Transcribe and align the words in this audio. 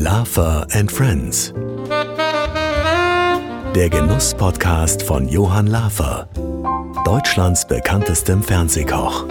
Laffer 0.00 0.64
and 0.70 0.92
Friends. 0.92 1.52
Der 3.74 3.90
Genuss-Podcast 3.90 5.02
von 5.02 5.28
Johann 5.28 5.66
Laffer, 5.66 6.28
Deutschlands 7.04 7.66
bekanntestem 7.66 8.40
Fernsehkoch. 8.44 9.26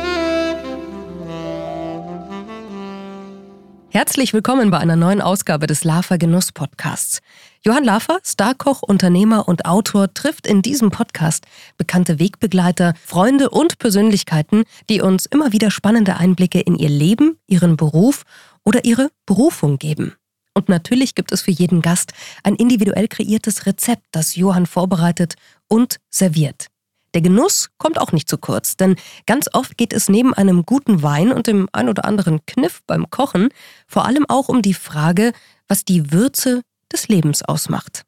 Herzlich 3.92 4.34
willkommen 4.34 4.70
bei 4.70 4.78
einer 4.78 4.98
neuen 4.98 5.22
Ausgabe 5.22 5.68
des 5.68 5.86
Laffer 5.86 6.18
Genuss 6.18 6.52
Podcasts. 6.52 7.22
Johann 7.64 7.86
Laffer, 7.86 8.20
Starkoch, 8.26 8.82
Unternehmer 8.82 9.48
und 9.48 9.64
Autor, 9.64 10.14
trifft 10.14 10.46
in 10.46 10.62
diesem 10.62 10.92
Podcast 10.92 11.46
bekannte 11.78 12.20
Wegbegleiter, 12.20 12.94
Freunde 13.06 13.52
und 13.52 13.80
Persönlichkeiten, 13.80 14.66
die 14.90 15.00
uns 15.00 15.28
immer 15.28 15.54
wieder 15.54 15.72
spannende 15.72 16.18
Einblicke 16.18 16.60
in 16.60 16.76
ihr 16.76 16.90
Leben, 16.90 17.40
ihren 17.48 17.78
Beruf 17.78 18.24
oder 18.66 18.84
ihre 18.84 19.12
Berufung 19.26 19.78
geben. 19.78 20.17
Und 20.58 20.70
natürlich 20.70 21.14
gibt 21.14 21.32
es 21.32 21.42
für 21.42 21.52
jeden 21.52 21.84
Gast 21.84 22.14
ein 22.42 22.56
individuell 22.56 23.08
kreiertes 23.08 23.68
Rezept, 23.68 24.02
das 24.12 24.36
Johann 24.36 24.66
vorbereitet 24.66 25.36
und 25.68 25.98
serviert. 26.10 26.66
Der 27.14 27.22
Genuss 27.22 27.70
kommt 27.78 28.02
auch 28.02 28.12
nicht 28.12 28.28
zu 28.28 28.40
kurz, 28.40 28.76
denn 28.76 28.96
ganz 29.28 29.48
oft 29.54 29.78
geht 29.78 29.94
es 29.94 30.10
neben 30.10 30.34
einem 30.34 30.64
guten 30.66 31.04
Wein 31.04 31.32
und 31.32 31.46
dem 31.46 31.70
ein 31.74 31.90
oder 31.90 32.06
anderen 32.06 32.44
Kniff 32.48 32.82
beim 32.88 33.12
Kochen 33.12 33.50
vor 33.86 34.06
allem 34.06 34.26
auch 34.28 34.50
um 34.50 34.64
die 34.64 34.74
Frage, 34.74 35.32
was 35.68 35.86
die 35.86 36.12
Würze 36.12 36.64
des 36.92 37.08
Lebens 37.08 37.44
ausmacht. 37.44 38.02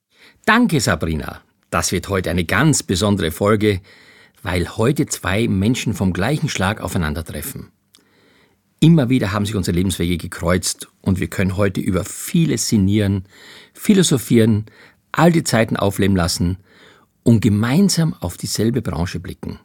Danke, 0.45 0.81
Sabrina. 0.81 1.41
Das 1.70 1.91
wird 1.91 2.09
heute 2.09 2.31
eine 2.31 2.45
ganz 2.45 2.81
besondere 2.81 3.29
Folge, 3.29 3.79
weil 4.41 4.76
heute 4.76 5.05
zwei 5.05 5.48
Menschen 5.48 5.93
vom 5.93 6.13
gleichen 6.13 6.49
Schlag 6.49 6.81
aufeinandertreffen. 6.81 7.71
Immer 8.79 9.09
wieder 9.09 9.34
haben 9.34 9.45
sich 9.45 9.55
unsere 9.55 9.76
Lebenswege 9.76 10.18
gekreuzt 10.18 10.88
und 11.02 11.20
wir 11.20 11.27
können 11.27 11.58
heute 11.58 11.81
über 11.81 12.03
vieles 12.03 12.67
sinnieren, 12.67 13.26
philosophieren, 13.73 14.65
all 15.12 15.32
die 15.32 15.43
Zeiten 15.43 15.77
aufleben 15.77 16.15
lassen 16.15 16.57
und 17.23 17.41
gemeinsam 17.41 18.13
auf 18.20 18.37
dieselbe 18.37 18.82
Branche 18.82 19.20
blicken. 19.20 19.60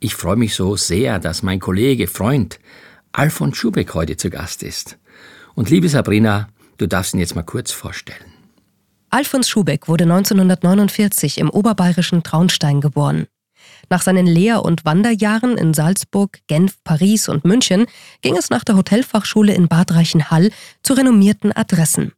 Ich 0.00 0.14
freue 0.14 0.36
mich 0.36 0.54
so 0.54 0.76
sehr, 0.76 1.18
dass 1.18 1.42
mein 1.42 1.60
Kollege, 1.60 2.06
Freund 2.06 2.58
Alfons 3.12 3.56
Schubeck 3.56 3.94
heute 3.94 4.16
zu 4.16 4.28
Gast 4.28 4.62
ist. 4.62 4.98
Und 5.54 5.70
liebe 5.70 5.88
Sabrina, 5.88 6.48
du 6.78 6.88
darfst 6.88 7.14
ihn 7.14 7.20
jetzt 7.20 7.36
mal 7.36 7.42
kurz 7.42 7.70
vorstellen. 7.70 8.34
Alfons 9.10 9.48
Schubeck 9.48 9.86
wurde 9.86 10.04
1949 10.04 11.38
im 11.38 11.48
oberbayerischen 11.48 12.24
Traunstein 12.24 12.80
geboren. 12.80 13.26
Nach 13.90 14.02
seinen 14.02 14.26
Lehr- 14.26 14.64
und 14.64 14.84
Wanderjahren 14.84 15.56
in 15.56 15.74
Salzburg, 15.74 16.40
Genf, 16.46 16.76
Paris 16.84 17.28
und 17.28 17.44
München 17.44 17.86
ging 18.22 18.36
es 18.36 18.50
nach 18.50 18.64
der 18.64 18.76
Hotelfachschule 18.76 19.54
in 19.54 19.68
Bad 19.68 19.92
Reichenhall 19.92 20.50
zu 20.82 20.94
renommierten 20.94 21.52
Adressen. 21.52 22.12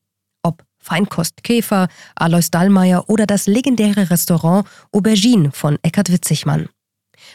Feinkost 0.87 1.43
Käfer, 1.43 1.89
Alois 2.15 2.51
Dallmayr 2.53 3.05
oder 3.09 3.27
das 3.27 3.49
legendäre 3.49 4.09
Restaurant 4.11 4.69
Aubergine 4.93 5.51
von 5.51 5.79
Eckhard 5.83 6.13
Witzigmann. 6.13 6.69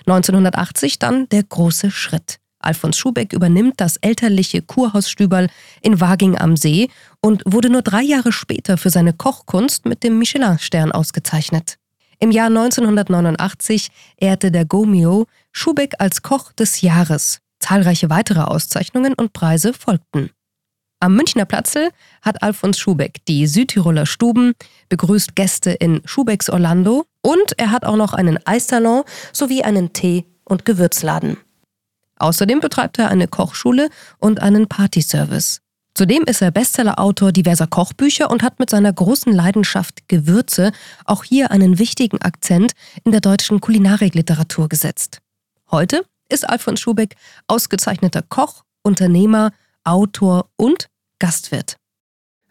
1980 0.08 1.00
dann 1.00 1.28
der 1.30 1.44
große 1.44 1.92
Schritt. 1.92 2.38
Alfons 2.60 2.98
Schubeck 2.98 3.34
übernimmt 3.34 3.82
das 3.82 3.98
elterliche 3.98 4.62
Kurhaus 4.62 5.10
Stüberl 5.10 5.50
in 5.82 6.00
Waging 6.00 6.38
am 6.38 6.56
See 6.56 6.90
und 7.22 7.44
wurde 7.46 7.70
nur 7.70 7.82
drei 7.82 8.04
Jahre 8.04 8.32
später 8.32 8.78
für 8.78 8.90
seine 8.90 9.12
Kochkunst 9.12 9.86
mit 9.86 10.04
dem 10.04 10.18
Michelin-Stern 10.18 10.94
ausgezeichnet. 10.94 11.81
Im 12.24 12.30
Jahr 12.30 12.48
1989 12.48 13.90
ehrte 14.18 14.52
der 14.52 14.64
Gomio 14.64 15.26
Schubeck 15.52 15.96
als 15.98 16.22
Koch 16.22 16.54
des 16.54 16.82
Jahres. 16.82 17.40
Zahlreiche 17.60 18.12
weitere 18.12 18.42
Auszeichnungen 18.42 19.16
und 19.16 19.34
Preise 19.34 19.74
folgten. 19.74 20.30
Am 21.00 21.16
Münchner 21.16 21.46
Platzl 21.46 21.90
hat 22.22 22.44
Alfons 22.44 22.78
Schubeck 22.78 23.26
die 23.28 23.48
Südtiroler 23.48 24.06
Stuben, 24.06 24.54
begrüßt 24.90 25.36
Gäste 25.36 25.72
in 25.72 26.04
Schubecks 26.06 26.52
Orlando 26.52 27.06
und 27.24 27.58
er 27.58 27.72
hat 27.72 27.86
auch 27.86 27.96
noch 27.96 28.14
einen 28.14 28.38
Eissalon 28.46 29.02
sowie 29.34 29.64
einen 29.64 29.92
Tee- 29.92 30.28
und 30.44 30.64
Gewürzladen. 30.64 31.38
Außerdem 32.20 32.60
betreibt 32.60 33.00
er 33.00 33.10
eine 33.10 33.28
Kochschule 33.28 33.90
und 34.20 34.44
einen 34.44 34.68
Partyservice. 34.68 35.62
Zudem 35.94 36.24
ist 36.24 36.42
er 36.42 36.52
Bestsellerautor 36.52 37.34
diverser 37.34 37.68
Kochbücher 37.68 38.32
und 38.32 38.44
hat 38.44 38.60
mit 38.60 38.70
seiner 38.70 38.94
großen 38.94 39.34
Leidenschaft 39.34 40.08
Gewürze 40.08 40.72
auch 41.06 41.26
hier 41.26 41.52
einen 41.52 41.80
wichtigen 41.80 42.22
Akzent 42.22 42.72
in 43.04 43.12
der 43.12 43.20
deutschen 43.20 43.60
Kulinarikliteratur 43.60 44.70
gesetzt. 44.70 45.20
Heute 45.70 46.06
ist 46.30 46.48
Alfons 46.48 46.80
Schubeck 46.80 47.16
ausgezeichneter 47.48 48.22
Koch, 48.22 48.64
Unternehmer, 48.84 49.52
Autor 49.84 50.50
und 50.56 50.88
Gastwirt. 51.20 51.76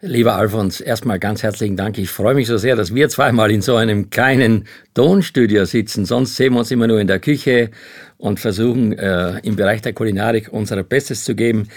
Lieber 0.03 0.35
Alfons, 0.35 0.81
erstmal 0.81 1.19
ganz 1.19 1.43
herzlichen 1.43 1.77
Dank. 1.77 1.99
Ich 1.99 2.09
freue 2.09 2.33
mich 2.33 2.47
so 2.47 2.57
sehr, 2.57 2.75
dass 2.75 2.93
wir 2.93 3.09
zweimal 3.09 3.51
in 3.51 3.61
so 3.61 3.75
einem 3.75 4.09
kleinen 4.09 4.65
Tonstudio 4.95 5.65
sitzen. 5.65 6.05
Sonst 6.05 6.35
sehen 6.35 6.53
wir 6.53 6.59
uns 6.59 6.71
immer 6.71 6.87
nur 6.87 6.99
in 6.99 7.05
der 7.05 7.19
Küche 7.19 7.69
und 8.17 8.39
versuchen 8.39 8.97
äh, 8.97 9.37
im 9.43 9.55
Bereich 9.55 9.83
der 9.83 9.93
Kulinarik 9.93 10.49
unser 10.51 10.81
Bestes 10.81 11.23
zu 11.23 11.35
geben. 11.35 11.67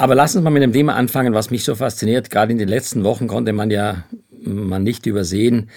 Aber 0.00 0.14
lass 0.14 0.34
uns 0.34 0.42
mal 0.42 0.48
mit 0.48 0.62
dem 0.62 0.72
Thema 0.72 0.94
anfangen, 0.94 1.34
was 1.34 1.50
mich 1.50 1.62
so 1.62 1.74
fasziniert. 1.74 2.30
Gerade 2.30 2.52
in 2.52 2.58
den 2.58 2.68
letzten 2.68 3.04
Wochen 3.04 3.26
konnte 3.26 3.52
man 3.52 3.70
ja 3.70 4.04
man 4.42 4.82
nicht 4.82 5.04
übersehen, 5.04 5.68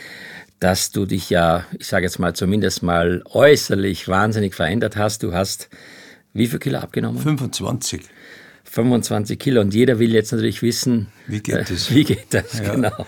dass 0.62 0.92
du 0.92 1.06
dich 1.06 1.30
ja, 1.30 1.66
ich 1.78 1.88
sage 1.88 2.06
jetzt 2.06 2.20
mal 2.20 2.34
zumindest 2.34 2.84
mal 2.84 3.22
äußerlich 3.26 4.08
wahnsinnig 4.08 4.56
verändert 4.56 4.96
hast. 4.96 5.24
Du 5.24 5.34
hast 5.34 5.68
wie 6.32 6.48
viel 6.48 6.60
Kilo 6.60 6.80
abgenommen? 6.80 7.22
25. 7.22 8.04
25 8.64 9.38
Kilo. 9.38 9.60
Und 9.60 9.74
jeder 9.74 10.00
will 10.00 10.14
jetzt 10.14 10.32
natürlich 10.32 10.62
wissen, 10.62 11.08
wie 11.28 11.42
geht 11.42 11.70
das? 11.70 11.92
Wie 11.94 12.06
geht 12.06 12.28
das, 12.30 12.60
ja. 12.60 12.76
genau. 12.76 13.06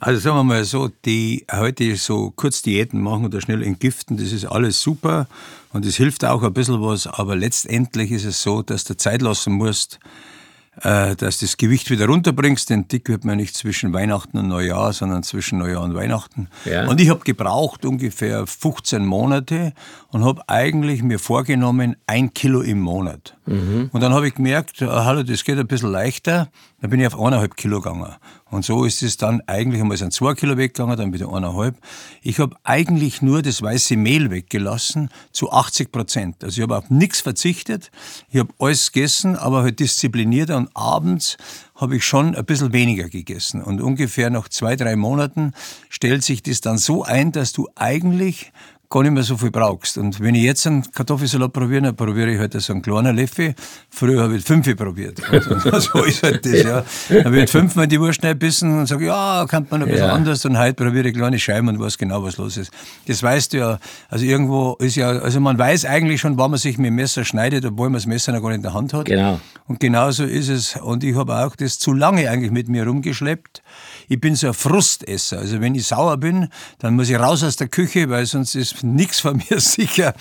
Also 0.00 0.18
sagen 0.18 0.36
wir 0.38 0.44
mal 0.44 0.64
so, 0.64 0.88
die 1.04 1.44
heute 1.52 1.94
so 1.96 2.32
kurz 2.34 2.62
Diäten 2.62 3.02
machen 3.02 3.26
oder 3.26 3.42
schnell 3.42 3.62
entgiften, 3.62 4.16
das 4.16 4.32
ist 4.32 4.46
alles 4.46 4.80
super 4.80 5.28
und 5.74 5.84
es 5.84 5.96
hilft 5.96 6.24
auch 6.24 6.42
ein 6.42 6.54
bisschen 6.54 6.80
was, 6.80 7.06
aber 7.06 7.36
letztendlich 7.36 8.12
ist 8.12 8.24
es 8.24 8.40
so, 8.40 8.62
dass 8.62 8.84
du 8.84 8.96
Zeit 8.96 9.20
lassen 9.20 9.52
musst, 9.52 9.98
äh, 10.02 10.33
dass 10.82 11.38
du 11.38 11.46
das 11.46 11.56
Gewicht 11.56 11.90
wieder 11.90 12.06
runterbringst, 12.06 12.68
denn 12.70 12.88
dick 12.88 13.08
wird 13.08 13.24
man 13.24 13.36
nicht 13.36 13.56
zwischen 13.56 13.92
Weihnachten 13.92 14.38
und 14.38 14.48
Neujahr, 14.48 14.92
sondern 14.92 15.22
zwischen 15.22 15.58
Neujahr 15.58 15.82
und 15.82 15.94
Weihnachten. 15.94 16.48
Ja. 16.64 16.86
Und 16.88 17.00
ich 17.00 17.10
habe 17.10 17.20
gebraucht 17.20 17.84
ungefähr 17.84 18.46
15 18.46 19.04
Monate 19.04 19.72
und 20.14 20.24
habe 20.24 20.48
eigentlich 20.48 21.02
mir 21.02 21.18
vorgenommen, 21.18 21.96
ein 22.06 22.32
Kilo 22.32 22.60
im 22.60 22.78
Monat. 22.78 23.36
Mhm. 23.46 23.90
Und 23.92 24.00
dann 24.00 24.14
habe 24.14 24.28
ich 24.28 24.34
gemerkt, 24.36 24.80
ah, 24.80 25.04
hallo, 25.04 25.24
das 25.24 25.42
geht 25.42 25.58
ein 25.58 25.66
bisschen 25.66 25.90
leichter. 25.90 26.50
Dann 26.80 26.90
bin 26.90 27.00
ich 27.00 27.06
auf 27.08 27.18
eineinhalb 27.18 27.56
Kilo 27.56 27.80
gegangen. 27.80 28.14
Und 28.48 28.64
so 28.64 28.84
ist 28.84 29.02
es 29.02 29.16
dann 29.16 29.40
eigentlich 29.48 29.80
einmal 29.80 29.96
sind 29.96 30.12
zwei 30.12 30.34
Kilo 30.34 30.56
weggegangen, 30.56 30.96
dann 30.96 31.12
wieder 31.12 31.34
eineinhalb. 31.34 31.76
Ich 32.22 32.38
habe 32.38 32.54
eigentlich 32.62 33.22
nur 33.22 33.42
das 33.42 33.60
weiße 33.60 33.96
Mehl 33.96 34.30
weggelassen 34.30 35.08
zu 35.32 35.50
80 35.50 35.90
Prozent. 35.90 36.44
Also 36.44 36.58
ich 36.58 36.62
habe 36.62 36.78
auf 36.78 36.90
nichts 36.90 37.20
verzichtet. 37.20 37.90
Ich 38.28 38.38
habe 38.38 38.54
alles 38.60 38.92
gegessen, 38.92 39.34
aber 39.34 39.62
halt 39.62 39.80
diszipliniert. 39.80 40.50
Und 40.50 40.70
abends 40.74 41.38
habe 41.74 41.96
ich 41.96 42.04
schon 42.04 42.36
ein 42.36 42.44
bisschen 42.44 42.72
weniger 42.72 43.08
gegessen. 43.08 43.62
Und 43.62 43.80
ungefähr 43.80 44.30
nach 44.30 44.48
zwei, 44.48 44.76
drei 44.76 44.94
Monaten 44.94 45.54
stellt 45.88 46.22
sich 46.22 46.40
das 46.40 46.60
dann 46.60 46.78
so 46.78 47.02
ein, 47.02 47.32
dass 47.32 47.52
du 47.52 47.66
eigentlich 47.74 48.52
gar 48.94 49.02
nicht 49.02 49.12
mehr 49.12 49.24
so 49.24 49.36
viel 49.36 49.50
brauchst. 49.50 49.98
Und 49.98 50.20
wenn 50.20 50.36
ich 50.36 50.44
jetzt 50.44 50.68
einen 50.68 50.88
Kartoffelsalat 50.92 51.52
probiere, 51.52 51.82
dann 51.82 51.96
probiere 51.96 52.30
ich 52.30 52.38
halt 52.38 52.52
so 52.52 52.72
einen 52.72 52.80
kleinen 52.80 53.16
Löffel. 53.16 53.56
Früher 53.90 54.22
habe 54.22 54.36
ich 54.36 54.44
fünf 54.44 54.64
probiert. 54.76 55.20
Also, 55.32 55.58
so 55.80 56.04
ist 56.04 56.22
halt 56.22 56.46
das, 56.46 56.62
ja. 56.62 56.84
Dann 57.08 57.24
habe 57.24 57.42
ich 57.42 57.50
fünfmal 57.50 57.88
die 57.88 57.98
Wurst 57.98 58.20
bissen 58.38 58.78
und 58.78 58.86
sage, 58.86 59.06
ja, 59.06 59.46
kann 59.48 59.66
man 59.68 59.82
ein 59.82 59.88
bisschen 59.88 60.06
ja. 60.06 60.12
anders. 60.12 60.44
Und 60.44 60.56
heute 60.56 60.74
probiere 60.74 61.08
ich 61.08 61.14
kleine 61.14 61.40
Scheiben 61.40 61.68
und 61.68 61.80
weiß 61.80 61.98
genau, 61.98 62.22
was 62.22 62.36
los 62.36 62.56
ist. 62.56 62.70
Das 63.08 63.20
weißt 63.20 63.54
du 63.54 63.58
ja. 63.58 63.78
Also 64.10 64.24
irgendwo 64.24 64.76
ist 64.78 64.94
ja, 64.94 65.08
also 65.08 65.40
man 65.40 65.58
weiß 65.58 65.86
eigentlich 65.86 66.20
schon, 66.20 66.38
wann 66.38 66.52
man 66.52 66.60
sich 66.60 66.78
mit 66.78 66.86
dem 66.86 66.94
Messer 66.94 67.24
schneidet, 67.24 67.64
obwohl 67.64 67.88
man 67.88 67.94
das 67.94 68.06
Messer 68.06 68.30
noch 68.30 68.42
gar 68.42 68.50
nicht 68.50 68.58
in 68.58 68.62
der 68.62 68.74
Hand 68.74 68.94
hat. 68.94 69.06
Genau. 69.06 69.40
Und 69.66 69.80
genauso 69.80 70.22
ist 70.22 70.48
es. 70.48 70.76
Und 70.76 71.02
ich 71.02 71.16
habe 71.16 71.36
auch 71.36 71.56
das 71.56 71.80
zu 71.80 71.92
lange 71.92 72.30
eigentlich 72.30 72.52
mit 72.52 72.68
mir 72.68 72.86
rumgeschleppt. 72.86 73.60
Ich 74.08 74.20
bin 74.20 74.36
so 74.36 74.48
ein 74.48 74.54
Frustesser. 74.54 75.38
Also 75.38 75.60
wenn 75.60 75.74
ich 75.74 75.86
sauer 75.86 76.16
bin, 76.16 76.48
dann 76.78 76.94
muss 76.94 77.10
ich 77.10 77.18
raus 77.18 77.42
aus 77.42 77.56
der 77.56 77.66
Küche, 77.66 78.08
weil 78.08 78.26
sonst 78.26 78.54
ist 78.54 78.83
nichts 78.84 79.20
von 79.20 79.36
mir 79.36 79.58
sicher. 79.60 80.14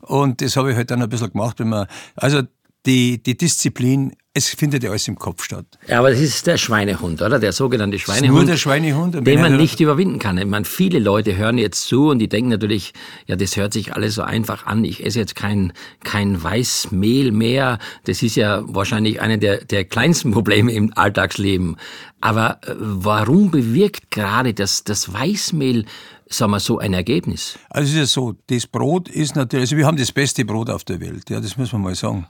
Und 0.00 0.40
das 0.40 0.56
habe 0.56 0.70
ich 0.70 0.76
halt 0.76 0.90
dann 0.90 1.02
ein 1.02 1.08
bisschen 1.08 1.32
gemacht, 1.32 1.58
wenn 1.58 1.68
man, 1.68 1.86
also 2.16 2.42
die, 2.86 3.22
die 3.22 3.36
Disziplin, 3.36 4.12
es 4.32 4.48
findet 4.48 4.84
ja 4.84 4.90
alles 4.90 5.08
im 5.08 5.16
Kopf 5.16 5.42
statt. 5.42 5.66
Ja, 5.88 5.98
aber 5.98 6.10
das 6.10 6.20
ist 6.20 6.46
der 6.46 6.56
Schweinehund, 6.56 7.20
oder? 7.20 7.40
Der 7.40 7.52
sogenannte 7.52 7.98
Schweinehund. 7.98 8.32
Nur 8.32 8.44
der 8.44 8.56
Schweinehund. 8.56 9.26
Den 9.26 9.40
man 9.40 9.56
nicht 9.56 9.80
überwinden 9.80 10.20
kann. 10.20 10.38
Ich 10.38 10.46
meine, 10.46 10.64
viele 10.64 11.00
Leute 11.00 11.36
hören 11.36 11.58
jetzt 11.58 11.88
zu 11.88 12.08
und 12.08 12.20
die 12.20 12.28
denken 12.28 12.50
natürlich, 12.50 12.92
ja, 13.26 13.34
das 13.34 13.56
hört 13.56 13.72
sich 13.72 13.94
alles 13.94 14.14
so 14.14 14.22
einfach 14.22 14.66
an. 14.66 14.84
Ich 14.84 15.04
esse 15.04 15.18
jetzt 15.18 15.34
kein, 15.34 15.72
kein 16.04 16.40
Weißmehl 16.42 17.32
mehr. 17.32 17.78
Das 18.04 18.22
ist 18.22 18.36
ja 18.36 18.62
wahrscheinlich 18.64 19.20
eine 19.20 19.38
der, 19.38 19.64
der 19.64 19.84
kleinsten 19.84 20.30
Probleme 20.32 20.72
im 20.72 20.96
Alltagsleben. 20.96 21.76
Aber 22.20 22.60
äh, 22.64 22.74
warum 22.78 23.50
bewirkt 23.50 24.12
gerade 24.12 24.54
das, 24.54 24.84
das 24.84 25.12
Weißmehl 25.12 25.86
sagen 26.32 26.52
wir 26.52 26.60
so, 26.60 26.78
ein 26.78 26.94
Ergebnis? 26.94 27.58
Also 27.68 27.88
es 27.88 27.92
ist 27.92 27.98
ja 27.98 28.06
so, 28.06 28.34
das 28.46 28.66
Brot 28.66 29.08
ist 29.08 29.36
natürlich, 29.36 29.64
also 29.64 29.76
wir 29.76 29.86
haben 29.86 29.96
das 29.96 30.12
beste 30.12 30.44
Brot 30.44 30.70
auf 30.70 30.84
der 30.84 31.00
Welt, 31.00 31.28
ja, 31.28 31.40
das 31.40 31.56
muss 31.56 31.72
man 31.72 31.82
mal 31.82 31.94
sagen. 31.94 32.26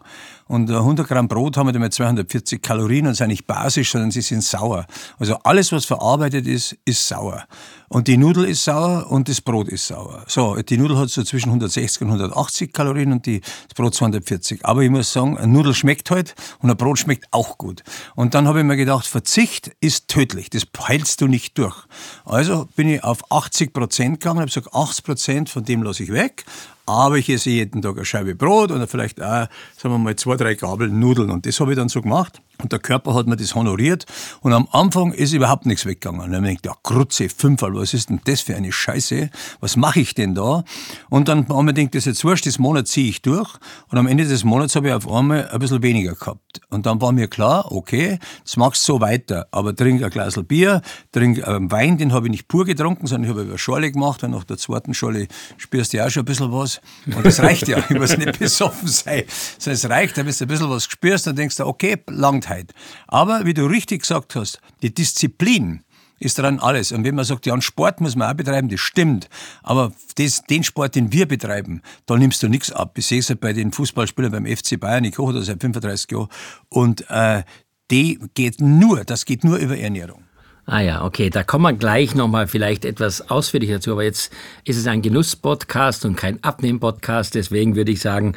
Und 0.47 0.71
100 0.71 1.07
Gramm 1.07 1.29
Brot 1.29 1.57
haben 1.57 1.69
wir 1.69 1.73
damit 1.73 1.93
240 1.93 2.63
Kalorien 2.63 3.07
und 3.07 3.15
sind 3.15 3.29
nicht 3.29 3.47
basisch, 3.47 3.93
sondern 3.93 4.11
sie 4.11 4.23
sind 4.23 4.43
sauer. 4.43 4.87
Also 5.19 5.37
alles, 5.45 5.71
was 5.73 5.85
verarbeitet 5.85 6.47
ist, 6.47 6.77
ist 6.85 7.07
sauer. 7.07 7.47
Und 7.93 8.07
die 8.07 8.17
Nudel 8.17 8.45
ist 8.45 8.63
sauer 8.63 9.11
und 9.11 9.29
das 9.29 9.41
Brot 9.41 9.69
ist 9.69 9.89
sauer. 9.89 10.23
So, 10.29 10.55
die 10.55 10.79
Nudel 10.79 10.97
hat 10.97 11.11
so 11.11 11.25
zwischen 11.25 11.49
160 11.49 12.03
und 12.03 12.07
180 12.07 12.73
Kalorien 12.73 13.11
und 13.11 13.27
die, 13.27 13.41
das 13.41 13.75
Brot 13.75 13.97
240. 13.97 14.65
Aber 14.65 14.83
ich 14.83 14.91
muss 14.91 15.13
sagen, 15.13 15.37
ein 15.37 15.51
Nudel 15.51 15.75
schmeckt 15.75 16.09
halt 16.13 16.37
und 16.61 16.71
ein 16.71 16.77
Brot 16.77 17.01
schmeckt 17.01 17.27
auch 17.33 17.59
gut. 17.59 17.83
Und 18.15 18.35
dann 18.35 18.47
habe 18.47 18.61
ich 18.61 18.65
mir 18.65 18.77
gedacht, 18.77 19.09
Verzicht 19.09 19.73
ist 19.81 20.07
tödlich. 20.07 20.51
Das 20.51 20.69
heilst 20.87 21.21
du 21.21 21.27
nicht 21.27 21.59
durch. 21.59 21.85
Also 22.25 22.69
bin 22.77 22.89
ich 22.89 23.03
auf 23.03 23.29
80 23.33 23.73
Prozent 23.73 24.21
gegangen, 24.21 24.39
habe 24.39 24.47
gesagt, 24.47 24.73
80 24.73 25.05
Prozent 25.05 25.49
von 25.51 25.65
dem 25.65 25.83
lasse 25.83 26.05
ich 26.05 26.13
weg 26.13 26.45
aber 26.91 27.19
ich 27.19 27.29
esse 27.29 27.51
jeden 27.51 27.83
Tag 27.83 27.97
eine 27.97 28.05
Scheibe 28.05 28.35
Brot 28.35 28.73
oder 28.73 28.89
vielleicht 28.89 29.23
auch, 29.23 29.47
sagen 29.77 29.95
wir 29.95 29.99
mal, 29.99 30.17
zwei, 30.17 30.37
drei 30.37 30.55
Gabeln 30.55 30.99
Nudeln. 30.99 31.31
Und 31.31 31.47
das 31.47 31.61
habe 31.61 31.71
ich 31.71 31.77
dann 31.77 31.89
so 31.89 32.03
gemacht. 32.03 32.43
Und 32.63 32.73
der 32.73 32.79
Körper 32.79 33.15
hat 33.15 33.27
mir 33.27 33.37
das 33.37 33.55
honoriert. 33.55 34.07
Und 34.41 34.53
am 34.53 34.69
Anfang 34.73 35.13
ist 35.13 35.33
überhaupt 35.33 35.67
nichts 35.67 35.87
weggegangen. 35.87 36.21
Und 36.21 36.33
dann 36.33 36.43
habe 36.43 36.53
ich 36.53 36.63
gedacht, 36.63 36.77
ja, 36.85 36.91
Krutze, 36.95 37.29
Fünferl, 37.29 37.75
was 37.75 37.95
ist 37.95 38.11
denn 38.11 38.21
das 38.25 38.41
für 38.41 38.57
eine 38.57 38.73
Scheiße? 38.73 39.31
Was 39.61 39.77
mache 39.77 40.01
ich 40.01 40.15
denn 40.15 40.35
da? 40.35 40.65
Und 41.09 41.29
dann 41.29 41.49
haben 41.49 41.67
wir 41.67 41.73
gedacht, 41.73 41.95
das 41.95 42.01
ist 42.01 42.07
jetzt 42.07 42.25
wurscht, 42.25 42.47
das 42.47 42.59
Monat 42.59 42.89
ziehe 42.89 43.09
ich 43.09 43.23
durch. 43.23 43.51
Und 43.89 43.99
am 43.99 44.07
Ende 44.07 44.25
des 44.25 44.45
Monats 44.45 44.77
habe 44.77 44.89
ich 44.89 44.95
auf 44.95 45.11
einmal 45.11 45.49
ein 45.49 45.59
bisschen 45.59 45.83
weniger 45.83 46.15
gehabt. 46.15 46.61
Und 46.69 46.87
dann 46.87 47.01
war 47.01 47.13
mir 47.13 47.29
klar, 47.29 47.71
okay, 47.73 48.19
jetzt 48.39 48.57
machst 48.57 48.89
du 48.89 48.95
so 48.95 49.01
weiter. 49.01 49.47
Aber 49.51 49.75
trink 49.75 50.03
ein 50.03 50.11
Glas 50.11 50.41
Bier, 50.47 50.83
trink 51.13 51.47
einen 51.47 51.71
Wein, 51.71 51.99
den 51.99 52.13
habe 52.13 52.27
ich 52.27 52.31
nicht 52.31 52.49
pur 52.49 52.65
getrunken, 52.65 53.07
sondern 53.07 53.31
ich 53.31 53.37
habe 53.37 53.47
über 53.47 53.59
Schorle 53.59 53.91
gemacht. 53.91 54.23
Und 54.25 54.33
nach 54.33 54.45
der 54.45 54.57
zweiten 54.57 54.95
Schorle 54.95 55.29
spürst 55.57 55.93
du 55.93 55.99
ja 55.99 56.07
auch 56.07 56.11
schon 56.11 56.23
ein 56.23 56.27
bisschen 56.27 56.53
was. 56.53 56.81
Und 57.07 57.25
das 57.25 57.41
reicht 57.41 57.69
ja. 57.69 57.79
Ich 57.91 57.97
muss 57.99 58.17
nicht 58.17 58.39
besoffen 58.39 58.89
sein. 58.89 59.25
Sondern 59.59 59.75
es 59.75 59.89
reicht, 59.89 60.17
da 60.17 60.23
bist 60.23 60.41
du 60.41 60.45
ein 60.45 60.49
bisschen 60.49 60.71
was 60.71 60.87
gespürst, 60.87 61.27
dann 61.27 61.37
denkst 61.37 61.57
du, 61.57 61.67
okay, 61.67 61.97
langt 62.09 62.49
halt. 62.51 62.75
Aber 63.07 63.47
wie 63.47 63.55
du 63.55 63.65
richtig 63.65 64.03
gesagt 64.03 64.37
hast, 64.37 64.61
die 64.83 64.93
Disziplin 64.93 65.83
ist 66.21 66.39
daran 66.39 66.61
alles. 66.61 66.93
Und 66.93 67.03
wenn 67.05 67.15
man 67.15 67.25
sagt, 67.25 67.47
ja, 67.47 67.55
einen 67.55 67.63
Sport 67.63 68.01
muss 68.01 68.15
man 68.15 68.31
auch 68.31 68.37
betreiben, 68.37 68.69
das 68.69 68.81
stimmt. 68.81 69.29
Aber 69.63 69.93
das, 70.17 70.43
den 70.43 70.63
Sport, 70.63 70.95
den 70.95 71.13
wir 71.13 71.27
betreiben, 71.27 71.81
da 72.05 72.17
nimmst 72.17 72.43
du 72.43 72.49
nichts 72.49 72.71
ab. 72.71 72.93
Ich 72.99 73.07
sehe 73.07 73.21
es 73.21 73.31
halt 73.31 73.41
bei 73.41 73.55
den 73.55 73.73
Fußballspielern 73.73 74.31
beim 74.31 74.47
FC 74.47 74.79
Bayern, 74.79 75.05
ich 75.05 75.15
koche 75.15 75.33
da 75.33 75.43
seit 75.43 75.63
35 75.63 76.11
Jahren. 76.11 76.29
Und 76.69 77.09
äh, 77.09 77.43
die 77.91 78.21
geht 78.35 78.61
nur, 78.61 79.05
das 79.05 79.25
geht 79.25 79.45
nur 79.45 79.57
über 79.57 79.77
Ernährung. 79.77 80.25
Ah 80.67 80.81
ja, 80.81 81.05
okay, 81.05 81.31
da 81.31 81.43
kommen 81.43 81.65
wir 81.65 81.73
gleich 81.73 82.15
nochmal 82.15 82.47
vielleicht 82.47 82.85
etwas 82.85 83.29
ausführlicher 83.29 83.75
dazu, 83.75 83.93
aber 83.93 84.05
jetzt 84.05 84.31
ist 84.65 84.77
es 84.77 84.87
ein 84.87 85.03
Genuss-Podcast 85.03 86.05
und 86.05 86.17
kein 86.17 86.45
Abnehm-Podcast, 86.45 87.35
deswegen 87.35 87.75
würde 87.75 87.91
ich 87.91 88.01
sagen, 88.01 88.37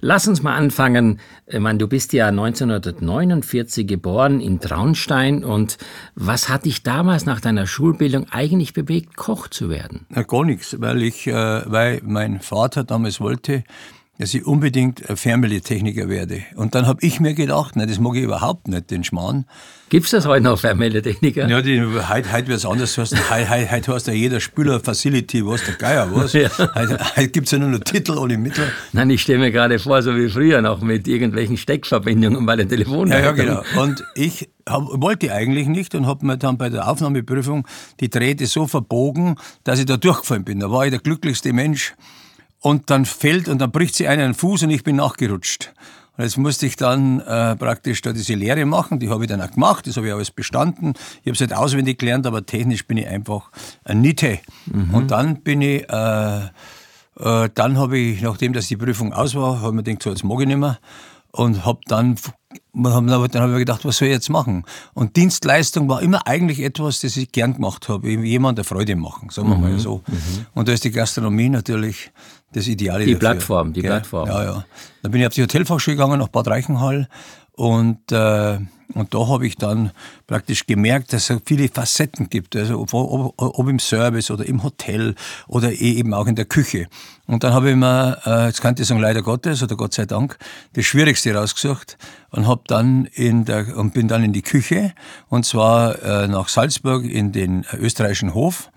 lass 0.00 0.28
uns 0.28 0.42
mal 0.42 0.54
anfangen. 0.54 1.20
Ich 1.46 1.58
meine, 1.58 1.78
du 1.78 1.88
bist 1.88 2.12
ja 2.12 2.28
1949 2.28 3.86
geboren 3.86 4.40
in 4.40 4.60
Traunstein 4.60 5.44
und 5.44 5.78
was 6.14 6.48
hat 6.48 6.64
dich 6.64 6.82
damals 6.82 7.26
nach 7.26 7.40
deiner 7.40 7.66
Schulbildung 7.66 8.26
eigentlich 8.30 8.72
bewegt, 8.72 9.16
Koch 9.16 9.48
zu 9.48 9.70
werden? 9.70 10.06
Ja, 10.14 10.22
gar 10.22 10.44
nichts, 10.44 10.80
weil 10.80 11.02
ich, 11.02 11.26
äh, 11.26 11.32
weil 11.32 12.00
mein 12.04 12.40
Vater 12.40 12.84
damals 12.84 13.20
wollte, 13.20 13.64
dass 14.18 14.32
ich 14.32 14.46
unbedingt 14.46 15.02
Fernmeldetechniker 15.06 16.08
werde. 16.08 16.42
Und 16.54 16.74
dann 16.74 16.86
habe 16.86 16.98
ich 17.02 17.20
mir 17.20 17.34
gedacht, 17.34 17.76
nein, 17.76 17.88
das 17.88 17.98
mag 17.98 18.14
ich 18.16 18.22
überhaupt 18.22 18.68
nicht, 18.68 18.90
den 18.90 19.04
Schmarrn. 19.04 19.44
Gibt 19.88 20.06
es 20.06 20.10
das 20.10 20.26
heute 20.26 20.42
noch, 20.42 20.58
Fernmeldetechniker? 20.58 21.48
Ja, 21.48 21.62
die, 21.62 21.80
heute, 21.80 22.32
heute 22.32 22.48
wird 22.48 22.58
es 22.58 22.66
anders. 22.66 22.96
Heute, 22.98 23.16
heute, 23.30 23.70
heute 23.70 23.94
heißt 23.94 24.06
ja 24.08 24.12
jeder 24.14 24.40
Spieler 24.40 24.80
Facility, 24.80 25.46
was 25.46 25.64
der 25.64 25.74
Geier, 25.74 26.08
was. 26.12 26.32
Ja. 26.36 26.50
Heute, 26.58 26.98
heute 27.16 27.28
gibt 27.28 27.46
es 27.46 27.52
ja 27.52 27.58
nur 27.58 27.70
noch 27.70 27.78
Titel 27.80 28.18
ohne 28.18 28.36
Mittel. 28.36 28.64
Nein, 28.92 29.10
ich 29.10 29.22
stelle 29.22 29.38
mir 29.38 29.52
gerade 29.52 29.78
vor, 29.78 30.02
so 30.02 30.14
wie 30.16 30.28
früher 30.28 30.60
noch 30.60 30.80
mit 30.80 31.08
irgendwelchen 31.08 31.56
Steckverbindungen 31.56 32.44
bei 32.44 32.56
den 32.56 32.68
Telefonen. 32.68 33.12
Ja, 33.12 33.20
ja, 33.20 33.32
genau. 33.32 33.62
Und 33.80 34.04
ich 34.14 34.50
hab, 34.68 34.82
wollte 35.00 35.32
eigentlich 35.32 35.66
nicht 35.68 35.94
und 35.94 36.06
habe 36.06 36.26
mir 36.26 36.36
dann 36.36 36.58
bei 36.58 36.68
der 36.68 36.88
Aufnahmeprüfung 36.88 37.66
die 38.00 38.10
Drähte 38.10 38.46
so 38.46 38.66
verbogen, 38.66 39.36
dass 39.64 39.78
ich 39.78 39.86
da 39.86 39.96
durchgefallen 39.96 40.44
bin. 40.44 40.60
Da 40.60 40.70
war 40.70 40.84
ich 40.84 40.90
der 40.90 41.00
glücklichste 41.00 41.52
Mensch 41.52 41.94
und 42.66 42.90
dann 42.90 43.04
fällt 43.04 43.48
und 43.48 43.60
dann 43.60 43.70
bricht 43.70 43.94
sie 43.94 44.08
einen 44.08 44.34
Fuß 44.34 44.64
und 44.64 44.70
ich 44.70 44.82
bin 44.82 44.96
nachgerutscht. 44.96 45.72
Und 46.16 46.24
jetzt 46.24 46.36
musste 46.36 46.66
ich 46.66 46.74
dann 46.74 47.20
äh, 47.20 47.54
praktisch 47.54 48.02
da 48.02 48.12
diese 48.12 48.34
Lehre 48.34 48.64
machen, 48.64 48.98
die 48.98 49.08
habe 49.08 49.22
ich 49.22 49.30
dann 49.30 49.40
auch 49.40 49.52
gemacht, 49.52 49.86
das 49.86 49.96
habe 49.96 50.08
ich 50.08 50.12
alles 50.12 50.32
bestanden. 50.32 50.94
Ich 51.22 51.26
habe 51.26 51.34
es 51.34 51.40
nicht 51.40 51.54
auswendig 51.54 52.00
gelernt, 52.00 52.26
aber 52.26 52.44
technisch 52.44 52.84
bin 52.84 52.96
ich 52.96 53.06
einfach 53.06 53.52
ein 53.84 54.00
Niete. 54.00 54.40
Mhm. 54.64 54.92
Und 54.92 55.12
dann 55.12 55.42
bin 55.42 55.60
ich, 55.62 55.88
äh, 55.88 56.46
äh, 57.20 57.48
dann 57.54 57.78
habe 57.78 57.98
ich, 57.98 58.20
nachdem 58.22 58.52
dass 58.52 58.66
die 58.66 58.76
Prüfung 58.76 59.12
aus 59.12 59.36
war, 59.36 59.60
habe 59.60 59.68
ich 59.68 59.74
mir 59.74 59.82
gedacht, 59.84 60.02
so 60.02 60.10
jetzt 60.10 60.24
mag 60.24 60.40
ich 60.40 60.48
nicht 60.48 60.58
mehr 60.58 60.80
und 61.30 61.64
habe 61.64 61.78
dann 61.86 62.16
dann 62.72 63.10
habe 63.10 63.26
ich 63.26 63.34
mir 63.34 63.58
gedacht, 63.58 63.84
was 63.84 63.98
soll 63.98 64.08
ich 64.08 64.14
jetzt 64.14 64.28
machen? 64.28 64.64
Und 64.94 65.16
Dienstleistung 65.16 65.88
war 65.88 66.02
immer 66.02 66.26
eigentlich 66.26 66.60
etwas, 66.60 67.00
das 67.00 67.16
ich 67.16 67.30
gern 67.30 67.54
gemacht 67.54 67.88
habe, 67.88 68.10
jemand 68.10 68.58
eine 68.58 68.64
Freude 68.64 68.96
machen, 68.96 69.28
sagen 69.30 69.48
wir 69.48 69.56
mhm. 69.56 69.62
mal 69.62 69.78
so. 69.78 70.02
Mhm. 70.06 70.46
Und 70.54 70.68
da 70.68 70.72
ist 70.72 70.84
die 70.84 70.90
Gastronomie 70.90 71.48
natürlich 71.48 72.10
das 72.56 72.66
Ideale 72.66 73.04
Die 73.04 73.12
dafür. 73.12 73.30
Plattform, 73.30 73.72
die 73.72 73.80
ja, 73.80 73.90
Plattform. 73.90 74.28
Ja, 74.28 74.44
ja. 74.44 74.64
Dann 75.02 75.12
bin 75.12 75.20
ich 75.20 75.26
auf 75.26 75.34
die 75.34 75.42
Hotelfachschule 75.42 75.96
gegangen, 75.96 76.18
nach 76.18 76.28
Bad 76.28 76.48
Reichenhall 76.48 77.08
und 77.52 78.10
äh, 78.12 78.58
und 78.94 79.14
da 79.14 79.26
habe 79.26 79.46
ich 79.46 79.56
dann 79.56 79.90
praktisch 80.26 80.66
gemerkt, 80.66 81.12
dass 81.12 81.28
es 81.28 81.40
viele 81.44 81.68
Facetten 81.68 82.30
gibt, 82.30 82.54
also 82.54 82.78
ob, 82.80 82.94
ob, 82.94 83.34
ob, 83.36 83.68
im 83.68 83.80
Service 83.80 84.30
oder 84.30 84.46
im 84.46 84.62
Hotel 84.62 85.14
oder 85.48 85.72
eh 85.72 85.94
eben 85.94 86.14
auch 86.14 86.26
in 86.26 86.36
der 86.36 86.44
Küche. 86.44 86.86
Und 87.26 87.42
dann 87.42 87.52
habe 87.52 87.70
ich 87.70 87.76
mir, 87.76 88.18
äh, 88.24 88.46
jetzt 88.46 88.62
kann 88.62 88.76
ich 88.78 88.86
sagen 88.86 89.00
leider 89.00 89.22
Gottes 89.22 89.62
oder 89.62 89.76
Gott 89.76 89.92
sei 89.92 90.06
Dank, 90.06 90.38
das 90.74 90.84
Schwierigste 90.84 91.34
rausgesucht 91.34 91.98
und 92.30 92.46
habe 92.46 92.62
dann 92.68 93.06
in 93.06 93.44
der 93.44 93.76
und 93.76 93.92
bin 93.92 94.06
dann 94.06 94.22
in 94.22 94.32
die 94.32 94.42
Küche 94.42 94.92
und 95.28 95.44
zwar 95.44 96.00
äh, 96.02 96.28
nach 96.28 96.48
Salzburg 96.48 97.04
in 97.04 97.32
den 97.32 97.66
österreichischen 97.72 98.34
Hof 98.34 98.70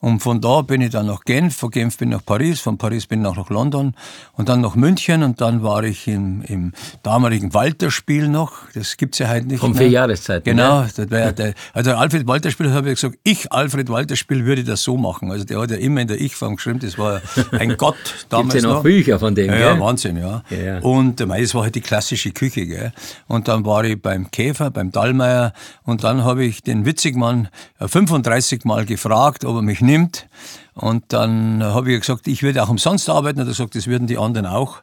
und 0.00 0.20
von 0.20 0.40
da 0.40 0.62
bin 0.62 0.80
ich 0.80 0.90
dann 0.90 1.06
nach 1.06 1.24
Genf, 1.24 1.56
von 1.56 1.70
Genf 1.70 1.98
bin 1.98 2.10
ich 2.10 2.16
nach 2.16 2.24
Paris, 2.24 2.60
von 2.60 2.78
Paris 2.78 3.06
bin 3.06 3.22
ich 3.22 3.36
nach 3.36 3.50
London 3.50 3.94
und 4.32 4.48
dann 4.48 4.62
nach 4.62 4.74
München 4.74 5.22
und 5.22 5.42
dann 5.42 5.62
war 5.62 5.84
ich 5.84 6.08
im, 6.08 6.42
im 6.42 6.72
damaligen 7.02 7.52
Walter-Spiel 7.52 8.28
noch. 8.28 8.52
Das 8.74 8.96
gibt's 8.96 9.18
ja 9.18 9.28
heute 9.28 9.46
nicht 9.46 9.62
mehr. 9.62 9.74
vier 9.74 9.88
Jahreszeiten. 9.88 10.44
Genau. 10.44 10.82
Das 10.82 11.10
war 11.10 11.32
der, 11.32 11.54
also 11.74 11.92
Alfred 11.92 12.26
Walter-Spiel 12.26 12.72
habe 12.72 12.88
ich 12.88 12.94
gesagt, 12.94 13.18
ich, 13.24 13.52
Alfred 13.52 13.90
Walter-Spiel, 13.90 14.46
würde 14.46 14.64
das 14.64 14.82
so 14.82 14.96
machen. 14.96 15.30
Also 15.30 15.44
der 15.44 15.60
hat 15.60 15.70
ja 15.70 15.76
immer 15.76 16.00
in 16.00 16.08
der 16.08 16.18
Ich-Form 16.18 16.56
geschrieben, 16.56 16.78
das 16.78 16.96
war 16.96 17.20
ein 17.52 17.76
Gott 17.76 17.96
damals 18.30 18.54
Gibt's 18.54 18.64
ja 18.64 18.68
noch. 18.70 18.76
noch. 18.76 18.82
Bücher 18.82 19.18
von 19.18 19.34
dem, 19.34 19.50
ja, 19.50 19.56
gell? 19.56 19.66
Ja, 19.66 19.80
Wahnsinn, 19.80 20.16
ja. 20.16 20.42
ja, 20.48 20.58
ja. 20.58 20.78
Und 20.78 21.20
das 21.20 21.54
war 21.54 21.64
halt 21.64 21.74
die 21.74 21.82
klassische 21.82 22.30
Küche, 22.30 22.66
gell. 22.66 22.92
Und 23.28 23.48
dann 23.48 23.66
war 23.66 23.84
ich 23.84 24.00
beim 24.00 24.30
Käfer, 24.30 24.70
beim 24.70 24.92
Dallmayr 24.92 25.52
und 25.84 26.04
dann 26.04 26.24
habe 26.24 26.44
ich 26.44 26.62
den 26.62 26.86
Witzigmann 26.86 27.48
35 27.78 28.64
Mal 28.64 28.86
gefragt, 28.86 29.44
ob 29.44 29.56
er 29.56 29.62
mich 29.62 29.82
nimmt. 29.90 30.26
Und 30.74 31.04
dann 31.08 31.62
habe 31.62 31.92
ich 31.92 32.00
gesagt, 32.00 32.26
ich 32.28 32.42
würde 32.42 32.62
auch 32.62 32.68
umsonst 32.68 33.08
arbeiten. 33.10 33.40
Und 33.40 33.46
er 33.46 33.50
gesagt, 33.50 33.74
das 33.74 33.86
würden 33.86 34.06
die 34.06 34.18
anderen 34.18 34.46
auch. 34.46 34.82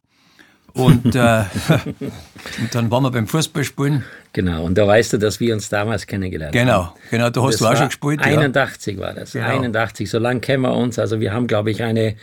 Und, 0.74 1.16
äh, 1.16 1.20
und 2.60 2.76
dann 2.76 2.92
waren 2.92 3.04
wir 3.04 3.12
beim 3.12 3.28
Fußballspielen. 3.28 4.04
Genau, 4.34 4.64
und 4.64 4.78
da 4.78 4.86
weißt 4.86 5.14
du, 5.14 5.18
dass 5.18 5.40
wir 5.40 5.54
uns 5.56 5.70
damals 5.70 6.06
kennengelernt 6.06 6.54
genau, 6.54 6.74
haben. 6.74 6.94
Genau, 7.10 7.24
genau, 7.24 7.30
da 7.32 7.42
hast 7.42 7.54
das 7.54 7.60
du 7.62 7.66
auch 7.66 7.78
schon 7.78 7.88
gespielt. 7.88 8.22
81 8.22 8.96
ja. 8.96 9.02
war 9.02 9.14
das, 9.14 9.32
genau. 9.32 9.48
81, 9.48 10.08
so 10.08 10.20
lange 10.20 10.40
kennen 10.42 10.62
wir 10.62 10.76
uns. 10.76 11.00
Also 11.00 11.20
wir 11.20 11.34
haben, 11.34 11.48
glaube 11.48 11.72
ich, 11.72 11.82
eine 11.82 12.16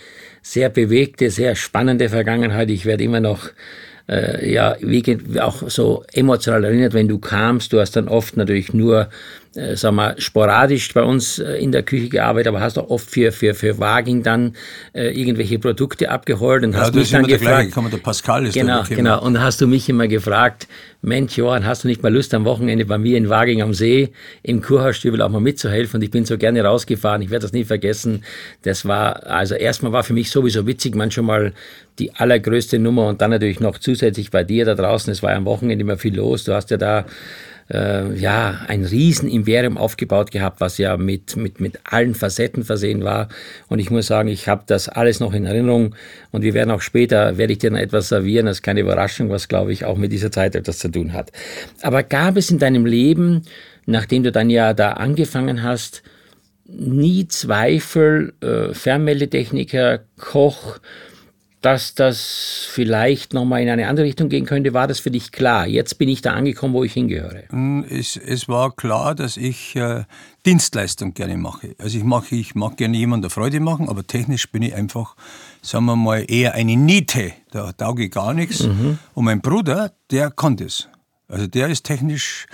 sehr 0.43 0.69
bewegte, 0.69 1.31
sehr 1.31 1.57
spannende 1.57 2.09
Vergangenheit. 2.09 2.71
Ich 2.71 2.85
werde 2.85 3.03
immer 3.03 3.19
noch 3.19 3.49
äh, 4.09 4.53
ja, 4.53 4.77
wie, 4.81 5.19
auch 5.41 5.69
so 5.69 6.05
emotional 6.13 6.65
erinnert, 6.65 6.95
wenn 6.95 7.09
du 7.09 7.19
kamst. 7.19 7.73
Du 7.73 7.81
hast 7.81 7.97
dann 7.97 8.09
oft 8.09 8.37
natürlich 8.37 8.73
nur 8.73 9.09
äh, 9.57 9.77
sag 9.77 9.93
mal, 9.93 10.15
sporadisch 10.19 10.93
bei 10.93 11.03
uns 11.03 11.39
äh, 11.39 11.63
in 11.63 11.73
der 11.73 11.83
Küche 11.83 12.09
gearbeitet, 12.09 12.49
aber 12.49 12.61
hast 12.61 12.79
auch 12.79 12.91
oft 12.91 13.09
für, 13.09 13.33
für, 13.33 13.55
für 13.55 13.79
Waging 13.79 14.23
dann 14.23 14.55
äh, 14.93 15.19
irgendwelche 15.19 15.59
Produkte 15.59 16.11
abgeholt 16.11 16.65
und 16.65 16.73
ja, 16.73 16.81
hast 16.81 16.95
mich 16.95 17.11
dann 17.11 17.27
gefragt. 17.27 17.75
Der, 17.77 17.83
der 17.83 17.97
Pascal 17.99 18.47
ist 18.47 18.55
genau, 18.55 18.83
genau. 18.89 19.23
Und 19.23 19.41
hast 19.41 19.61
du 19.61 19.67
mich 19.67 19.89
immer 19.89 20.09
gefragt, 20.09 20.67
Mensch, 21.03 21.37
Johann, 21.37 21.67
hast 21.67 21.85
du 21.85 21.89
nicht 21.89 22.03
mal 22.03 22.13
Lust 22.13 22.33
am 22.33 22.45
Wochenende 22.45 22.87
bei 22.87 22.97
mir 22.97 23.19
in 23.19 23.29
Waging 23.29 23.61
am 23.61 23.75
See 23.75 24.11
im 24.43 24.63
Kurhausstübel 24.63 25.21
auch 25.21 25.29
mal 25.29 25.41
mitzuhelfen? 25.41 25.99
Und 25.99 26.03
ich 26.03 26.11
bin 26.11 26.25
so 26.25 26.39
gerne 26.39 26.65
rausgefahren. 26.65 27.21
Ich 27.21 27.31
werde 27.31 27.43
das 27.43 27.53
nie 27.53 27.65
vergessen. 27.65 28.25
Das 28.63 28.87
war, 28.87 29.27
also 29.27 29.55
erstmal 29.55 29.93
war 29.93 30.03
für 30.03 30.15
mich 30.15 30.31
sowieso 30.31 30.67
witzig, 30.67 30.95
man 30.95 31.11
schon 31.11 31.27
mal 31.27 31.53
die 31.99 32.15
allergrößte 32.15 32.79
Nummer 32.79 33.07
und 33.07 33.21
dann 33.21 33.31
natürlich 33.31 33.61
noch 33.61 33.79
zusätzlich 33.79 34.31
bei 34.31 34.45
dir 34.45 34.65
da 34.65 34.75
draußen. 34.75 35.13
Es 35.13 35.23
war 35.23 35.31
ja 35.31 35.37
am 35.37 35.45
Wochenende 35.45 35.83
immer 35.83 35.99
viel 35.99 36.17
los. 36.17 36.45
Du 36.45 36.55
hast 36.55 36.71
ja 36.71 36.77
da 36.77 37.05
äh, 37.71 38.15
ja, 38.15 38.61
ein 38.69 38.85
Riesenimperium 38.85 39.79
aufgebaut 39.79 40.31
gehabt, 40.31 40.61
was 40.61 40.79
ja 40.79 40.97
mit, 40.97 41.37
mit, 41.37 41.61
mit 41.61 41.81
allen 41.85 42.15
Facetten 42.15 42.65
versehen 42.65 43.05
war. 43.05 43.29
Und 43.69 43.79
ich 43.79 43.91
muss 43.91 44.07
sagen, 44.07 44.29
ich 44.29 44.49
habe 44.49 44.65
das 44.67 44.89
alles 44.89 45.21
noch 45.21 45.33
in 45.33 45.47
Erinnerung. 45.47 45.95
Und 46.31 46.43
wir 46.43 46.55
werden 46.55 46.71
auch 46.71 46.83
später, 46.83 47.39
werde 47.39 47.53
ich 47.53 47.59
dir 47.59 47.71
noch 47.71 47.79
etwas 47.79 48.09
servieren, 48.09 48.47
das 48.47 48.59
ist 48.59 48.63
keine 48.63 48.81
Überraschung, 48.81 49.31
was, 49.31 49.49
glaube 49.49 49.73
ich, 49.73 49.85
auch 49.85 49.97
mit 49.97 50.13
dieser 50.13 50.31
Zeit 50.31 50.55
etwas 50.55 50.79
zu 50.79 50.89
tun 50.89 51.13
hat. 51.13 51.33
Aber 51.83 52.03
gab 52.03 52.37
es 52.37 52.51
in 52.51 52.59
deinem 52.59 52.87
Leben, 52.87 53.43
nachdem 53.87 54.23
du 54.23 54.33
dann 54.33 54.51
ja 54.51 54.75
da 54.75 54.93
angefangen 54.93 55.63
hast, 55.63 56.03
nie 56.67 57.29
Zweifel, 57.29 58.33
äh, 58.41 58.73
Fernmeldetechniker, 58.73 60.01
Koch, 60.19 60.79
dass 61.65 61.95
das 61.95 62.67
vielleicht 62.69 63.33
nochmal 63.33 63.63
in 63.63 63.71
eine 63.71 63.89
andere 63.89 64.05
Richtung 64.05 64.29
gehen 64.29 64.45
könnte, 64.45 64.75
war 64.75 64.87
das 64.87 65.01
für 65.01 65.11
dich 65.11 65.33
klar? 65.33 65.67
Jetzt 65.67 65.97
bin 65.97 66.11
ich 66.11 66.21
da 66.21 66.35
angekommen, 66.35 66.75
wo 66.75 66.85
ich 66.85 66.93
hingehöre. 66.93 67.45
Hm, 67.49 67.87
es, 67.89 68.19
es 68.19 68.49
war 68.49 68.77
klar, 68.77 69.15
dass 69.15 69.39
ich 69.39 69.75
äh, 69.75 70.05
Dienstleistung 70.45 71.15
gerne 71.15 71.39
mache. 71.39 71.75
Also 71.79 71.97
ich 71.97 72.05
mache, 72.05 72.35
ich 72.35 72.55
mag 72.55 72.77
gerne 72.77 72.99
jemandem 72.99 73.31
Freude 73.31 73.61
machen, 73.61 73.89
aber 73.89 74.07
technisch 74.07 74.51
bin 74.53 74.61
ich 74.61 74.75
einfach, 74.75 75.17
sagen 75.63 75.87
wir 75.87 75.97
mal, 75.97 76.27
eher 76.29 76.53
eine 76.53 76.77
Niete. 76.77 77.33
Da 77.51 77.73
tauge 77.73 78.05
ich 78.05 78.11
gar 78.11 78.35
nichts. 78.35 78.65
Mhm. 78.65 78.99
Und 79.15 79.25
mein 79.25 79.41
Bruder, 79.41 79.93
der 80.11 80.31
kann 80.31 80.59
das. 80.59 80.89
Also 81.29 81.47
der 81.47 81.69
ist 81.69 81.85
technisch 81.85 82.47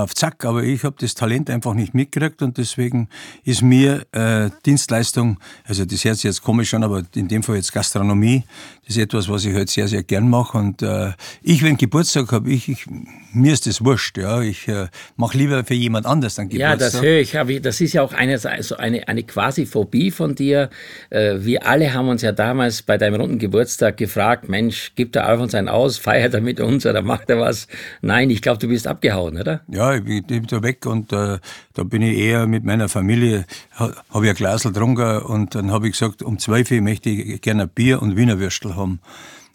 auf 0.00 0.14
Zack, 0.14 0.44
aber 0.44 0.62
ich 0.62 0.84
habe 0.84 0.96
das 0.98 1.14
Talent 1.14 1.50
einfach 1.50 1.74
nicht 1.74 1.94
mitgekriegt 1.94 2.42
und 2.42 2.58
deswegen 2.58 3.08
ist 3.44 3.62
mir 3.62 4.06
äh, 4.12 4.50
Dienstleistung, 4.64 5.38
also 5.64 5.84
das 5.84 6.04
hört 6.04 6.16
sich 6.16 6.24
jetzt 6.24 6.42
komisch 6.42 6.74
an, 6.74 6.84
aber 6.84 7.02
in 7.14 7.28
dem 7.28 7.42
Fall 7.42 7.56
jetzt 7.56 7.72
Gastronomie, 7.72 8.44
das 8.86 8.96
ist 8.96 9.02
etwas, 9.02 9.28
was 9.28 9.44
ich 9.44 9.54
halt 9.54 9.70
sehr, 9.70 9.86
sehr 9.86 10.02
gern 10.02 10.28
mache 10.28 10.58
und 10.58 10.82
äh, 10.82 11.12
ich, 11.40 11.62
wenn 11.62 11.76
Geburtstag 11.76 12.32
habe, 12.32 12.50
ich, 12.50 12.68
ich, 12.68 12.86
mir 13.32 13.52
ist 13.52 13.66
das 13.66 13.84
wurscht, 13.84 14.18
ja, 14.18 14.42
ich 14.42 14.66
äh, 14.66 14.88
mache 15.16 15.38
lieber 15.38 15.64
für 15.64 15.74
jemand 15.74 16.04
anders 16.04 16.34
dann 16.34 16.48
Geburtstag. 16.48 16.80
Ja, 16.80 16.86
das 16.86 17.00
höre 17.00 17.20
ich, 17.20 17.62
das 17.62 17.80
ist 17.80 17.92
ja 17.92 18.02
auch 18.02 18.12
eine, 18.12 18.40
also 18.44 18.76
eine, 18.76 19.06
eine 19.06 19.22
quasi 19.22 19.66
Phobie 19.66 20.10
von 20.10 20.34
dir. 20.34 20.68
Äh, 21.10 21.36
wir 21.40 21.64
alle 21.66 21.94
haben 21.94 22.08
uns 22.08 22.22
ja 22.22 22.32
damals 22.32 22.82
bei 22.82 22.98
deinem 22.98 23.20
runden 23.20 23.38
Geburtstag 23.38 23.96
gefragt, 23.98 24.48
Mensch, 24.48 24.92
gibt 24.96 25.14
der 25.14 25.26
Alfons 25.26 25.54
einen 25.54 25.68
aus, 25.68 25.96
feiert 25.98 26.34
er 26.34 26.40
mit 26.40 26.58
uns 26.58 26.84
oder 26.84 27.02
macht 27.02 27.30
er 27.30 27.38
was? 27.38 27.68
Nein, 28.00 28.30
ich 28.30 28.42
glaube, 28.42 28.58
du 28.58 28.66
bist 28.66 28.88
abgehauen, 28.88 29.38
oder? 29.38 29.60
Ja, 29.68 29.94
ich 29.94 30.02
bin 30.04 30.46
da 30.48 30.60
weg 30.62 30.86
und 30.86 31.12
äh, 31.12 31.38
da 31.74 31.84
bin 31.84 32.02
ich 32.02 32.18
eher 32.18 32.48
mit 32.48 32.64
meiner 32.64 32.88
Familie, 32.88 33.46
habe 33.76 34.24
ich 34.24 34.30
ein 34.30 34.34
Glas 34.34 34.64
getrunken 34.64 35.18
und 35.22 35.54
dann 35.54 35.70
habe 35.70 35.86
ich 35.86 35.92
gesagt, 35.92 36.22
um 36.22 36.38
12 36.38 36.72
Uhr 36.72 36.80
möchte 36.80 37.10
ich 37.10 37.40
gerne 37.40 37.68
Bier 37.68 38.02
und 38.02 38.16
Wiener 38.16 38.40
Haben. 38.76 39.00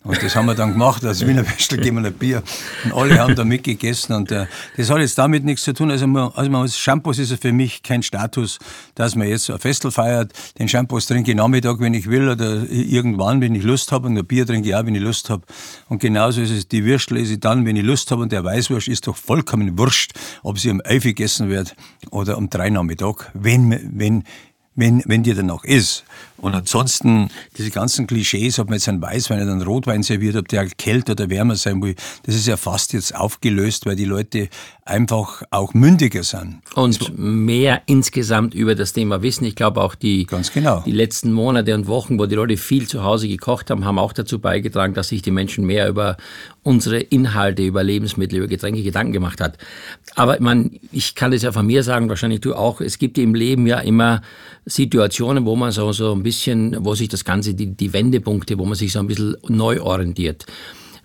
Und 0.08 0.24
das 0.24 0.38
haben 0.38 0.46
wir 0.46 0.56
dann 0.56 0.72
gemacht, 0.72 1.04
als 1.04 1.28
Wiener 1.28 1.46
Würstel 1.46 1.80
geben 1.80 2.02
wir 2.02 2.08
ein 2.08 2.14
Bier. 2.14 2.42
Und 2.86 2.94
alle 2.94 3.20
haben 3.20 3.36
da 3.36 3.44
mitgegessen. 3.44 4.16
Und 4.16 4.32
äh, 4.32 4.46
das 4.78 4.90
hat 4.90 5.00
jetzt 5.00 5.18
damit 5.18 5.44
nichts 5.44 5.64
zu 5.64 5.74
tun. 5.74 5.92
Also, 5.92 6.08
man, 6.08 6.32
also 6.34 6.50
man, 6.50 6.70
Shampoos 6.70 7.20
ist 7.20 7.34
für 7.42 7.52
mich 7.52 7.84
kein 7.84 8.02
Status, 8.02 8.58
dass 8.96 9.16
man 9.16 9.28
jetzt 9.28 9.50
ein 9.50 9.60
Festel 9.60 9.92
feiert. 9.92 10.32
Den 10.60 10.70
Shampoos 10.70 11.08
trinke 11.08 11.32
ich 11.32 11.38
Nachmittag, 11.38 11.82
wenn 11.82 11.94
ich 11.94 12.10
will, 12.10 12.30
oder 12.30 12.64
irgendwann, 12.70 13.42
wenn 13.42 13.54
ich 13.54 13.64
Lust 13.64 13.92
habe. 13.92 14.08
Und 14.08 14.18
ein 14.18 14.26
Bier 14.26 14.48
trinke 14.48 14.70
ich 14.70 14.76
auch, 14.76 14.86
wenn 14.86 14.96
ich 14.96 15.02
Lust 15.02 15.30
habe. 15.30 15.44
Und 15.90 16.00
genauso 16.00 16.40
ist 16.42 16.52
es, 16.52 16.70
die 16.70 16.86
Würstel 16.86 17.18
esse 17.18 17.34
ich 17.34 17.40
dann, 17.42 17.66
wenn 17.66 17.76
ich 17.76 17.84
Lust 17.84 18.10
habe. 18.10 18.22
Und 18.22 18.32
der 18.32 18.46
Weißwurst 18.46 18.88
ist 18.88 19.08
doch 19.08 19.18
vollkommen 19.18 19.78
wurscht, 19.78 20.14
ob 20.42 20.58
sie 20.58 20.70
um 20.70 20.80
11 20.80 21.04
gegessen 21.04 21.50
wird 21.50 21.76
oder 22.12 22.38
um 22.38 22.50
3 22.50 22.70
Nachmittag, 22.70 23.30
wenn, 23.34 23.72
wenn, 23.92 24.24
wenn, 24.76 25.04
wenn 25.06 25.24
dir 25.24 25.36
dann 25.36 25.48
noch 25.48 25.66
ist. 25.66 26.06
Und 26.38 26.53
ansonsten, 26.53 27.29
diese 27.58 27.72
ganzen 27.72 28.06
Klischees, 28.08 28.60
ob 28.60 28.67
man 28.67 28.75
jetzt 28.75 28.88
einen 28.88 29.01
Weißwein 29.01 29.41
oder 29.41 29.51
einen 29.51 29.62
Rotwein 29.62 30.03
serviert, 30.03 30.36
ob 30.36 30.48
der 30.48 30.67
kälter 30.67 31.13
oder 31.13 31.29
wärmer 31.29 31.56
sein 31.56 31.82
will, 31.82 31.96
das 32.24 32.36
ist 32.36 32.48
ja 32.48 32.58
fast 32.58 32.94
jetzt 32.94 33.15
aufgelöst, 33.15 33.86
weil 33.86 33.96
die 33.96 34.06
Leute 34.06 34.50
einfach 34.86 35.44
auch 35.51 35.74
mündiger 35.74 36.24
sind. 36.24 36.62
Und 36.75 37.17
mehr 37.17 37.82
insgesamt 37.88 38.53
über 38.53 38.75
das 38.75 38.94
Thema 38.94 39.22
wissen. 39.22 39.46
Ich 39.46 39.56
glaube 39.56 39.82
auch 39.82 39.96
die, 39.96 40.25
genau. 40.25 40.84
die 40.86 40.91
letzten 40.91 41.34
Monate 41.34 41.74
und 41.75 41.88
Wochen, 41.88 42.20
wo 42.20 42.25
die 42.25 42.36
Leute 42.36 42.58
viel 42.58 42.88
zu 42.88 43.03
Hause 43.03 43.27
gekocht 43.27 43.70
haben, 43.70 43.84
haben 43.84 44.00
auch 44.00 44.13
dazu 44.13 44.39
beigetragen, 44.39 44.94
dass 44.94 45.10
sich 45.10 45.22
die 45.22 45.32
Menschen 45.32 45.65
mehr 45.65 45.89
über 45.89 46.17
unsere 46.63 47.00
Inhalte, 47.00 47.63
über 47.63 47.84
Lebensmittel, 47.84 48.39
über 48.39 48.48
Getränke 48.48 48.84
Gedanken 48.84 49.13
gemacht 49.13 49.41
hat. 49.41 49.58
Aber 50.15 50.38
man, 50.39 50.72
ich 50.91 51.15
kann 51.15 51.32
das 51.32 51.41
ja 51.41 51.51
von 51.51 51.65
mir 51.65 51.84
sagen, 51.84 52.10
wahrscheinlich 52.10 52.41
du 52.41 52.56
auch, 52.56 52.82
es 52.82 52.98
gibt 52.98 53.17
im 53.17 53.36
Leben 53.36 53.67
ja 53.67 53.79
immer 53.79 54.22
Situationen, 54.65 55.46
wo 55.46 55.56
man 55.56 55.72
so, 55.72 55.91
so 55.94 56.12
ein 56.13 56.24
bisschen, 56.27 56.75
wo 56.84 56.93
sich 56.93 57.07
das 57.07 57.24
Ganze, 57.24 57.53
die, 57.53 57.67
die 57.67 57.93
Wendepunkte, 57.93 58.57
wo 58.57 58.65
man 58.65 58.75
sich 58.75 58.91
so 58.91 59.00
ein 59.00 59.07
bisschen 59.07 59.38
neu 59.48 59.81
orientiert. 59.81 60.46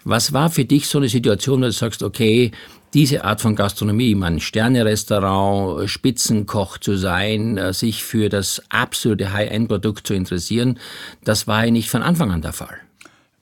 Was 0.05 0.33
war 0.33 0.51
für 0.51 0.65
dich 0.65 0.89
so 0.89 0.99
eine 0.99 1.09
Situation, 1.09 1.61
wo 1.61 1.67
du 1.67 1.73
sagst, 1.73 2.03
okay, 2.03 2.51
diese 2.93 3.25
Art 3.25 3.41
von 3.41 3.55
Gastronomie, 3.55 4.17
man 4.17 4.41
Sterne-Restaurant, 4.41 5.89
Spitzenkoch 5.89 6.79
zu 6.79 6.97
sein, 6.97 7.57
äh, 7.57 7.73
sich 7.73 8.03
für 8.03 8.29
das 8.29 8.61
absolute 8.69 9.33
High-End-Produkt 9.33 10.07
zu 10.09 10.15
interessieren, 10.15 10.81
das 11.23 11.47
war 11.47 11.65
ja 11.65 11.71
nicht 11.71 11.89
von 11.89 12.03
Anfang 12.03 12.33
an 12.33 12.43
der 12.43 12.53
Fall. 12.53 12.77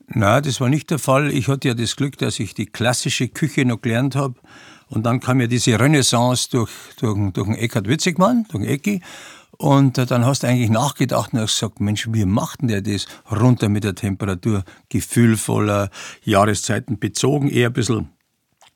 Na, 0.07 0.39
das 0.39 0.61
war 0.61 0.69
nicht 0.69 0.91
der 0.91 0.99
Fall. 0.99 1.31
Ich 1.33 1.47
hatte 1.47 1.69
ja 1.69 1.73
das 1.73 1.95
Glück, 1.95 2.17
dass 2.19 2.39
ich 2.39 2.53
die 2.53 2.67
klassische 2.67 3.27
Küche 3.27 3.65
noch 3.65 3.81
gelernt 3.81 4.15
habe. 4.15 4.35
Und 4.87 5.05
dann 5.05 5.19
kam 5.21 5.39
ja 5.39 5.47
diese 5.47 5.79
Renaissance 5.79 6.49
durch, 6.51 6.71
durch, 6.99 7.17
durch 7.31 7.47
den 7.47 7.55
Eckhard 7.55 7.87
Witzigmann, 7.87 8.45
durch 8.51 8.63
den 8.63 8.69
Ecki. 8.69 9.01
Und 9.61 9.99
äh, 9.99 10.07
dann 10.07 10.25
hast 10.25 10.41
du 10.41 10.47
eigentlich 10.47 10.71
nachgedacht 10.71 11.33
und 11.33 11.39
hast 11.39 11.59
gesagt, 11.59 11.79
Mensch, 11.79 12.07
wie 12.11 12.25
macht 12.25 12.61
denn 12.61 12.67
der 12.67 12.81
das 12.81 13.05
runter 13.29 13.69
mit 13.69 13.83
der 13.83 13.93
Temperatur? 13.93 14.63
Gefühlvoller, 14.89 15.91
Jahreszeiten 16.23 16.97
bezogen, 16.97 17.47
eher 17.47 17.69
ein 17.69 17.73
bisschen 17.73 18.09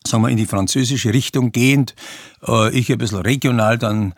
sagen 0.07 0.21
wir, 0.21 0.29
in 0.29 0.37
die 0.37 0.45
französische 0.45 1.11
Richtung 1.11 1.51
gehend. 1.51 1.95
Äh, 2.47 2.69
ich 2.77 2.91
ein 2.91 2.99
bisschen 2.99 3.21
regional 3.21 3.79
dann, 3.79 4.13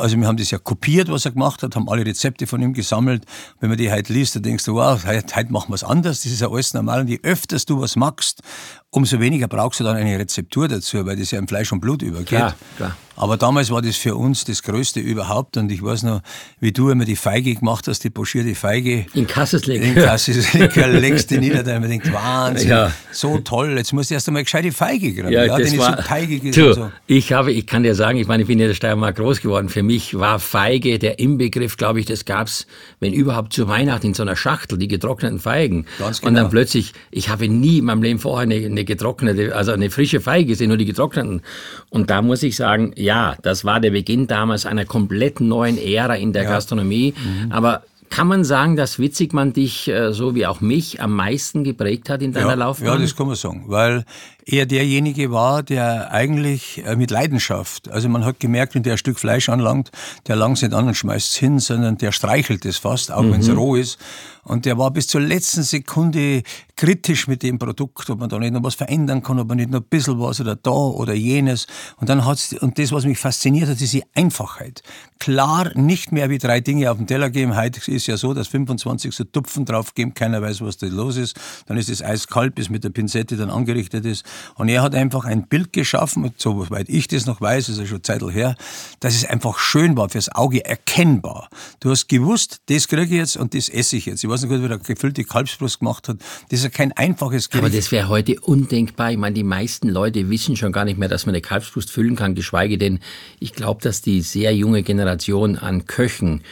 also 0.00 0.16
wir 0.16 0.26
haben 0.26 0.36
das 0.36 0.50
ja 0.50 0.58
kopiert, 0.58 1.10
was 1.10 1.24
er 1.24 1.32
gemacht 1.32 1.62
hat, 1.62 1.76
haben 1.76 1.88
alle 1.88 2.04
Rezepte 2.04 2.46
von 2.46 2.62
ihm 2.62 2.72
gesammelt. 2.72 3.24
Wenn 3.60 3.68
man 3.68 3.78
die 3.78 3.90
heute 3.90 4.12
liest, 4.12 4.36
dann 4.36 4.42
denkst 4.42 4.64
du, 4.64 4.74
wow, 4.74 5.04
heute, 5.04 5.34
heute 5.34 5.52
machen 5.52 5.70
wir 5.70 5.74
es 5.74 5.84
anders, 5.84 6.22
das 6.22 6.32
ist 6.32 6.40
ja 6.40 6.50
alles 6.50 6.74
normal. 6.74 7.00
Und 7.00 7.08
je 7.08 7.20
öfter 7.22 7.56
du 7.66 7.80
was 7.80 7.96
machst, 7.96 8.42
umso 8.90 9.20
weniger 9.20 9.48
brauchst 9.48 9.80
du 9.80 9.84
dann 9.84 9.96
eine 9.96 10.18
Rezeptur 10.18 10.68
dazu, 10.68 11.04
weil 11.06 11.16
das 11.16 11.30
ja 11.30 11.38
in 11.38 11.48
Fleisch 11.48 11.72
und 11.72 11.80
Blut 11.80 12.02
übergeht. 12.02 12.28
Klar, 12.28 12.54
klar. 12.76 12.96
Aber 13.16 13.36
damals 13.36 13.70
war 13.70 13.82
das 13.82 13.96
für 13.96 14.16
uns 14.16 14.44
das 14.44 14.62
Größte 14.62 15.00
überhaupt 15.00 15.56
und 15.56 15.70
ich 15.70 15.82
weiß 15.82 16.02
noch, 16.02 16.22
wie 16.60 16.72
du 16.72 16.90
immer 16.90 17.04
die 17.04 17.16
Feige 17.16 17.54
gemacht 17.54 17.86
hast, 17.86 18.02
die 18.04 18.10
pochierte 18.10 18.54
Feige. 18.54 19.06
In 19.12 19.26
Kassesleger. 19.26 19.84
In 19.84 19.94
Kassesleger 19.94 20.88
legst 20.88 21.30
du 21.30 21.38
nieder, 21.38 21.62
da 21.62 21.78
man 21.78 21.90
denkt, 21.90 22.12
Wahnsinn, 22.12 22.70
ja. 22.70 22.92
so 23.12 23.38
toll, 23.38 23.76
jetzt 23.76 23.92
musst 23.92 24.10
du 24.10 24.14
erst 24.14 24.28
einmal 24.28 24.44
gescheite 24.44 24.72
Feige 24.72 25.12
kriegen. 25.12 25.30
Ja, 25.30 25.44
ja 25.44 25.58
das 25.58 25.76
war, 25.76 25.96
so 25.96 26.02
teigig 26.02 26.44
ist 26.44 26.54
so. 26.54 26.90
Ich 27.06 27.32
habe, 27.32 27.52
ich 27.52 27.66
kann 27.66 27.82
dir 27.82 27.94
sagen, 27.94 28.18
ich 28.18 28.26
meine, 28.26 28.42
ich 28.42 28.48
bin 28.48 28.58
ja 28.58 28.66
der 28.66 28.74
Steiermark 28.74 29.16
groß 29.16 29.40
geworden. 29.40 29.68
Für 29.72 29.82
mich 29.82 30.18
war 30.18 30.38
Feige 30.38 30.98
der 30.98 31.18
Inbegriff, 31.18 31.78
glaube 31.78 31.98
ich, 31.98 32.04
das 32.04 32.26
gab's, 32.26 32.66
wenn 33.00 33.14
überhaupt 33.14 33.54
zu 33.54 33.68
Weihnachten 33.68 34.08
in 34.08 34.14
so 34.14 34.22
einer 34.22 34.36
Schachtel, 34.36 34.76
die 34.76 34.86
getrockneten 34.86 35.38
Feigen. 35.38 35.86
Ganz 35.98 36.20
genau. 36.20 36.28
Und 36.28 36.34
dann 36.34 36.50
plötzlich, 36.50 36.92
ich 37.10 37.30
habe 37.30 37.48
nie 37.48 37.78
in 37.78 37.86
meinem 37.86 38.02
Leben 38.02 38.18
vorher 38.18 38.42
eine, 38.42 38.54
eine 38.66 38.84
getrocknete, 38.84 39.56
also 39.56 39.72
eine 39.72 39.88
frische 39.88 40.20
Feige 40.20 40.48
gesehen, 40.48 40.68
nur 40.68 40.76
die 40.76 40.84
getrockneten. 40.84 41.40
Und 41.88 42.10
da 42.10 42.20
muss 42.20 42.42
ich 42.42 42.54
sagen, 42.54 42.92
ja, 42.96 43.34
das 43.40 43.64
war 43.64 43.80
der 43.80 43.92
Beginn 43.92 44.26
damals 44.26 44.66
einer 44.66 44.84
komplett 44.84 45.40
neuen 45.40 45.78
Ära 45.78 46.16
in 46.16 46.34
der 46.34 46.42
ja. 46.42 46.50
Gastronomie. 46.50 47.14
Mhm. 47.16 47.50
Aber 47.50 47.82
kann 48.12 48.28
man 48.28 48.44
sagen, 48.44 48.76
dass 48.76 48.98
Witzigmann 48.98 49.54
dich, 49.54 49.88
äh, 49.88 50.12
so 50.12 50.34
wie 50.34 50.46
auch 50.46 50.60
mich, 50.60 51.00
am 51.00 51.16
meisten 51.16 51.64
geprägt 51.64 52.10
hat 52.10 52.20
in 52.20 52.34
deiner 52.34 52.48
ja, 52.48 52.54
Laufbahn? 52.54 52.88
Ja, 52.88 52.96
das 52.98 53.16
kann 53.16 53.26
man 53.26 53.36
sagen, 53.36 53.64
weil 53.68 54.04
er 54.44 54.66
derjenige 54.66 55.30
war, 55.30 55.62
der 55.62 56.10
eigentlich 56.10 56.84
äh, 56.84 56.96
mit 56.96 57.10
Leidenschaft, 57.10 57.90
also 57.90 58.08
man 58.08 58.24
hat 58.24 58.40
gemerkt, 58.40 58.74
wenn 58.74 58.82
der 58.82 58.94
ein 58.94 58.98
Stück 58.98 59.18
Fleisch 59.18 59.48
anlangt, 59.48 59.90
der 60.26 60.36
langt 60.36 60.56
es 60.56 60.62
nicht 60.62 60.74
an 60.74 60.88
und 60.88 60.94
schmeißt 60.94 61.30
es 61.30 61.36
hin, 61.36 61.58
sondern 61.58 61.98
der 61.98 62.12
streichelt 62.12 62.64
es 62.64 62.78
fast, 62.78 63.12
auch 63.12 63.22
mhm. 63.22 63.32
wenn 63.32 63.40
es 63.40 63.56
roh 63.56 63.76
ist. 63.76 63.98
Und 64.44 64.64
der 64.64 64.76
war 64.76 64.90
bis 64.90 65.06
zur 65.06 65.20
letzten 65.20 65.62
Sekunde 65.62 66.42
kritisch 66.76 67.28
mit 67.28 67.44
dem 67.44 67.60
Produkt, 67.60 68.10
ob 68.10 68.18
man 68.18 68.28
da 68.28 68.40
nicht 68.40 68.52
noch 68.52 68.64
was 68.64 68.74
verändern 68.74 69.22
kann, 69.22 69.38
ob 69.38 69.46
man 69.46 69.56
nicht 69.56 69.70
noch 69.70 69.80
ein 69.80 69.86
bisschen 69.88 70.18
was 70.18 70.40
oder 70.40 70.56
da 70.56 70.70
oder 70.70 71.14
jenes. 71.14 71.68
Und 71.98 72.08
dann 72.08 72.24
hat's, 72.24 72.52
und 72.54 72.76
das, 72.76 72.90
was 72.90 73.04
mich 73.04 73.18
fasziniert 73.18 73.68
hat, 73.68 73.80
ist 73.80 73.92
die 73.92 74.02
Einfachheit. 74.14 74.82
Klar, 75.20 75.70
nicht 75.78 76.10
mehr 76.10 76.28
wie 76.28 76.38
drei 76.38 76.58
Dinge 76.58 76.90
auf 76.90 76.96
dem 76.96 77.06
Teller 77.06 77.30
geben. 77.30 77.54
Heute 77.54 77.88
ist 77.88 78.08
ja 78.08 78.16
so, 78.16 78.34
dass 78.34 78.48
25 78.48 79.14
so 79.14 79.22
Tupfen 79.22 79.64
drauf 79.64 79.94
geben, 79.94 80.12
keiner 80.12 80.42
weiß, 80.42 80.60
was 80.62 80.76
da 80.76 80.88
los 80.88 81.16
ist. 81.16 81.38
Dann 81.66 81.76
ist 81.76 81.88
es 81.88 82.02
eiskalt, 82.02 82.56
bis 82.56 82.68
mit 82.68 82.82
der 82.82 82.90
Pinzette 82.90 83.36
dann 83.36 83.50
angerichtet 83.50 84.04
ist. 84.04 84.24
Und 84.54 84.68
er 84.68 84.82
hat 84.82 84.94
einfach 84.94 85.24
ein 85.24 85.48
Bild 85.48 85.72
geschaffen, 85.72 86.30
soweit 86.36 86.88
ich 86.88 87.08
das 87.08 87.26
noch 87.26 87.40
weiß, 87.40 87.68
ist 87.68 87.78
ja 87.78 87.86
schon 87.86 88.02
Zeit 88.02 88.22
her, 88.22 88.54
dass 89.00 89.14
es 89.14 89.24
einfach 89.24 89.58
schön 89.58 89.96
war, 89.96 90.08
fürs 90.08 90.28
Auge 90.28 90.64
erkennbar. 90.64 91.48
Du 91.80 91.90
hast 91.90 92.08
gewusst, 92.08 92.60
das 92.66 92.88
kriege 92.88 93.02
ich 93.02 93.10
jetzt 93.10 93.36
und 93.36 93.54
das 93.54 93.68
esse 93.68 93.96
ich 93.96 94.06
jetzt. 94.06 94.22
Ich 94.22 94.30
weiß 94.30 94.42
nicht 94.42 94.50
gut, 94.50 94.62
wie 94.62 94.66
er 94.72 94.78
gefüllte 94.78 95.24
Kalbsbrust 95.24 95.80
gemacht 95.80 96.08
hat. 96.08 96.18
Das 96.50 96.60
ist 96.60 96.64
ja 96.64 96.70
kein 96.70 96.92
einfaches 96.92 97.50
Gericht. 97.50 97.64
Aber 97.64 97.74
das 97.74 97.90
wäre 97.90 98.08
heute 98.08 98.40
undenkbar. 98.40 99.10
Ich 99.10 99.18
meine, 99.18 99.34
die 99.34 99.44
meisten 99.44 99.88
Leute 99.88 100.30
wissen 100.30 100.56
schon 100.56 100.72
gar 100.72 100.84
nicht 100.84 100.98
mehr, 100.98 101.08
dass 101.08 101.26
man 101.26 101.34
eine 101.34 101.42
Kalbsbrust 101.42 101.90
füllen 101.90 102.16
kann, 102.16 102.34
geschweige 102.34 102.78
denn, 102.78 103.00
ich 103.40 103.52
glaube, 103.52 103.82
dass 103.82 104.02
die 104.02 104.22
sehr 104.22 104.54
junge 104.54 104.82
Generation 104.82 105.56
an 105.58 105.86
Köchen 105.86 106.42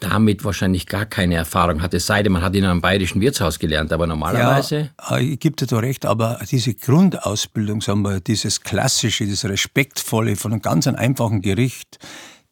damit 0.00 0.44
wahrscheinlich 0.44 0.86
gar 0.86 1.06
keine 1.06 1.36
Erfahrung 1.36 1.82
hat. 1.82 1.94
Es 1.94 2.06
sei 2.06 2.22
denn, 2.22 2.32
man 2.32 2.42
hat 2.42 2.54
in 2.54 2.64
einem 2.64 2.80
bayerischen 2.80 3.20
Wirtshaus 3.20 3.58
gelernt, 3.58 3.92
aber 3.92 4.06
normalerweise. 4.06 4.90
Ja, 5.10 5.18
ich 5.18 5.40
gebe 5.40 5.56
dir 5.56 5.66
da 5.66 5.78
recht, 5.78 6.04
aber 6.04 6.38
diese 6.50 6.74
Grundausbildung, 6.74 7.80
sagen 7.80 8.02
wir, 8.02 8.20
dieses 8.20 8.60
klassische, 8.60 9.24
dieses 9.24 9.48
respektvolle 9.48 10.36
von 10.36 10.52
einem 10.52 10.62
ganz 10.62 10.86
einfachen 10.86 11.40
Gericht, 11.40 11.98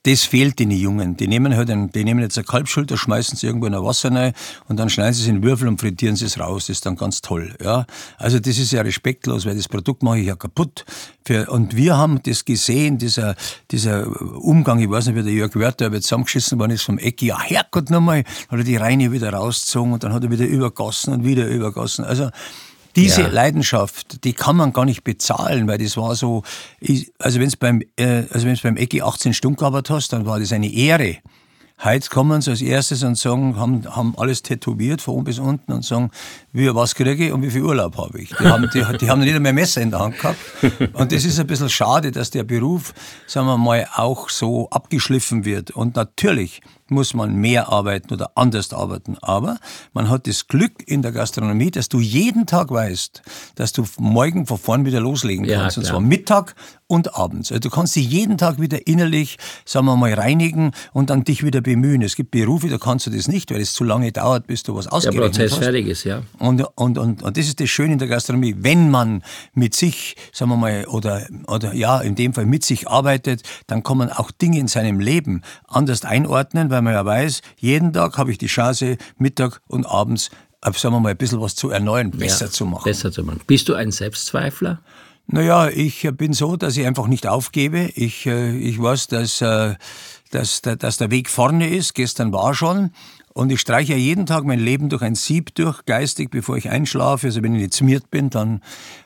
das 0.04 0.25
fehlt 0.25 0.58
den 0.58 0.70
Jungen. 0.70 1.16
Die 1.16 1.26
nehmen 1.26 1.56
halt 1.56 1.70
ein, 1.70 1.90
die 1.90 2.04
nehmen 2.04 2.20
jetzt 2.20 2.37
eine 2.37 2.44
Kalbschulter, 2.44 2.96
schmeißen 2.96 3.38
sie 3.38 3.46
irgendwo 3.46 3.66
in 3.66 3.75
ein 3.75 3.82
Wasser 3.82 4.12
rein 4.12 4.34
und 4.68 4.78
dann 4.78 4.90
schneiden 4.90 5.14
sie 5.14 5.23
es 5.23 5.28
in 5.28 5.42
Würfel 5.42 5.66
und 5.66 5.80
frittieren 5.80 6.14
sie 6.14 6.26
es 6.26 6.38
raus. 6.38 6.66
Das 6.66 6.76
ist 6.76 6.87
dann 6.87 6.96
ganz 6.96 7.23
toll. 7.23 7.54
Ja? 7.62 7.87
Also 8.18 8.38
das 8.38 8.58
ist 8.58 8.70
ja 8.73 8.82
respektlos, 8.82 9.46
weil 9.46 9.56
das 9.56 9.66
Produkt 9.66 10.02
mache 10.02 10.18
ich 10.18 10.26
ja 10.26 10.37
kaputt. 10.37 10.84
Für, 11.25 11.50
und 11.50 11.75
wir 11.75 11.96
haben 11.96 12.23
das 12.23 12.44
gesehen, 12.44 12.99
dieser, 12.99 13.34
dieser 13.70 14.06
Umgang, 14.42 14.78
ich 14.80 14.90
weiß 14.90 15.06
nicht, 15.06 15.16
wie 15.16 15.23
der 15.23 15.32
Jörg 15.32 15.54
Wörter 15.56 15.87
aber 15.87 16.00
zusammengeschissen 16.02 16.58
worden 16.58 16.73
ist 16.73 16.82
vom 16.82 16.99
Ecki, 16.99 17.26
ja 17.26 17.40
Herrgott 17.40 17.88
nochmal, 17.88 18.25
hat 18.49 18.58
er 18.58 18.64
die 18.64 18.76
Reine 18.76 19.11
wieder 19.11 19.32
rausgezogen 19.32 19.94
und 19.94 20.04
dann 20.04 20.12
hat 20.12 20.23
er 20.23 20.30
wieder 20.30 20.44
übergossen 20.44 21.14
und 21.14 21.25
wieder 21.25 21.49
übergossen. 21.49 22.04
Also 22.04 22.28
diese 22.96 23.22
ja. 23.22 23.28
Leidenschaft, 23.28 24.24
die 24.24 24.32
kann 24.32 24.56
man 24.56 24.72
gar 24.72 24.84
nicht 24.84 25.04
bezahlen, 25.04 25.66
weil 25.66 25.78
das 25.78 25.96
war 25.96 26.14
so, 26.14 26.42
also 27.18 27.40
wenn 27.40 27.46
es 27.46 27.56
beim, 27.56 27.82
äh, 27.96 28.24
also 28.30 28.46
wenn 28.46 28.54
es 28.54 28.60
beim 28.60 28.76
Ecki 28.76 29.02
18 29.02 29.34
Stunden 29.34 29.56
gearbeitet 29.56 29.90
hast, 29.90 30.12
dann 30.12 30.26
war 30.26 30.38
das 30.38 30.52
eine 30.52 30.72
Ehre. 30.72 31.16
Heute 31.82 32.08
kommen 32.08 32.40
sie 32.40 32.50
als 32.50 32.62
erstes 32.62 33.02
und 33.02 33.18
sagen, 33.18 33.56
haben, 33.56 33.84
haben 33.94 34.14
alles 34.16 34.42
tätowiert 34.42 35.02
von 35.02 35.14
oben 35.14 35.24
bis 35.24 35.38
unten 35.38 35.72
und 35.72 35.84
sagen, 35.84 36.10
wie, 36.54 36.73
was 36.73 36.94
kriege 36.94 37.26
ich 37.26 37.32
und 37.32 37.42
wie 37.42 37.50
viel 37.50 37.62
Urlaub 37.62 37.99
habe 37.99 38.20
ich. 38.23 38.28
Die 38.28 38.44
haben, 38.44 38.70
die, 38.73 38.84
die 38.99 39.11
haben 39.11 39.20
nicht 39.20 39.34
einmal 39.34 39.52
Messer 39.52 39.82
in 39.82 39.90
der 39.90 39.99
Hand 39.99 40.18
gehabt. 40.18 40.38
Und 40.92 41.11
das 41.11 41.25
ist 41.25 41.40
ein 41.40 41.49
bisschen 41.49 41.68
schade, 41.68 42.12
dass 42.12 42.30
der 42.30 42.44
Beruf, 42.44 42.94
sagen 43.26 43.49
wir 43.49 43.58
mal, 43.58 43.88
auch 43.96 44.30
so 44.30 44.70
abgeschliffen 44.70 45.44
wird. 45.44 45.73
Und 45.73 45.96
natürlich 45.96 46.62
muss 46.88 47.14
man 47.14 47.34
mehr 47.34 47.70
arbeiten 47.70 48.12
oder 48.12 48.32
anders 48.34 48.73
arbeiten. 48.73 49.16
Aber 49.20 49.58
man 49.94 50.11
hat 50.11 50.26
das 50.26 50.46
Glück 50.46 50.87
in 50.87 51.02
der 51.02 51.12
Gastronomie, 51.12 51.70
dass 51.70 51.88
du 51.88 51.99
jeden 51.99 52.46
Tag 52.46 52.70
weißt, 52.70 53.23
dass 53.56 53.73
du 53.73 53.84
morgen 53.99 54.46
von 54.46 54.58
vorn 54.58 54.84
wieder 54.84 55.00
loslegen 55.00 55.46
kannst. 55.46 55.76
Ja, 55.76 55.80
und 55.80 55.87
zwar 55.87 56.00
Mittag 56.00 56.54
und 56.87 57.16
abends. 57.16 57.50
Also 57.50 57.61
du 57.61 57.70
kannst 57.70 57.96
dich 57.96 58.08
jeden 58.08 58.37
Tag 58.37 58.61
wieder 58.61 58.87
innerlich, 58.87 59.38
sagen 59.64 59.87
wir 59.87 59.96
mal, 59.96 60.12
reinigen 60.12 60.73
und 60.92 61.11
dann 61.11 61.25
dich 61.25 61.42
wieder 61.42 61.62
bemühen. 61.62 62.02
Es 62.02 62.16
gibt 62.16 62.30
Berufe, 62.30 62.68
da 62.68 62.78
kannst 62.78 63.06
du 63.06 63.11
das 63.11 63.28
nicht, 63.28 63.50
weil 63.50 63.61
es 63.61 63.73
zu 63.73 63.84
lange 63.84 64.12
dauert, 64.12 64.46
bis 64.46 64.62
du 64.62 64.76
was 64.76 64.87
ausgerechnet 64.87 65.30
hast. 65.30 65.38
Der 65.38 65.44
Prozess 65.44 65.58
fertig 65.58 65.87
ist, 65.87 66.04
ja. 66.04 66.23
Und, 66.44 66.62
und, 66.76 66.98
und, 66.98 67.22
und 67.22 67.36
das 67.36 67.46
ist 67.46 67.60
das 67.60 67.70
Schöne 67.70 67.94
in 67.94 67.98
der 67.98 68.08
Gastronomie. 68.08 68.54
Wenn 68.58 68.90
man 68.90 69.22
mit 69.54 69.74
sich, 69.74 70.16
sagen 70.32 70.50
wir 70.50 70.56
mal, 70.56 70.86
oder, 70.86 71.26
oder 71.46 71.74
ja, 71.74 72.00
in 72.00 72.14
dem 72.14 72.34
Fall 72.34 72.46
mit 72.46 72.64
sich 72.64 72.88
arbeitet, 72.88 73.42
dann 73.66 73.82
kann 73.82 73.98
man 73.98 74.10
auch 74.10 74.30
Dinge 74.30 74.58
in 74.58 74.68
seinem 74.68 75.00
Leben 75.00 75.42
anders 75.66 76.04
einordnen, 76.04 76.70
weil 76.70 76.82
man 76.82 76.92
ja 76.92 77.04
weiß, 77.04 77.40
jeden 77.56 77.92
Tag 77.92 78.18
habe 78.18 78.30
ich 78.30 78.38
die 78.38 78.46
Chance, 78.46 78.98
Mittag 79.16 79.60
und 79.68 79.86
abends, 79.86 80.30
äh, 80.62 80.72
sagen 80.72 80.94
wir 80.94 81.00
mal, 81.00 81.10
ein 81.10 81.16
bisschen 81.16 81.40
was 81.40 81.54
zu 81.54 81.70
erneuern, 81.70 82.10
besser 82.10 82.46
ja, 82.46 82.50
zu 82.50 82.66
machen. 82.66 82.84
Besser 82.84 83.10
zu 83.10 83.24
machen. 83.24 83.40
Bist 83.46 83.68
du 83.68 83.74
ein 83.74 83.90
Selbstzweifler? 83.90 84.80
Naja, 85.26 85.68
ich 85.68 86.06
bin 86.12 86.34
so, 86.34 86.56
dass 86.56 86.76
ich 86.76 86.86
einfach 86.86 87.06
nicht 87.06 87.26
aufgebe. 87.26 87.90
Ich, 87.94 88.26
äh, 88.26 88.56
ich 88.56 88.80
weiß, 88.80 89.06
dass, 89.08 89.40
äh, 89.40 89.74
dass, 90.30 90.60
dass 90.60 90.98
der 90.98 91.10
Weg 91.10 91.30
vorne 91.30 91.70
ist. 91.70 91.94
Gestern 91.94 92.32
war 92.32 92.54
schon. 92.54 92.90
Und 93.35 93.50
ich 93.50 93.61
streiche 93.61 93.93
ja 93.93 93.99
jeden 93.99 94.26
Tag 94.26 94.45
mein 94.45 94.61
Leben 94.61 94.88
durch 94.88 95.03
ein 95.03 95.17
Sieb 95.17 95.57
durch, 95.57 95.85
geistig, 95.87 96.31
bevor 96.31 96.57
ich 96.57 96.71
einschlafe. 96.71 97.26
Also 97.26 97.43
wenn 97.43 97.55
ich 97.57 97.62
nicht 97.62 97.75
zmiert 97.75 98.11
bin, 98.11 98.31
dann 98.31 98.62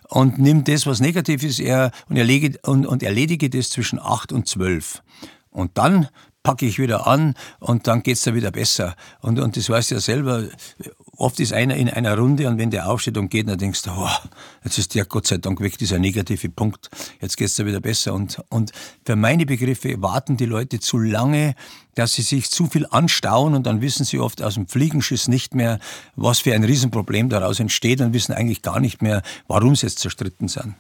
und 0.09 0.39
nimm 0.39 0.65
das, 0.65 0.87
was 0.87 1.01
negativ 1.01 1.43
ist, 1.43 1.61
er, 1.61 1.91
und, 2.09 2.17
erlege, 2.17 2.59
und, 2.63 2.87
und 2.87 3.03
erledige 3.03 3.49
das 3.49 3.71
zwischen 3.71 3.99
acht 3.99 4.31
und 4.31 4.47
zwölf. 4.47 5.03
Und 5.51 5.79
dann 5.79 6.09
packe 6.43 6.67
ich 6.67 6.79
wieder 6.79 7.07
an 7.07 7.35
und 7.59 7.87
dann 7.87 8.03
geht's 8.03 8.23
da 8.23 8.35
wieder 8.35 8.51
besser. 8.51 8.97
Und, 9.21 9.41
und 9.41 9.57
das 9.57 9.69
weißt 9.69 9.91
du 9.91 9.95
ja 9.97 10.01
selber, 10.01 10.45
oft 11.19 11.41
ist 11.41 11.53
einer 11.53 11.77
in 11.77 11.91
einer 11.91 12.17
Runde 12.17 12.49
und 12.49 12.59
wenn 12.59 12.71
der 12.71 12.89
aufsteht 12.89 13.19
und 13.19 13.29
geht, 13.29 13.49
dann 13.49 13.59
denkst 13.59 13.83
du, 13.83 13.91
oh, 13.91 14.09
jetzt 14.65 14.79
ist 14.79 14.95
der 14.95 15.05
Gott 15.05 15.27
sei 15.27 15.39
Dank 15.39 15.61
weg, 15.61 15.77
dieser 15.77 15.99
negative 15.99 16.49
Punkt, 16.49 16.89
jetzt 17.21 17.37
geht's 17.37 17.57
da 17.57 17.67
wieder 17.67 17.81
besser. 17.81 18.15
Und, 18.15 18.41
und 18.49 18.71
für 19.05 19.17
meine 19.17 19.45
Begriffe 19.45 20.01
warten 20.01 20.37
die 20.37 20.47
Leute 20.47 20.81
zu 20.81 20.99
lange, 20.99 21.55
dass 21.97 22.15
sie 22.15 22.23
sich 22.23 22.51
zu 22.51 22.67
viel 22.67 22.87
anstauen 22.91 23.55
und 23.55 23.67
dann 23.67 23.81
wissen 23.81 24.05
sie 24.05 24.21
oft 24.21 24.43
aus 24.43 24.55
dem 24.55 24.69
Fliegenschiss 24.69 25.27
nicht 25.27 25.55
mehr, 25.55 25.81
was 26.15 26.39
für 26.39 26.55
ein 26.55 26.63
Riesenproblem 26.63 27.29
daraus 27.29 27.59
entsteht 27.59 28.01
und 28.01 28.13
wissen 28.13 28.33
eigentlich 28.33 28.63
gar 28.63 28.79
nicht 28.79 29.03
mehr, 29.03 29.23
warum 29.49 29.75
sie 29.75 29.87
jetzt 29.87 29.99
zerstritten 29.99 30.47
sind. 30.47 30.75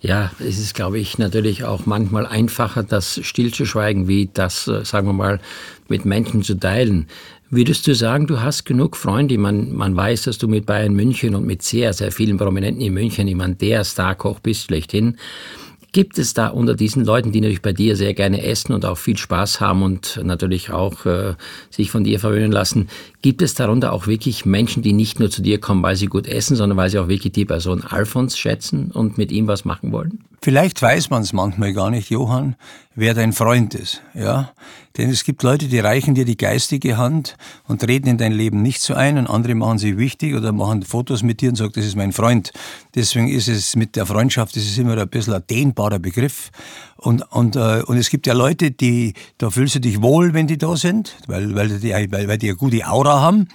Ja, 0.00 0.32
es 0.40 0.58
ist, 0.58 0.74
glaube 0.74 0.98
ich, 0.98 1.18
natürlich 1.18 1.64
auch 1.64 1.86
manchmal 1.86 2.26
einfacher, 2.26 2.82
das 2.82 3.20
stillzuschweigen, 3.22 4.08
wie 4.08 4.28
das, 4.32 4.66
äh, 4.66 4.84
sagen 4.84 5.06
wir 5.06 5.12
mal, 5.12 5.40
mit 5.88 6.04
Menschen 6.04 6.42
zu 6.42 6.58
teilen. 6.58 7.06
Würdest 7.54 7.86
du 7.86 7.94
sagen, 7.94 8.26
du 8.26 8.40
hast 8.40 8.64
genug 8.64 8.96
Freunde? 8.96 9.36
Man, 9.36 9.74
man 9.74 9.94
weiß, 9.94 10.22
dass 10.22 10.38
du 10.38 10.48
mit 10.48 10.64
Bayern 10.64 10.94
München 10.94 11.34
und 11.34 11.44
mit 11.44 11.60
sehr, 11.60 11.92
sehr 11.92 12.10
vielen 12.10 12.38
Prominenten 12.38 12.80
in 12.80 12.94
München 12.94 13.28
jemand 13.28 13.60
der 13.60 13.84
Starkoch 13.84 14.40
bist, 14.40 14.64
schlechthin. 14.64 15.18
Gibt 15.92 16.16
es 16.16 16.32
da 16.32 16.46
unter 16.46 16.74
diesen 16.74 17.04
Leuten, 17.04 17.30
die 17.30 17.42
natürlich 17.42 17.60
bei 17.60 17.74
dir 17.74 17.94
sehr 17.94 18.14
gerne 18.14 18.42
essen 18.42 18.72
und 18.72 18.86
auch 18.86 18.96
viel 18.96 19.18
Spaß 19.18 19.60
haben 19.60 19.82
und 19.82 20.18
natürlich 20.24 20.70
auch 20.70 21.04
äh, 21.04 21.34
sich 21.68 21.90
von 21.90 22.04
dir 22.04 22.18
verwöhnen 22.18 22.52
lassen, 22.52 22.88
gibt 23.22 23.40
es 23.40 23.54
darunter 23.54 23.92
auch 23.92 24.06
wirklich 24.06 24.44
Menschen, 24.44 24.82
die 24.82 24.92
nicht 24.92 25.20
nur 25.20 25.30
zu 25.30 25.42
dir 25.42 25.60
kommen, 25.60 25.82
weil 25.82 25.96
sie 25.96 26.06
gut 26.06 26.26
essen, 26.26 26.56
sondern 26.56 26.76
weil 26.76 26.90
sie 26.90 26.98
auch 26.98 27.08
wirklich 27.08 27.32
die 27.32 27.44
Person 27.44 27.84
Alfons 27.84 28.36
schätzen 28.36 28.90
und 28.90 29.16
mit 29.16 29.32
ihm 29.32 29.46
was 29.46 29.64
machen 29.64 29.92
wollen? 29.92 30.24
Vielleicht 30.44 30.82
weiß 30.82 31.08
man 31.10 31.22
es 31.22 31.32
manchmal 31.32 31.72
gar 31.72 31.90
nicht, 31.90 32.10
Johann, 32.10 32.56
wer 32.96 33.14
dein 33.14 33.32
Freund 33.32 33.76
ist, 33.76 34.02
ja. 34.12 34.50
Denn 34.98 35.08
es 35.08 35.22
gibt 35.22 35.44
Leute, 35.44 35.68
die 35.68 35.78
reichen 35.78 36.16
dir 36.16 36.24
die 36.24 36.36
geistige 36.36 36.96
Hand 36.96 37.36
und 37.68 37.86
reden 37.86 38.08
in 38.08 38.18
dein 38.18 38.32
Leben 38.32 38.60
nicht 38.60 38.82
so 38.82 38.94
ein 38.94 39.18
und 39.18 39.28
andere 39.28 39.54
machen 39.54 39.78
sie 39.78 39.98
wichtig 39.98 40.34
oder 40.34 40.50
machen 40.50 40.82
Fotos 40.82 41.22
mit 41.22 41.40
dir 41.40 41.50
und 41.50 41.54
sagen, 41.54 41.72
das 41.76 41.86
ist 41.86 41.96
mein 41.96 42.12
Freund. 42.12 42.52
Deswegen 42.96 43.28
ist 43.28 43.46
es 43.46 43.76
mit 43.76 43.94
der 43.94 44.04
Freundschaft, 44.04 44.56
das 44.56 44.64
ist 44.64 44.76
immer 44.78 44.98
ein 44.98 45.08
bisschen 45.08 45.32
ein 45.34 45.46
dehnbarer 45.48 46.00
Begriff. 46.00 46.50
Und, 47.02 47.22
und, 47.32 47.56
äh, 47.56 47.82
und 47.84 47.96
es 47.96 48.10
gibt 48.10 48.28
ja 48.28 48.32
Leute, 48.32 48.70
die, 48.70 49.14
da 49.36 49.50
fühlst 49.50 49.74
du 49.74 49.80
dich 49.80 50.00
wohl, 50.02 50.34
wenn 50.34 50.46
die 50.46 50.56
da 50.56 50.76
sind, 50.76 51.16
weil, 51.26 51.52
weil, 51.56 51.80
die, 51.80 51.90
weil, 51.90 52.28
weil 52.28 52.38
die 52.38 52.48
eine 52.48 52.56
gute 52.56 52.86
Aura 52.86 53.20
haben. 53.20 53.48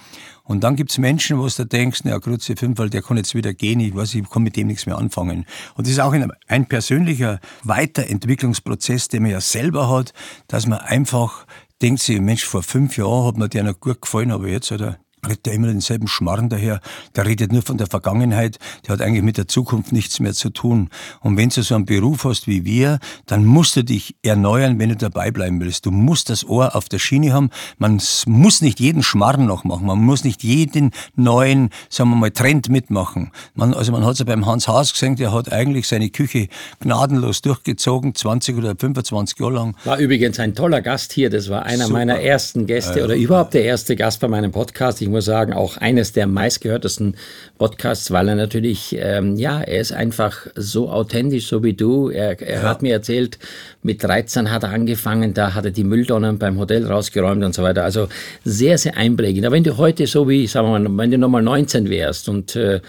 Und 0.44 0.64
dann 0.64 0.76
gibt's 0.76 0.98
Menschen, 0.98 1.38
wo 1.38 1.48
du 1.48 1.64
denkst, 1.64 2.00
na 2.04 2.18
Grütze 2.18 2.56
Fünfmal, 2.56 2.90
der 2.90 3.00
kann 3.00 3.16
jetzt 3.16 3.34
wieder 3.34 3.54
gehen, 3.54 3.80
ich 3.80 3.94
weiß, 3.94 4.14
ich 4.16 4.28
kann 4.28 4.42
mit 4.42 4.56
dem 4.56 4.66
nichts 4.66 4.84
mehr 4.84 4.98
anfangen. 4.98 5.46
Und 5.76 5.86
das 5.86 5.92
ist 5.92 6.00
auch 6.00 6.12
ein, 6.12 6.68
persönlicher 6.68 7.40
Weiterentwicklungsprozess, 7.64 9.08
den 9.08 9.22
man 9.22 9.30
ja 9.30 9.40
selber 9.40 9.88
hat, 9.88 10.12
dass 10.48 10.66
man 10.66 10.80
einfach 10.80 11.46
denkt 11.80 12.02
sich, 12.02 12.20
Mensch, 12.20 12.44
vor 12.44 12.62
fünf 12.62 12.98
Jahren 12.98 13.28
hat 13.28 13.38
mir 13.38 13.48
der 13.48 13.64
noch 13.64 13.80
gut 13.80 14.02
gefallen, 14.02 14.30
aber 14.30 14.48
jetzt, 14.48 14.70
oder? 14.72 14.98
Redet 15.26 15.46
der 15.46 15.54
immer 15.54 15.68
denselben 15.68 16.08
Schmarrn 16.08 16.48
daher, 16.48 16.80
der 17.16 17.26
redet 17.26 17.52
nur 17.52 17.62
von 17.62 17.78
der 17.78 17.86
Vergangenheit, 17.86 18.58
der 18.86 18.94
hat 18.94 19.02
eigentlich 19.02 19.22
mit 19.22 19.36
der 19.36 19.48
Zukunft 19.48 19.92
nichts 19.92 20.20
mehr 20.20 20.32
zu 20.32 20.50
tun. 20.50 20.90
Und 21.20 21.36
wenn 21.36 21.48
du 21.48 21.62
so 21.62 21.74
einen 21.74 21.84
Beruf 21.84 22.24
hast 22.24 22.46
wie 22.46 22.64
wir, 22.64 22.98
dann 23.26 23.44
musst 23.44 23.76
du 23.76 23.84
dich 23.84 24.16
erneuern, 24.22 24.78
wenn 24.78 24.90
du 24.90 24.96
dabei 24.96 25.30
bleiben 25.30 25.60
willst. 25.60 25.86
Du 25.86 25.90
musst 25.90 26.30
das 26.30 26.44
Ohr 26.44 26.74
auf 26.76 26.88
der 26.88 26.98
Schiene 26.98 27.32
haben. 27.32 27.50
Man 27.78 28.00
muss 28.26 28.60
nicht 28.62 28.80
jeden 28.80 29.02
Schmarrn 29.02 29.46
noch 29.46 29.64
machen. 29.64 29.86
Man 29.86 29.98
muss 29.98 30.24
nicht 30.24 30.42
jeden 30.42 30.90
neuen, 31.14 31.70
sagen 31.88 32.10
wir 32.10 32.16
mal, 32.16 32.30
Trend 32.30 32.68
mitmachen. 32.68 33.30
Man, 33.54 33.74
also 33.74 33.92
man 33.92 34.04
hat 34.04 34.12
es 34.12 34.18
ja 34.18 34.24
beim 34.24 34.46
Hans 34.46 34.68
Haas 34.68 34.92
gesehen, 34.92 35.16
der 35.16 35.32
hat 35.32 35.52
eigentlich 35.52 35.88
seine 35.88 36.10
Küche 36.10 36.48
gnadenlos 36.80 37.42
durchgezogen, 37.42 38.14
20 38.14 38.56
oder 38.56 38.74
25 38.76 39.38
Jahre 39.38 39.52
lang. 39.52 39.76
War 39.84 39.98
übrigens 39.98 40.38
ein 40.38 40.54
toller 40.54 40.80
Gast 40.80 41.12
hier. 41.12 41.30
Das 41.30 41.48
war 41.48 41.64
einer 41.64 41.84
Super. 41.84 41.98
meiner 41.98 42.20
ersten 42.20 42.66
Gäste 42.66 43.00
äh, 43.00 43.04
oder 43.04 43.16
überhaupt 43.16 43.54
der 43.54 43.64
erste 43.64 43.96
Gast 43.96 44.20
bei 44.20 44.28
meinem 44.28 44.52
Podcast. 44.52 45.00
Ich 45.02 45.07
ich 45.08 45.12
muss 45.12 45.24
sagen, 45.24 45.54
auch 45.54 45.78
eines 45.78 46.12
der 46.12 46.26
meistgehörtesten 46.26 47.16
Podcasts, 47.56 48.10
weil 48.10 48.28
er 48.28 48.34
natürlich, 48.34 48.94
ähm, 48.98 49.36
ja, 49.36 49.60
er 49.60 49.80
ist 49.80 49.92
einfach 49.92 50.46
so 50.54 50.90
authentisch, 50.90 51.46
so 51.46 51.64
wie 51.64 51.72
du. 51.72 52.10
Er, 52.10 52.40
er 52.40 52.62
ja. 52.62 52.68
hat 52.68 52.82
mir 52.82 52.92
erzählt, 52.92 53.38
mit 53.82 54.02
13 54.02 54.50
hat 54.50 54.64
er 54.64 54.70
angefangen, 54.70 55.32
da 55.32 55.54
hat 55.54 55.64
er 55.64 55.70
die 55.70 55.84
Mülltonnen 55.84 56.38
beim 56.38 56.58
Hotel 56.58 56.86
rausgeräumt 56.86 57.42
und 57.42 57.54
so 57.54 57.62
weiter. 57.62 57.84
Also 57.84 58.08
sehr, 58.44 58.76
sehr 58.76 58.96
einprägend. 58.98 59.46
Aber 59.46 59.56
wenn 59.56 59.64
du 59.64 59.78
heute 59.78 60.06
so 60.06 60.28
wie, 60.28 60.46
sagen 60.46 60.70
wir 60.70 60.78
mal, 60.78 61.02
wenn 61.02 61.10
du 61.10 61.18
nochmal 61.18 61.42
19 61.42 61.88
wärst 61.88 62.28
und 62.28 62.54
äh, 62.54 62.80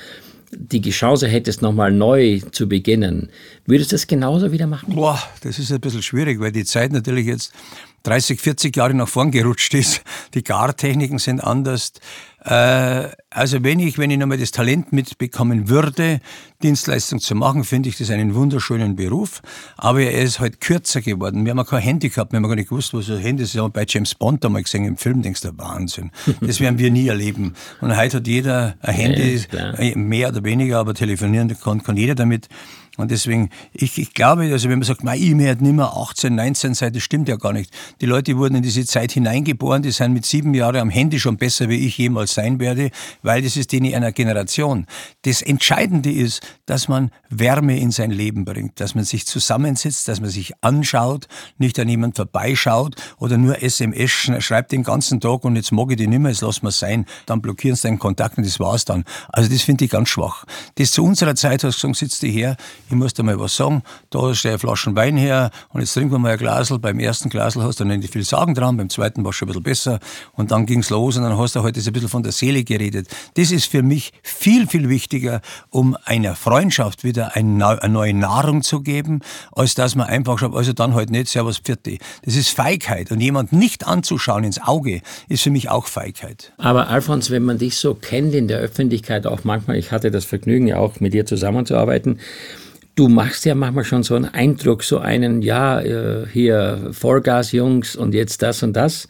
die 0.51 0.81
Chance 0.89 1.27
hättest, 1.27 1.61
nochmal 1.61 1.91
neu 1.91 2.41
zu 2.51 2.67
beginnen, 2.67 3.29
würdest 3.65 3.91
du 3.91 3.95
das 3.95 4.07
genauso 4.07 4.51
wieder 4.51 4.67
machen? 4.67 4.95
Boah, 4.95 5.21
das 5.41 5.59
ist 5.59 5.71
ein 5.71 5.79
bisschen 5.79 6.01
schwierig, 6.01 6.39
weil 6.39 6.51
die 6.51 6.65
Zeit 6.65 6.91
natürlich 6.91 7.27
jetzt 7.27 7.53
30, 8.03 8.39
40 8.39 8.75
Jahre 8.75 8.93
nach 8.93 9.07
vorn 9.07 9.31
gerutscht 9.31 9.73
ist. 9.73 10.01
Die 10.33 10.43
Gartechniken 10.43 11.19
sind 11.19 11.41
anders. 11.41 11.93
Äh, 12.43 13.09
also 13.29 13.63
wenn 13.63 13.79
ich, 13.79 13.97
wenn 13.97 14.11
ich 14.11 14.17
nochmal 14.17 14.37
das 14.37 14.51
Talent 14.51 14.93
mitbekommen 14.93 15.69
würde, 15.69 16.21
Dienstleistung 16.63 17.19
zu 17.19 17.35
machen, 17.35 17.63
finde 17.63 17.89
ich 17.89 17.97
das 17.97 18.09
einen 18.09 18.33
wunderschönen 18.33 18.95
Beruf. 18.95 19.41
Aber 19.77 20.01
er 20.01 20.21
ist 20.21 20.39
halt 20.39 20.61
kürzer 20.61 21.01
geworden. 21.01 21.45
Wir 21.45 21.51
haben 21.53 21.65
kein 21.65 21.81
Handy 21.81 22.09
gehabt, 22.09 22.31
wir 22.31 22.37
haben 22.37 22.47
gar 22.47 22.55
nicht 22.55 22.69
gewusst, 22.69 22.93
was 22.93 23.09
ein 23.09 23.17
Handy 23.17 23.43
ist. 23.43 23.55
Wir 23.55 23.63
haben 23.63 23.71
bei 23.71 23.85
James 23.87 24.15
Bond 24.15 24.45
einmal 24.45 24.63
gesehen 24.63 24.85
im 24.85 24.97
Film, 24.97 25.21
denkst 25.21 25.41
du, 25.41 25.57
Wahnsinn. 25.57 26.11
Das 26.41 26.59
werden 26.59 26.79
wir 26.79 26.89
nie 26.89 27.07
erleben. 27.07 27.53
Und 27.81 27.95
heute 27.95 28.17
hat 28.17 28.27
jeder 28.27 28.75
ein 28.81 28.93
Handy, 28.95 29.41
ja, 29.51 29.95
mehr 29.95 30.29
oder 30.29 30.43
weniger, 30.43 30.79
aber 30.79 30.93
telefonieren 30.93 31.55
kann, 31.59 31.83
kann 31.83 31.97
jeder 31.97 32.15
damit. 32.15 32.47
Und 32.97 33.11
deswegen, 33.11 33.49
ich, 33.73 33.97
ich 33.97 34.13
glaube, 34.13 34.43
also 34.51 34.69
wenn 34.69 34.79
man 34.79 34.85
sagt, 34.85 35.03
mein 35.03 35.21
E-Mail 35.21 35.51
hat 35.51 35.61
nicht 35.61 35.75
mehr 35.75 35.95
18, 35.95 36.35
19 36.35 36.73
Seiten, 36.73 36.95
das 36.95 37.03
stimmt 37.03 37.29
ja 37.29 37.37
gar 37.37 37.53
nicht. 37.53 37.73
Die 38.01 38.05
Leute 38.05 38.37
wurden 38.37 38.55
in 38.55 38.63
diese 38.63 38.85
Zeit 38.85 39.11
hineingeboren, 39.11 39.81
die 39.81 39.91
sind 39.91 40.13
mit 40.13 40.25
sieben 40.25 40.53
Jahren 40.53 40.77
am 40.77 40.89
Handy 40.89 41.19
schon 41.19 41.37
besser, 41.37 41.69
wie 41.69 41.87
ich 41.87 41.97
jemals 41.97 42.33
sein 42.33 42.59
werde, 42.59 42.91
weil 43.21 43.41
das 43.41 43.55
ist 43.57 43.71
denen 43.71 43.93
einer 43.93 44.11
Generation. 44.11 44.85
Das 45.23 45.41
Entscheidende 45.41 46.11
ist, 46.11 46.41
dass 46.65 46.87
man 46.87 47.11
Wärme 47.29 47.79
in 47.79 47.91
sein 47.91 48.11
Leben 48.11 48.45
bringt, 48.45 48.79
dass 48.79 48.95
man 48.95 49.03
sich 49.03 49.25
zusammensetzt, 49.25 50.07
dass 50.07 50.19
man 50.19 50.29
sich 50.29 50.53
anschaut, 50.61 51.27
nicht 51.57 51.79
an 51.79 51.87
jemand 51.87 52.15
vorbeischaut 52.15 52.95
oder 53.17 53.37
nur 53.37 53.61
SMS 53.61 54.11
schreibt 54.11 54.71
den 54.71 54.83
ganzen 54.83 55.19
Tag 55.19 55.45
und 55.45 55.55
jetzt 55.55 55.71
mag 55.71 55.91
ich 55.91 55.97
dich 55.97 56.07
nicht 56.07 56.19
mehr, 56.19 56.31
jetzt 56.31 56.41
lass 56.41 56.61
mal 56.61 56.71
sein, 56.71 57.05
dann 57.25 57.41
blockieren 57.41 57.75
sie 57.75 57.87
deinen 57.87 57.99
Kontakt 57.99 58.37
und 58.37 58.45
das 58.45 58.59
war's 58.59 58.85
dann. 58.85 59.03
Also 59.29 59.49
das 59.49 59.61
finde 59.61 59.85
ich 59.85 59.91
ganz 59.91 60.09
schwach. 60.09 60.45
Das 60.75 60.91
zu 60.91 61.03
unserer 61.03 61.35
Zeit 61.35 61.63
hast 61.63 61.81
du 61.83 61.87
gesagt, 61.87 61.99
sitzt 61.99 62.23
du 62.23 62.27
her, 62.27 62.57
ich 62.89 62.95
muss 62.95 63.13
dir 63.13 63.23
mal 63.23 63.39
was 63.39 63.55
sagen, 63.55 63.83
da 64.09 64.33
steht 64.33 64.59
Flaschen 64.59 64.95
Wein 64.95 65.15
her 65.15 65.51
und 65.69 65.81
jetzt 65.81 65.93
trinken 65.93 66.11
wir 66.11 66.19
mal 66.19 66.31
ein 66.31 66.39
Glasel. 66.39 66.79
Beim 66.79 66.99
ersten 66.99 67.29
Glasel 67.29 67.61
hast 67.61 67.79
du 67.79 67.83
dann 67.83 67.99
nicht 67.99 68.11
viel 68.11 68.23
Sagen 68.23 68.55
dran, 68.55 68.77
beim 68.77 68.89
zweiten 68.89 69.23
war 69.23 69.29
es 69.29 69.35
schon 69.35 69.47
ein 69.47 69.49
bisschen 69.49 69.63
besser 69.63 69.99
und 70.33 70.49
dann 70.49 70.65
ging's 70.65 70.89
los 70.89 71.15
und 71.15 71.23
dann 71.23 71.37
hast 71.37 71.55
du 71.55 71.59
heute 71.59 71.79
halt 71.79 71.87
ein 71.87 71.93
bisschen 71.93 72.09
von 72.09 72.23
der 72.23 72.31
Seele 72.31 72.63
geredet. 72.63 73.07
Das 73.35 73.51
ist 73.51 73.65
für 73.65 73.83
mich 73.83 74.11
viel, 74.23 74.67
viel 74.67 74.89
wichtiger, 74.89 75.41
um 75.69 75.95
einer 76.05 76.35
Freundschaft 76.35 77.03
wieder 77.03 77.35
eine 77.35 77.79
neue 77.89 78.13
Nahrung 78.15 78.63
zu 78.63 78.81
geben, 78.81 79.21
als 79.51 79.75
dass 79.75 79.95
man 79.95 80.07
einfach 80.07 80.39
schreibt, 80.39 80.55
also 80.55 80.73
dann 80.73 80.95
halt 80.95 81.11
nicht, 81.11 81.27
Servus 81.27 81.59
Pfiat. 81.59 81.79
Das 82.23 82.35
ist 82.35 82.49
Feigheit 82.49 83.11
und 83.11 83.21
jemand 83.21 83.53
nicht 83.53 83.85
anzuschauen 83.85 84.43
ins 84.43 84.59
Auge 84.59 85.01
ist 85.27 85.43
für 85.43 85.51
mich 85.51 85.69
auch 85.69 85.85
Feigheit. 85.85 86.53
Aber 86.57 86.89
Alfons, 86.89 87.29
wenn 87.29 87.43
man 87.43 87.59
dich 87.59 87.77
so 87.77 87.93
kennt 87.93 88.33
in 88.33 88.47
der 88.47 88.59
Öffentlichkeit, 88.59 89.27
auch 89.27 89.43
manchmal, 89.43 89.77
ich 89.77 89.91
hatte 89.91 90.09
das 90.09 90.25
Vergnügen 90.25 90.67
ja 90.67 90.77
auch 90.77 90.99
mit 90.99 91.13
dir 91.13 91.25
zusammenzuarbeiten, 91.25 92.19
du 92.95 93.07
machst 93.07 93.45
ja 93.45 93.55
manchmal 93.55 93.83
schon 93.85 94.03
so 94.03 94.15
einen 94.15 94.25
Eindruck, 94.25 94.83
so 94.83 94.99
einen, 94.99 95.41
ja, 95.41 95.79
äh, 95.81 96.27
hier 96.31 96.89
Vollgas-Jungs 96.91 97.95
und 97.95 98.13
jetzt 98.13 98.41
das 98.41 98.63
und 98.63 98.73
das. 98.73 99.07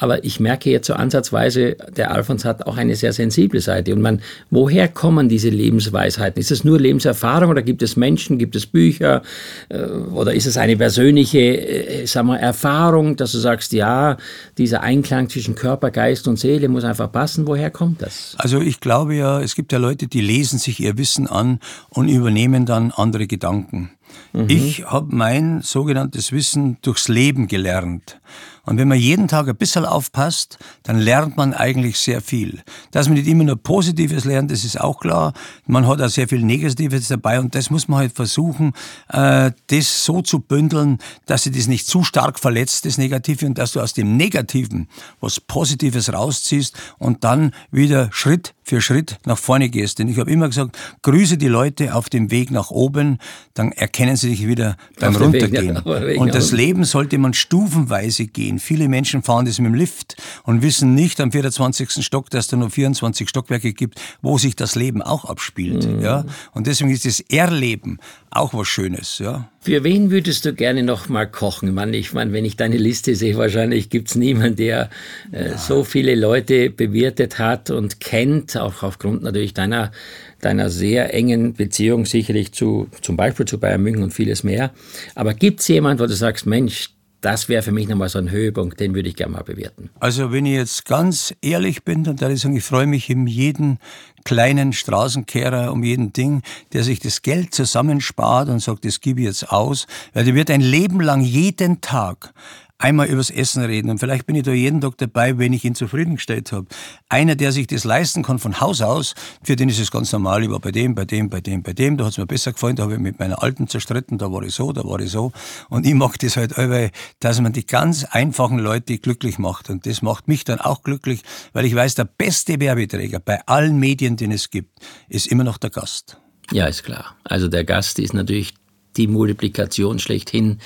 Aber 0.00 0.24
ich 0.24 0.38
merke 0.38 0.70
jetzt 0.70 0.86
so 0.86 0.94
ansatzweise, 0.94 1.76
der 1.96 2.12
Alfons 2.12 2.44
hat 2.44 2.66
auch 2.66 2.76
eine 2.76 2.94
sehr 2.94 3.12
sensible 3.12 3.60
Seite. 3.60 3.92
Und 3.92 4.00
man, 4.00 4.22
woher 4.48 4.86
kommen 4.86 5.28
diese 5.28 5.48
Lebensweisheiten? 5.48 6.40
Ist 6.40 6.52
es 6.52 6.62
nur 6.62 6.78
Lebenserfahrung 6.78 7.50
oder 7.50 7.62
gibt 7.62 7.82
es 7.82 7.96
Menschen, 7.96 8.38
gibt 8.38 8.54
es 8.54 8.64
Bücher? 8.64 9.22
Äh, 9.68 9.82
oder 9.82 10.32
ist 10.32 10.46
es 10.46 10.56
eine 10.56 10.76
persönliche, 10.76 11.38
äh, 11.40 12.06
sag 12.06 12.24
mal, 12.24 12.36
Erfahrung, 12.36 13.16
dass 13.16 13.32
du 13.32 13.38
sagst, 13.38 13.72
ja, 13.72 14.16
dieser 14.56 14.82
Einklang 14.82 15.28
zwischen 15.28 15.56
Körper, 15.56 15.90
Geist 15.90 16.28
und 16.28 16.38
Seele 16.38 16.68
muss 16.68 16.84
einfach 16.84 17.10
passen? 17.10 17.48
Woher 17.48 17.70
kommt 17.70 18.00
das? 18.00 18.36
Also 18.38 18.60
ich 18.60 18.78
glaube 18.78 19.16
ja, 19.16 19.40
es 19.40 19.56
gibt 19.56 19.72
ja 19.72 19.78
Leute, 19.78 20.06
die 20.06 20.20
lesen 20.20 20.60
sich 20.60 20.78
ihr 20.78 20.96
Wissen 20.96 21.26
an 21.26 21.58
und 21.88 22.08
übernehmen 22.08 22.66
dann 22.66 22.92
andere 22.92 23.26
Gedanken. 23.26 23.90
Mhm. 24.32 24.46
Ich 24.48 24.84
habe 24.84 25.08
mein 25.10 25.62
sogenanntes 25.62 26.32
Wissen 26.32 26.78
durchs 26.82 27.08
Leben 27.08 27.48
gelernt. 27.48 28.20
Und 28.68 28.76
wenn 28.76 28.88
man 28.88 28.98
jeden 28.98 29.28
Tag 29.28 29.48
ein 29.48 29.56
bisschen 29.56 29.86
aufpasst, 29.86 30.58
dann 30.82 30.98
lernt 30.98 31.38
man 31.38 31.54
eigentlich 31.54 31.98
sehr 31.98 32.20
viel. 32.20 32.60
Dass 32.90 33.08
man 33.08 33.16
nicht 33.16 33.26
immer 33.26 33.44
nur 33.44 33.56
Positives 33.56 34.26
lernt, 34.26 34.50
das 34.50 34.62
ist 34.62 34.78
auch 34.78 35.00
klar. 35.00 35.32
Man 35.66 35.86
hat 35.86 36.02
auch 36.02 36.08
sehr 36.10 36.28
viel 36.28 36.42
Negatives 36.42 37.08
dabei 37.08 37.40
und 37.40 37.54
das 37.54 37.70
muss 37.70 37.88
man 37.88 38.00
halt 38.00 38.12
versuchen, 38.12 38.74
äh, 39.08 39.52
das 39.68 40.04
so 40.04 40.20
zu 40.20 40.40
bündeln, 40.40 40.98
dass 41.24 41.44
sie 41.44 41.50
das 41.50 41.66
nicht 41.66 41.86
zu 41.86 42.04
stark 42.04 42.38
verletzt, 42.38 42.84
das 42.84 42.98
Negative, 42.98 43.46
und 43.46 43.56
dass 43.56 43.72
du 43.72 43.80
aus 43.80 43.94
dem 43.94 44.18
Negativen 44.18 44.88
was 45.18 45.40
Positives 45.40 46.12
rausziehst 46.12 46.76
und 46.98 47.24
dann 47.24 47.52
wieder 47.70 48.10
Schritt 48.12 48.54
für 48.68 48.80
Schritt 48.80 49.18
nach 49.24 49.38
vorne 49.38 49.68
gehst. 49.68 49.98
Denn 49.98 50.08
ich 50.08 50.18
habe 50.18 50.30
immer 50.30 50.48
gesagt, 50.48 50.76
grüße 51.02 51.38
die 51.38 51.48
Leute 51.48 51.94
auf 51.94 52.08
dem 52.08 52.30
Weg 52.30 52.50
nach 52.50 52.70
oben, 52.70 53.18
dann 53.54 53.72
erkennen 53.72 54.16
sie 54.16 54.30
dich 54.30 54.46
wieder 54.46 54.76
beim 55.00 55.16
auf 55.16 55.22
Runtergehen. 55.22 55.78
Und 56.18 56.34
das 56.34 56.52
Leben 56.52 56.84
sollte 56.84 57.18
man 57.18 57.34
stufenweise 57.34 58.26
gehen. 58.26 58.58
Viele 58.58 58.88
Menschen 58.88 59.22
fahren 59.22 59.46
das 59.46 59.58
mit 59.58 59.72
dem 59.72 59.74
Lift 59.74 60.16
und 60.44 60.62
wissen 60.62 60.94
nicht 60.94 61.20
am 61.20 61.32
24. 61.32 62.04
Stock, 62.04 62.30
dass 62.30 62.48
da 62.48 62.56
nur 62.56 62.70
24 62.70 63.28
Stockwerke 63.28 63.72
gibt, 63.72 64.00
wo 64.22 64.38
sich 64.38 64.56
das 64.56 64.74
Leben 64.74 65.02
auch 65.02 65.24
abspielt. 65.24 65.86
Mhm. 65.86 66.00
Ja? 66.00 66.24
Und 66.52 66.66
deswegen 66.66 66.90
ist 66.90 67.04
das 67.04 67.20
Erleben 67.20 67.98
auch 68.30 68.54
was 68.54 68.68
Schönes. 68.68 69.18
Ja? 69.18 69.48
Für 69.60 69.84
wen 69.84 70.10
würdest 70.10 70.44
du 70.44 70.54
gerne 70.54 70.82
noch 70.82 71.08
mal 71.08 71.26
kochen? 71.26 71.74
Mann, 71.74 71.92
ich 71.94 72.12
meine, 72.12 72.32
wenn 72.32 72.44
ich 72.44 72.56
deine 72.56 72.76
Liste 72.76 73.14
sehe, 73.14 73.36
wahrscheinlich 73.36 73.90
gibt 73.90 74.08
es 74.08 74.14
niemanden, 74.14 74.56
der 74.56 74.90
äh, 75.32 75.50
ja. 75.50 75.58
so 75.58 75.84
viele 75.84 76.14
Leute 76.14 76.70
bewirtet 76.70 77.38
hat 77.38 77.70
und 77.70 78.00
kennt, 78.00 78.56
auch 78.58 78.82
aufgrund 78.82 79.22
natürlich 79.22 79.54
deiner 79.54 79.92
deiner 80.40 80.70
sehr 80.70 81.14
engen 81.14 81.54
Beziehung 81.54 82.06
sicherlich 82.06 82.52
zu, 82.52 82.88
zum 83.02 83.16
Beispiel 83.16 83.46
zu 83.46 83.58
Bayern 83.58 83.82
München 83.82 84.04
und 84.04 84.12
vieles 84.12 84.44
mehr. 84.44 84.70
Aber 85.14 85.34
gibt 85.34 85.60
es 85.60 85.68
jemanden, 85.68 86.02
wo 86.02 86.06
du 86.06 86.14
sagst, 86.14 86.46
Mensch, 86.46 86.90
das 87.20 87.48
wäre 87.48 87.62
für 87.62 87.72
mich 87.72 87.88
nochmal 87.88 88.08
so 88.08 88.18
ein 88.18 88.30
Höhepunkt, 88.30 88.78
den 88.78 88.94
würde 88.94 89.08
ich 89.08 89.16
gerne 89.16 89.32
mal 89.32 89.42
bewerten. 89.42 89.90
Also 89.98 90.30
wenn 90.30 90.46
ich 90.46 90.54
jetzt 90.54 90.84
ganz 90.84 91.34
ehrlich 91.42 91.82
bin, 91.82 92.04
dann 92.04 92.20
würde 92.20 92.34
ich 92.34 92.40
sagen, 92.40 92.56
ich 92.56 92.62
freue 92.62 92.86
mich 92.86 93.10
um 93.10 93.26
jeden 93.26 93.78
kleinen 94.24 94.72
Straßenkehrer, 94.72 95.72
um 95.72 95.82
jeden 95.82 96.12
Ding, 96.12 96.42
der 96.72 96.84
sich 96.84 97.00
das 97.00 97.22
Geld 97.22 97.54
zusammenspart 97.54 98.48
und 98.48 98.60
sagt, 98.60 98.84
das 98.84 99.00
gebe 99.00 99.20
ich 99.20 99.26
jetzt 99.26 99.50
aus, 99.50 99.86
weil 100.12 100.24
der 100.24 100.34
wird 100.34 100.50
ein 100.50 100.60
Leben 100.60 101.00
lang 101.00 101.22
jeden 101.22 101.80
Tag 101.80 102.32
einmal 102.78 103.08
übers 103.08 103.30
Essen 103.30 103.64
reden. 103.64 103.90
Und 103.90 103.98
vielleicht 103.98 104.26
bin 104.26 104.36
ich 104.36 104.44
da 104.44 104.52
jeden 104.52 104.80
Tag 104.80 104.96
dabei, 104.98 105.36
wenn 105.38 105.52
ich 105.52 105.64
ihn 105.64 105.74
zufriedengestellt 105.74 106.52
habe. 106.52 106.66
Einer, 107.08 107.34
der 107.34 107.52
sich 107.52 107.66
das 107.66 107.84
leisten 107.84 108.22
kann 108.22 108.38
von 108.38 108.60
Haus 108.60 108.80
aus, 108.80 109.14
für 109.42 109.56
den 109.56 109.68
ist 109.68 109.80
es 109.80 109.90
ganz 109.90 110.12
normal. 110.12 110.44
Ich 110.44 110.50
war 110.50 110.60
bei 110.60 110.70
dem, 110.70 110.94
bei 110.94 111.04
dem, 111.04 111.28
bei 111.28 111.40
dem, 111.40 111.62
bei 111.62 111.72
dem. 111.72 111.96
Da 111.96 112.04
hat 112.04 112.12
es 112.12 112.18
mir 112.18 112.26
besser 112.26 112.52
gefallen. 112.52 112.76
Da 112.76 112.84
habe 112.84 112.94
ich 112.94 113.00
mit 113.00 113.18
meiner 113.18 113.42
Alten 113.42 113.66
zerstritten. 113.66 114.18
Da 114.18 114.30
war 114.30 114.42
ich 114.42 114.54
so, 114.54 114.72
da 114.72 114.84
war 114.84 115.00
ich 115.00 115.10
so. 115.10 115.32
Und 115.68 115.86
ich 115.86 115.94
mag 115.94 116.18
das 116.20 116.36
halt 116.36 116.56
alle, 116.56 116.90
dass 117.18 117.40
man 117.40 117.52
die 117.52 117.66
ganz 117.66 118.04
einfachen 118.04 118.58
Leute 118.58 118.98
glücklich 118.98 119.38
macht. 119.38 119.70
Und 119.70 119.84
das 119.84 120.00
macht 120.00 120.28
mich 120.28 120.44
dann 120.44 120.60
auch 120.60 120.82
glücklich, 120.82 121.22
weil 121.52 121.64
ich 121.64 121.74
weiß, 121.74 121.96
der 121.96 122.04
beste 122.04 122.60
Werbeträger 122.60 123.18
bei 123.18 123.40
allen 123.46 123.78
Medien, 123.78 124.16
den 124.16 124.30
es 124.30 124.50
gibt, 124.50 124.78
ist 125.08 125.26
immer 125.26 125.44
noch 125.44 125.58
der 125.58 125.70
Gast. 125.70 126.18
Ja, 126.52 126.66
ist 126.66 126.84
klar. 126.84 127.16
Also 127.24 127.48
der 127.48 127.64
Gast 127.64 127.98
ist 127.98 128.14
natürlich 128.14 128.54
die 128.98 129.06
Multiplikation 129.06 129.98
schlechthin. 129.98 130.58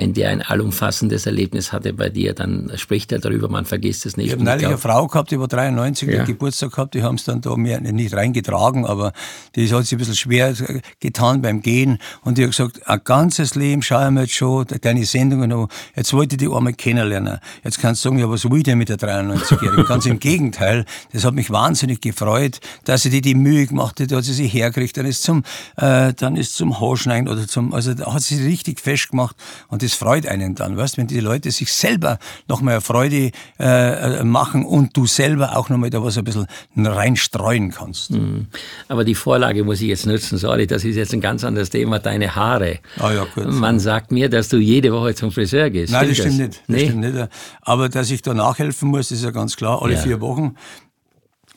Wenn 0.00 0.14
der 0.14 0.30
ein 0.30 0.40
allumfassendes 0.40 1.26
Erlebnis 1.26 1.74
hatte 1.74 1.92
bei 1.92 2.08
dir, 2.08 2.32
dann 2.32 2.72
spricht 2.76 3.12
er 3.12 3.18
darüber, 3.18 3.50
man 3.50 3.66
vergisst 3.66 4.06
es 4.06 4.16
nicht. 4.16 4.28
Ich 4.28 4.32
habe 4.32 4.42
neulich 4.42 4.66
eine 4.66 4.78
Frau 4.78 5.06
gehabt, 5.06 5.30
die 5.30 5.38
war 5.38 5.46
93, 5.46 6.08
ja. 6.08 6.24
Geburtstag 6.24 6.70
gehabt, 6.70 6.94
die 6.94 7.02
haben 7.02 7.16
es 7.16 7.24
dann 7.24 7.42
da 7.42 7.54
mehr 7.54 7.82
nicht 7.82 8.14
reingetragen, 8.14 8.86
aber 8.86 9.12
die 9.56 9.70
hat 9.70 9.82
sich 9.82 9.92
ein 9.92 9.98
bisschen 9.98 10.16
schwer 10.16 10.54
getan 11.00 11.42
beim 11.42 11.60
Gehen 11.60 11.98
und 12.22 12.38
die 12.38 12.44
hat 12.44 12.52
gesagt, 12.52 12.88
ein 12.88 13.00
ganzes 13.04 13.56
Leben 13.56 13.82
schaue 13.82 14.06
ich 14.06 14.10
mir 14.10 14.20
jetzt 14.22 14.32
schon 14.32 14.64
deine 14.80 15.04
Sendungen 15.04 15.52
an, 15.52 15.68
jetzt 15.94 16.14
wollte 16.14 16.36
ich 16.36 16.38
die 16.38 16.48
einmal 16.48 16.72
kennenlernen. 16.72 17.38
Jetzt 17.62 17.78
kannst 17.78 18.02
du 18.02 18.08
sagen, 18.08 18.18
ja, 18.18 18.30
was 18.30 18.48
will 18.48 18.56
ich 18.56 18.64
denn 18.64 18.78
mit 18.78 18.88
der 18.88 18.96
93-Jährigen? 18.96 19.84
Ganz 19.84 20.06
im 20.06 20.18
Gegenteil, 20.18 20.86
das 21.12 21.26
hat 21.26 21.34
mich 21.34 21.50
wahnsinnig 21.50 22.00
gefreut, 22.00 22.60
dass 22.84 23.02
sie 23.02 23.10
die 23.10 23.20
die 23.20 23.34
Mühe 23.34 23.66
gemacht 23.66 24.00
hat, 24.00 24.10
da 24.10 24.16
hat 24.16 24.24
sie 24.24 24.32
sich 24.32 24.50
hergekriegt, 24.50 24.96
dann 24.96 25.04
ist 25.04 25.22
zum, 25.24 25.44
äh, 25.76 26.14
dann 26.14 26.36
ist 26.36 26.54
zum 26.54 26.80
Haarschneiden 26.80 27.28
oder 27.28 27.46
zum, 27.46 27.74
also 27.74 27.92
da 27.92 28.14
hat 28.14 28.22
sie 28.22 28.42
richtig 28.42 28.80
festgemacht 28.80 29.36
und 29.68 29.82
das 29.82 29.89
freut 29.94 30.26
einen 30.26 30.54
dann, 30.54 30.76
weißt, 30.76 30.98
wenn 30.98 31.06
die 31.06 31.20
Leute 31.20 31.50
sich 31.50 31.72
selber 31.72 32.18
nochmal 32.48 32.74
eine 32.74 32.80
Freude 32.80 33.30
äh, 33.58 34.22
machen 34.24 34.64
und 34.64 34.96
du 34.96 35.06
selber 35.06 35.56
auch 35.56 35.68
nochmal 35.68 35.90
da 35.90 36.02
was 36.02 36.18
ein 36.18 36.24
bisschen 36.24 36.46
reinstreuen 36.76 37.70
kannst. 37.70 38.12
Mhm. 38.12 38.46
Aber 38.88 39.04
die 39.04 39.14
Vorlage 39.14 39.64
muss 39.64 39.80
ich 39.80 39.88
jetzt 39.88 40.06
nutzen, 40.06 40.38
sorry, 40.38 40.66
das 40.66 40.84
ist 40.84 40.96
jetzt 40.96 41.12
ein 41.12 41.20
ganz 41.20 41.44
anderes 41.44 41.70
Thema, 41.70 41.98
deine 41.98 42.34
Haare. 42.34 42.78
Ah, 42.98 43.12
ja, 43.12 43.24
gut. 43.24 43.50
Man 43.52 43.78
sagt 43.78 44.12
mir, 44.12 44.28
dass 44.28 44.48
du 44.48 44.58
jede 44.58 44.92
Woche 44.92 45.14
zum 45.14 45.30
Friseur 45.32 45.70
gehst. 45.70 45.92
Nein, 45.92 46.08
das 46.08 46.18
stimmt, 46.18 46.32
das? 46.32 46.38
Nicht. 46.38 46.60
das 46.60 46.68
nee? 46.68 46.86
stimmt 46.86 47.14
nicht. 47.14 47.28
Aber 47.62 47.88
dass 47.88 48.10
ich 48.10 48.22
da 48.22 48.34
nachhelfen 48.34 48.88
muss, 48.88 49.10
ist 49.10 49.24
ja 49.24 49.30
ganz 49.30 49.56
klar, 49.56 49.82
alle 49.82 49.94
ja. 49.94 50.00
vier 50.00 50.20
Wochen. 50.20 50.56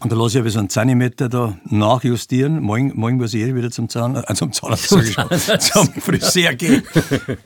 Und 0.04 0.12
da 0.12 0.18
lasse 0.18 0.38
ich 0.38 0.42
aber 0.42 0.50
so 0.50 0.60
einen 0.60 0.70
Zentimeter 0.70 1.30
da 1.30 1.58
nachjustieren. 1.64 2.62
Morgen, 2.62 2.92
morgen 2.94 3.16
muss 3.16 3.34
ich 3.34 3.42
eh 3.42 3.56
wieder 3.56 3.72
zum 3.72 3.88
Zahnarzt, 3.88 4.30
äh, 4.30 4.34
zum 4.34 4.52
Zahnarzt, 4.52 4.84
zum, 4.90 5.02
Zahnarzt. 5.02 5.62
zum 5.62 5.88
Friseur 5.94 6.54
gehen. 6.56 6.84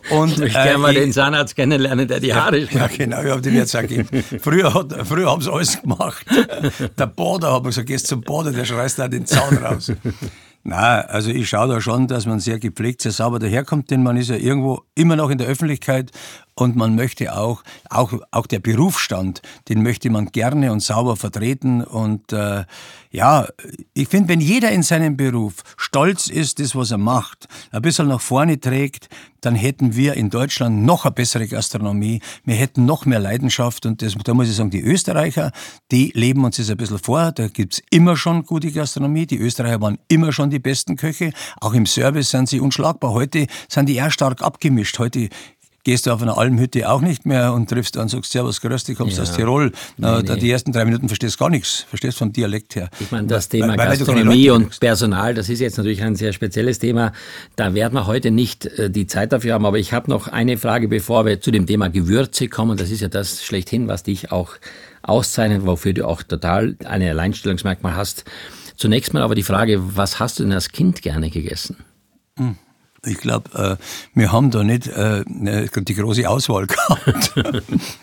Und, 0.09 0.31
ich 0.31 0.39
möchte 0.39 0.59
äh, 0.59 0.63
gerne 0.63 0.77
mal 0.79 0.93
den 0.93 1.13
Zahnarzt 1.13 1.55
kennenlernen, 1.55 2.07
der 2.07 2.19
die 2.19 2.33
Haare 2.33 2.65
schneidet. 2.65 2.73
Ja, 2.73 2.87
genau, 2.87 3.21
ich 3.21 3.29
habe 3.29 3.41
den 3.41 3.55
jetzt 3.55 3.75
auch 3.75 3.81
gegeben. 3.81 4.09
Früher, 4.41 4.73
hat, 4.73 4.91
früher 5.07 5.29
haben 5.29 5.43
sie 5.43 5.51
alles 5.51 5.79
gemacht. 5.79 6.25
Der 6.97 7.05
Bader 7.05 7.53
hat 7.53 7.61
mir 7.61 7.69
gesagt, 7.69 7.87
gehst 7.87 8.07
zum 8.07 8.21
Bader, 8.21 8.51
der 8.51 8.65
schreist 8.65 8.97
da 8.97 9.07
den 9.07 9.27
Zahn 9.27 9.57
raus. 9.57 9.91
Nein, 10.63 11.05
also 11.07 11.29
ich 11.29 11.47
schaue 11.47 11.67
da 11.67 11.79
schon, 11.79 12.07
dass 12.07 12.25
man 12.25 12.39
sehr 12.39 12.57
gepflegt, 12.57 13.01
sehr 13.01 13.11
sauber 13.11 13.37
daherkommt, 13.37 13.91
denn 13.91 14.01
man 14.01 14.17
ist 14.17 14.29
ja 14.29 14.35
irgendwo 14.35 14.81
immer 14.95 15.15
noch 15.15 15.29
in 15.29 15.37
der 15.37 15.47
Öffentlichkeit 15.47 16.11
und 16.57 16.75
man 16.75 16.95
möchte 16.95 17.37
auch, 17.37 17.63
auch, 17.89 18.13
auch 18.31 18.47
der 18.47 18.59
Berufsstand, 18.59 19.43
den 19.69 19.83
möchte 19.83 20.09
man 20.09 20.27
gerne 20.31 20.71
und 20.71 20.81
sauber 20.81 21.15
vertreten. 21.15 21.83
Und 21.83 22.33
äh, 22.33 22.65
ja, 23.11 23.47
ich 23.93 24.07
finde, 24.07 24.29
wenn 24.29 24.41
jeder 24.41 24.71
in 24.71 24.81
seinem 24.81 25.17
Beruf 25.17 25.55
stolz 25.77 26.27
ist, 26.27 26.59
das, 26.59 26.75
was 26.75 26.89
er 26.89 26.97
macht, 26.97 27.47
ein 27.71 27.83
bisschen 27.83 28.07
nach 28.07 28.21
vorne 28.21 28.59
trägt, 28.59 29.07
dann 29.41 29.53
hätten 29.53 29.95
wir 29.95 30.15
in 30.15 30.29
Deutschland 30.31 30.83
noch 30.83 31.05
eine 31.05 31.13
bessere 31.13 31.47
Gastronomie, 31.47 32.21
wir 32.43 32.55
hätten 32.55 32.85
noch 32.85 33.05
mehr 33.05 33.19
Leidenschaft. 33.19 33.85
Und 33.85 34.01
das, 34.01 34.15
da 34.15 34.33
muss 34.33 34.49
ich 34.49 34.55
sagen, 34.55 34.71
die 34.71 34.81
Österreicher, 34.81 35.51
die 35.91 36.11
leben 36.15 36.43
uns 36.43 36.57
das 36.57 36.69
ein 36.69 36.77
bisschen 36.77 36.97
vor, 36.97 37.31
da 37.31 37.47
gibt's 37.47 37.81
immer 37.91 38.17
schon 38.17 38.43
gute 38.43 38.71
Gastronomie, 38.71 39.27
die 39.27 39.37
Österreicher 39.37 39.79
waren 39.79 39.99
immer 40.07 40.31
schon 40.31 40.49
die 40.49 40.59
besten 40.59 40.95
Köche, 40.95 41.31
auch 41.61 41.73
im 41.73 41.85
Service 41.85 42.31
sind 42.31 42.49
sie 42.49 42.59
unschlagbar, 42.59 43.11
heute 43.11 43.45
sind 43.69 43.87
die 43.87 43.95
eher 43.95 44.11
stark 44.11 44.41
abgemischt, 44.41 44.97
heute 44.97 45.29
gehst 45.87 46.05
du 46.05 46.11
auf 46.11 46.21
einer 46.21 46.37
Almhütte 46.37 46.89
auch 46.89 46.99
nicht 46.99 47.25
mehr 47.25 47.53
und 47.53 47.69
triffst 47.69 47.95
dann, 47.95 48.09
sagst 48.09 48.33
Servus, 48.33 48.59
grüß 48.59 48.83
dich, 48.83 48.97
kommst 48.97 49.15
ja. 49.15 49.23
aus 49.23 49.31
Tirol. 49.31 49.71
Nee, 49.95 50.21
nee. 50.21 50.35
Die 50.35 50.51
ersten 50.51 50.73
drei 50.73 50.83
Minuten 50.83 51.07
verstehst 51.07 51.39
gar 51.39 51.49
nichts, 51.49 51.85
verstehst 51.87 52.17
vom 52.17 52.33
Dialekt 52.33 52.75
her. 52.75 52.89
Ich 52.99 53.09
meine, 53.09 53.27
das 53.27 53.47
Thema 53.47 53.69
weil, 53.69 53.77
weil 53.77 53.97
Gastronomie 53.97 54.49
und 54.49 54.77
Personal, 54.81 55.33
das 55.33 55.47
ist 55.47 55.61
jetzt 55.61 55.77
natürlich 55.77 56.03
ein 56.03 56.17
sehr 56.17 56.33
spezielles 56.33 56.79
Thema. 56.79 57.13
Da 57.55 57.73
werden 57.73 57.93
wir 57.93 58.05
heute 58.05 58.31
nicht 58.31 58.65
äh, 58.65 58.89
die 58.89 59.07
Zeit 59.07 59.31
dafür 59.31 59.53
haben, 59.53 59.65
aber 59.65 59.79
ich 59.79 59.93
habe 59.93 60.11
noch 60.11 60.27
eine 60.27 60.57
Frage, 60.57 60.89
bevor 60.89 61.25
wir 61.25 61.39
zu 61.39 61.51
dem 61.51 61.65
Thema 61.65 61.87
Gewürze 61.87 62.49
kommen. 62.49 62.75
Das 62.75 62.91
ist 62.91 62.99
ja 62.99 63.07
das 63.07 63.45
schlechthin, 63.45 63.87
was 63.87 64.03
dich 64.03 64.29
auch 64.29 64.55
auszeichnet, 65.03 65.65
wofür 65.65 65.93
du 65.93 66.05
auch 66.05 66.21
total 66.21 66.75
eine 66.83 67.11
Alleinstellungsmerkmal 67.11 67.95
hast. 67.95 68.25
Zunächst 68.75 69.13
mal 69.13 69.21
aber 69.23 69.35
die 69.35 69.43
Frage, 69.43 69.95
was 69.95 70.19
hast 70.19 70.37
du 70.39 70.43
denn 70.43 70.51
als 70.51 70.67
Kind 70.67 71.01
gerne 71.01 71.29
gegessen? 71.29 71.77
Hm. 72.37 72.57
Ich 73.07 73.17
glaube, 73.17 73.77
äh, 73.79 73.83
wir 74.13 74.31
haben 74.31 74.51
da 74.51 74.63
nicht 74.63 74.87
äh, 74.87 75.23
ne, 75.27 75.69
die 75.75 75.95
große 75.95 76.29
Auswahl 76.29 76.67
gehabt. 76.67 77.33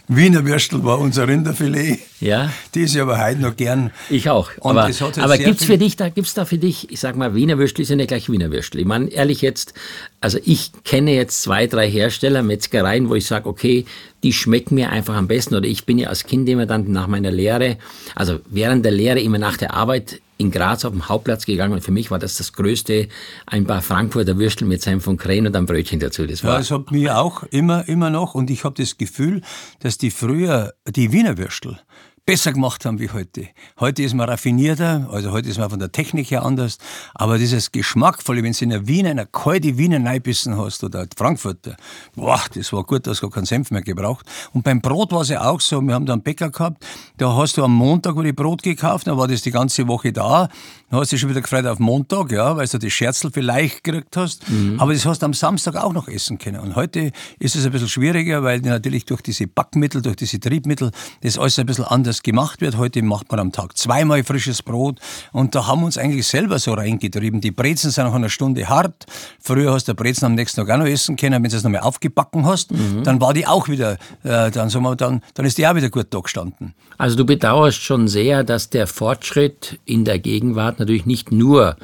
Wiener 0.09 0.45
Würstel 0.45 0.85
war 0.85 0.99
unser 0.99 1.29
Rinderfilet. 1.29 2.01
Ja. 2.21 2.51
Die 2.75 2.83
ist 2.83 2.95
ja 2.95 3.03
aber 3.03 3.23
heute 3.23 3.41
noch 3.41 3.57
gern. 3.57 3.91
Ich 4.11 4.31
auch. 4.31 4.51
Und 4.61 4.79
aber 4.79 4.91
aber 5.19 5.37
für 5.37 5.79
dich, 5.79 5.97
da 5.97 6.09
gibt's 6.09 6.35
da 6.35 6.45
für 6.45 6.59
dich, 6.59 6.91
ich 6.91 7.01
sag 7.01 7.17
mal, 7.17 7.35
Wiener 7.35 7.59
Würstel 7.59 7.83
ist 7.83 7.91
ja 7.91 7.97
nicht 7.97 8.09
gleich 8.09 8.31
Wiener 8.31 8.51
Würstel. 8.51 8.81
Ich 8.81 8.87
meine, 8.87 9.09
ehrlich 9.09 9.43
jetzt, 9.43 9.75
also 10.21 10.39
ich 10.45 10.73
kenne 10.85 11.15
jetzt 11.15 11.43
zwei, 11.43 11.67
drei 11.67 11.89
Hersteller, 11.91 12.43
Metzgereien, 12.43 13.09
wo 13.09 13.15
ich 13.15 13.27
sage, 13.27 13.49
okay, 13.49 13.85
die 14.23 14.33
schmecken 14.33 14.75
mir 14.75 14.91
einfach 14.91 15.15
am 15.15 15.29
besten. 15.29 15.55
Oder 15.55 15.67
ich 15.67 15.85
bin 15.85 15.99
ja 15.99 16.09
als 16.09 16.25
Kind 16.25 16.49
immer 16.49 16.67
dann 16.67 16.91
nach 16.91 17.07
meiner 17.07 17.31
Lehre, 17.31 17.77
also 18.15 18.41
während 18.47 18.85
der 18.85 18.93
Lehre 18.93 19.21
immer 19.21 19.39
nach 19.39 19.57
der 19.57 19.75
Arbeit 19.75 20.21
in 20.37 20.51
Graz 20.51 20.85
auf 20.85 20.93
dem 20.93 21.09
Hauptplatz 21.09 21.47
gegangen 21.47 21.75
und 21.75 21.81
für 21.83 21.93
mich 21.93 22.11
war 22.11 22.19
das 22.19 22.37
das 22.37 22.53
Größte, 22.53 23.09
ein 23.47 23.67
paar 23.67 23.83
Frankfurter 23.83 24.39
Würstel 24.39 24.67
mit 24.67 24.83
seinem 24.83 25.01
von 25.01 25.17
Krähen 25.17 25.47
und 25.47 25.55
einem 25.55 25.67
Brötchen 25.67 26.01
dazu. 26.01 26.27
Das 26.27 26.43
war 26.43 26.55
ja, 26.55 26.59
das 26.59 26.71
hat 26.71 26.91
mir 26.91 27.19
auch 27.19 27.45
immer, 27.45 27.89
immer 27.89 28.11
noch 28.11 28.35
und 28.35 28.51
ich 28.51 28.65
habe 28.65 28.75
das 28.77 28.99
Gefühl, 28.99 29.43
dass 29.81 29.99
die 29.99 30.11
früher, 30.11 30.75
die 30.89 31.13
Wiener 31.13 31.39
Würstel, 31.39 31.79
besser 32.27 32.55
gemacht 32.55 32.87
haben 32.87 33.01
wie 33.01 33.11
heute. 33.11 33.49
Heute 33.79 34.03
ist 34.03 34.15
man 34.15 34.27
raffinierter, 34.27 35.11
also 35.13 35.31
heute 35.33 35.51
ist 35.51 35.59
man 35.59 35.69
von 35.69 35.79
der 35.79 35.93
Technik 35.93 36.31
her 36.31 36.43
anders, 36.43 36.79
aber 37.15 37.37
dieses 37.37 37.71
Geschmackvolle, 37.71 38.43
wenn 38.43 38.53
du 38.53 38.65
in 38.65 38.71
der 38.71 38.89
Wiener, 38.89 39.11
in 39.11 39.19
einer 39.19 39.27
kalte 39.27 39.77
Wiener 39.77 39.99
Neibissen 39.99 40.57
hast 40.57 40.83
oder 40.85 41.07
Frankfurter, 41.15 41.77
boah, 42.15 42.41
das 42.55 42.73
war 42.73 42.83
gut, 42.85 43.07
da 43.07 43.11
hast 43.11 43.21
gar 43.21 43.31
keinen 43.31 43.45
Senf 43.45 43.71
mehr 43.71 43.83
gebraucht. 43.83 44.25
Und 44.55 44.63
beim 44.63 44.81
Brot 44.81 45.13
war 45.13 45.21
es 45.21 45.29
ja 45.29 45.45
auch 45.51 45.61
so, 45.61 45.83
wir 45.83 45.93
haben 45.93 46.07
da 46.07 46.15
einen 46.15 46.23
Bäcker 46.23 46.51
gehabt, 46.51 46.83
da 47.19 47.37
hast 47.37 47.59
du 47.59 47.65
am 47.65 47.75
Montag 47.75 48.17
wurde 48.17 48.33
Brot 48.33 48.63
gekauft, 48.63 49.07
dann 49.07 49.19
war 49.19 49.29
das 49.29 49.43
die 49.43 49.51
ganze 49.51 49.87
Woche 49.87 50.11
da, 50.11 50.49
dann 50.89 51.01
hast 51.01 51.13
du 51.13 51.17
dich 51.17 51.21
schon 51.21 51.31
wieder 51.31 51.43
gefreut 51.43 51.67
auf 51.67 51.79
Montag, 51.79 52.33
ja, 52.33 52.57
weil 52.57 52.67
du 52.67 52.79
das 52.79 52.93
Scherzel 52.93 53.33
vielleicht 53.33 53.85
gekriegt 53.85 54.17
hast, 54.17 54.49
mhm. 54.49 54.81
aber 54.81 54.95
das 54.95 55.05
hast 55.05 55.21
du 55.21 55.27
am 55.27 55.35
Samstag 55.35 55.77
auch 55.77 55.93
noch 55.93 56.09
essen 56.09 56.39
können. 56.39 56.61
Und 56.61 56.75
heute 56.75 57.11
ist 57.39 57.55
es 57.55 57.67
ein 57.67 57.73
bisschen 57.73 57.89
schwieriger, 57.89 58.43
weil 58.43 58.61
natürlich 58.61 59.05
durch 59.05 59.21
diese 59.21 59.47
Backmittel, 59.47 60.01
durch 60.01 60.17
diese 60.17 60.41
Triebmittel, 60.41 60.91
das 61.21 61.39
alles 61.39 61.59
ein 61.59 61.67
bisschen 61.67 61.85
anders 61.85 62.14
das 62.15 62.23
gemacht 62.23 62.61
wird. 62.61 62.77
Heute 62.77 63.03
macht 63.03 63.31
man 63.31 63.41
am 63.41 63.53
Tag 63.53 63.77
zweimal 63.77 64.23
frisches 64.23 64.63
Brot 64.63 65.01
und 65.33 65.55
da 65.55 65.67
haben 65.67 65.81
wir 65.81 65.87
uns 65.87 65.99
eigentlich 65.99 66.27
selber 66.27 66.59
so 66.59 66.73
reingetrieben. 66.73 67.41
Die 67.41 67.51
Brezen 67.51 67.91
sind 67.91 68.05
nach 68.05 68.15
einer 68.15 68.29
Stunde 68.29 68.69
hart. 68.69 69.05
Früher 69.41 69.73
hast 69.73 69.89
du 69.89 69.95
Brezen 69.95 70.27
am 70.27 70.35
nächsten 70.35 70.61
Tag 70.61 70.71
auch 70.71 70.79
noch 70.79 70.87
essen 70.87 71.17
können. 71.17 71.43
Wenn 71.43 71.51
du 71.51 71.57
es 71.57 71.65
nochmal 71.65 71.81
aufgebacken 71.81 72.47
hast, 72.47 72.71
mhm. 72.71 73.03
dann 73.03 73.21
war 73.21 73.35
die 73.35 73.47
auch 73.47 73.69
wieder, 73.69 73.99
äh, 74.23 74.51
dann, 74.51 74.71
sagen 74.71 74.85
wir, 74.85 74.97
dann, 74.97 75.23
dann 75.35 75.45
ist 75.45 75.59
die 75.59 75.67
auch 75.67 75.75
wieder 75.75 75.91
gut 75.91 76.07
da 76.11 76.21
gestanden. 76.21 76.75
Also 76.99 77.17
du 77.17 77.25
bedauerst 77.25 77.83
schon 77.83 78.07
sehr, 78.07 78.45
dass 78.45 78.71
der 78.71 78.87
Fortschritt 78.87 79.81
in 79.85 80.05
der 80.05 80.19
Gegenwart 80.21 80.79
natürlich 80.79 81.07
nicht 81.07 81.33
nur 81.33 81.77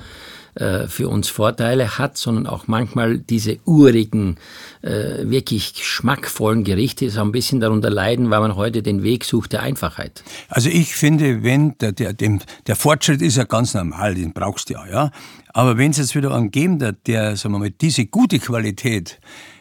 äh, 0.54 0.86
für 0.88 1.08
uns 1.08 1.28
Vorteile 1.28 1.98
hat, 1.98 2.16
sondern 2.16 2.46
auch 2.46 2.66
manchmal 2.66 3.18
diese 3.18 3.58
urigen, 3.64 4.36
äh, 4.82 5.28
wirklich 5.28 5.74
geschmackvollen 5.74 6.64
Gerichte 6.64 7.10
so 7.10 7.20
ein 7.20 7.32
bisschen 7.32 7.60
darunter 7.60 7.90
leiden, 7.90 8.30
weil 8.30 8.40
man 8.40 8.56
heute 8.56 8.82
den 8.82 9.02
Weg 9.02 9.24
sucht 9.24 9.52
der 9.52 9.62
Einfachheit. 9.62 10.22
Also 10.48 10.68
ich 10.68 10.94
finde, 10.94 11.42
wenn 11.42 11.76
der, 11.78 11.92
der, 11.92 12.12
dem, 12.12 12.40
der 12.66 12.76
Fortschritt 12.76 13.22
ist 13.22 13.36
ja 13.36 13.44
ganz 13.44 13.74
normal, 13.74 14.14
den 14.14 14.32
brauchst 14.32 14.70
du 14.70 14.74
ja, 14.74 14.86
ja. 14.86 15.10
Aber 15.52 15.78
wenn 15.78 15.90
es 15.90 15.98
jetzt 15.98 16.14
wieder 16.14 16.34
einen 16.34 16.50
geben 16.50 16.78
der, 16.78 17.36
sagen 17.36 17.54
wir 17.54 17.58
mal, 17.58 17.70
diese 17.70 18.06
gute 18.06 18.38
Qualität 18.38 19.18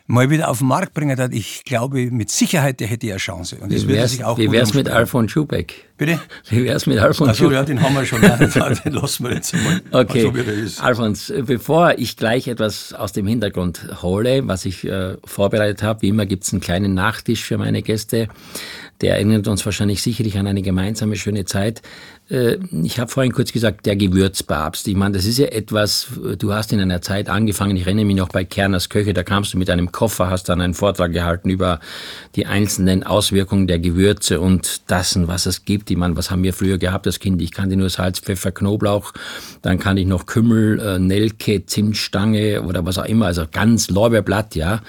mal 0.10 0.32
wieder 0.32 0.50
auf 0.50 0.58
den 0.58 0.68
Markt 0.68 0.96
bringen 0.96 1.18
hat, 1.20 1.34
ich 1.34 1.64
glaube, 1.64 2.10
mit 2.10 2.32
Sicherheit, 2.32 2.80
der 2.80 2.88
hätte 2.88 3.06
ja 3.06 3.18
Chance. 3.18 3.58
Und 3.62 3.72
das 3.72 3.88
wie 3.88 3.94
wär's, 3.94 4.12
sich 4.12 4.24
auch 4.24 4.40
wie 4.40 4.52
wär's 4.52 4.74
mit 4.74 4.90
Alfons 4.90 5.32
Schubeck? 5.32 5.88
Bitte? 5.98 6.20
Wie 6.50 6.66
wär's 6.66 6.88
mit 6.88 6.98
Alfons 6.98 7.38
Schubeck? 7.38 7.54
ja, 7.54 7.64
den 7.64 7.82
haben 7.82 7.94
wir 7.94 8.06
schon. 8.06 8.20
den 8.86 8.94
lassen 8.94 9.24
wir 9.24 9.36
jetzt 9.36 9.54
mal. 9.54 9.82
Okay. 9.92 10.66
So, 10.66 10.82
Alfons, 10.82 11.32
bevor 11.46 11.94
ich 12.00 12.18
gleich 12.18 12.48
etwas 12.48 12.92
aus 12.94 13.12
dem 13.12 13.28
Hintergrund 13.28 14.02
hole, 14.02 14.48
was 14.48 14.66
ich 14.66 14.84
äh, 14.84 15.16
vorbereitet 15.24 15.84
habe, 15.84 16.02
wie 16.02 16.10
immer 16.10 16.26
gibt's 16.26 16.52
einen 16.52 16.62
kleinen 16.62 16.96
Nachtisch 16.96 17.44
für 17.44 17.60
meine 17.60 17.84
Gäste. 17.84 18.30
Der 19.02 19.14
erinnert 19.14 19.48
uns 19.48 19.64
wahrscheinlich 19.64 20.02
sicherlich 20.02 20.38
an 20.40 20.48
eine 20.48 20.64
gemeinsame 20.64 21.18
schöne 21.18 21.46
Zeit. 21.46 21.84
Äh, 22.30 22.58
ich 22.84 23.00
habe 23.00 23.12
vorhin 23.12 23.32
kurz 23.32 23.52
gesagt, 23.52 23.86
der 23.86 23.96
Gewürzpapst. 23.96 24.88
Ich 24.88 24.96
meine, 24.96 25.16
das 25.16 25.26
ist 25.26 25.38
ja 25.38 25.48
etwas, 25.48 26.08
du 26.38 26.54
hast 26.54 26.72
in 26.72 26.80
einer 26.80 27.02
Zeit 27.02 27.30
angefangen, 27.30 27.76
ich 27.76 27.86
erinnere 27.86 28.06
mich 28.06 28.16
noch 28.16 28.30
bei 28.30 28.44
Kerners 28.44 28.90
Köche, 28.90 29.14
da 29.14 29.24
kamst 29.24 29.54
du 29.54 29.58
mit 29.58 29.70
einem 29.70 29.92
Koffer, 29.92 30.30
hast 30.30 30.50
dann 30.50 30.62
einen 30.62 30.74
Vortrag 30.74 31.12
gehalten 31.12 31.50
über 31.50 31.80
die 32.36 32.46
einzelnen 32.46 33.04
Auswirkungen 33.04 33.68
der 33.68 33.80
Gewürze 33.80 34.40
und 34.40 34.82
das, 34.88 35.18
was 35.28 35.46
es 35.46 35.66
gibt. 35.66 35.90
Ich 35.92 35.98
meine, 35.98 36.16
was 36.16 36.32
haben 36.32 36.44
wir 36.44 36.54
früher 36.54 36.78
gehabt 36.78 37.08
als 37.08 37.20
Kind? 37.20 37.42
Ich 37.42 37.52
kannte 37.52 37.76
nur 37.76 37.90
Salz, 37.90 38.20
Pfeffer, 38.20 38.52
Knoblauch, 38.52 39.14
dann 39.62 39.80
kann 39.80 39.98
ich 39.98 40.06
noch 40.06 40.26
Kümmel, 40.26 40.80
äh, 40.80 41.00
Nelke, 41.00 41.66
Zimtstange 41.66 42.62
oder 42.62 42.86
was 42.86 42.98
auch 42.98 43.06
immer, 43.06 43.26
also 43.26 43.46
ganz 43.52 43.90
Lorbeerblatt, 43.90 44.56
ja. 44.56 44.82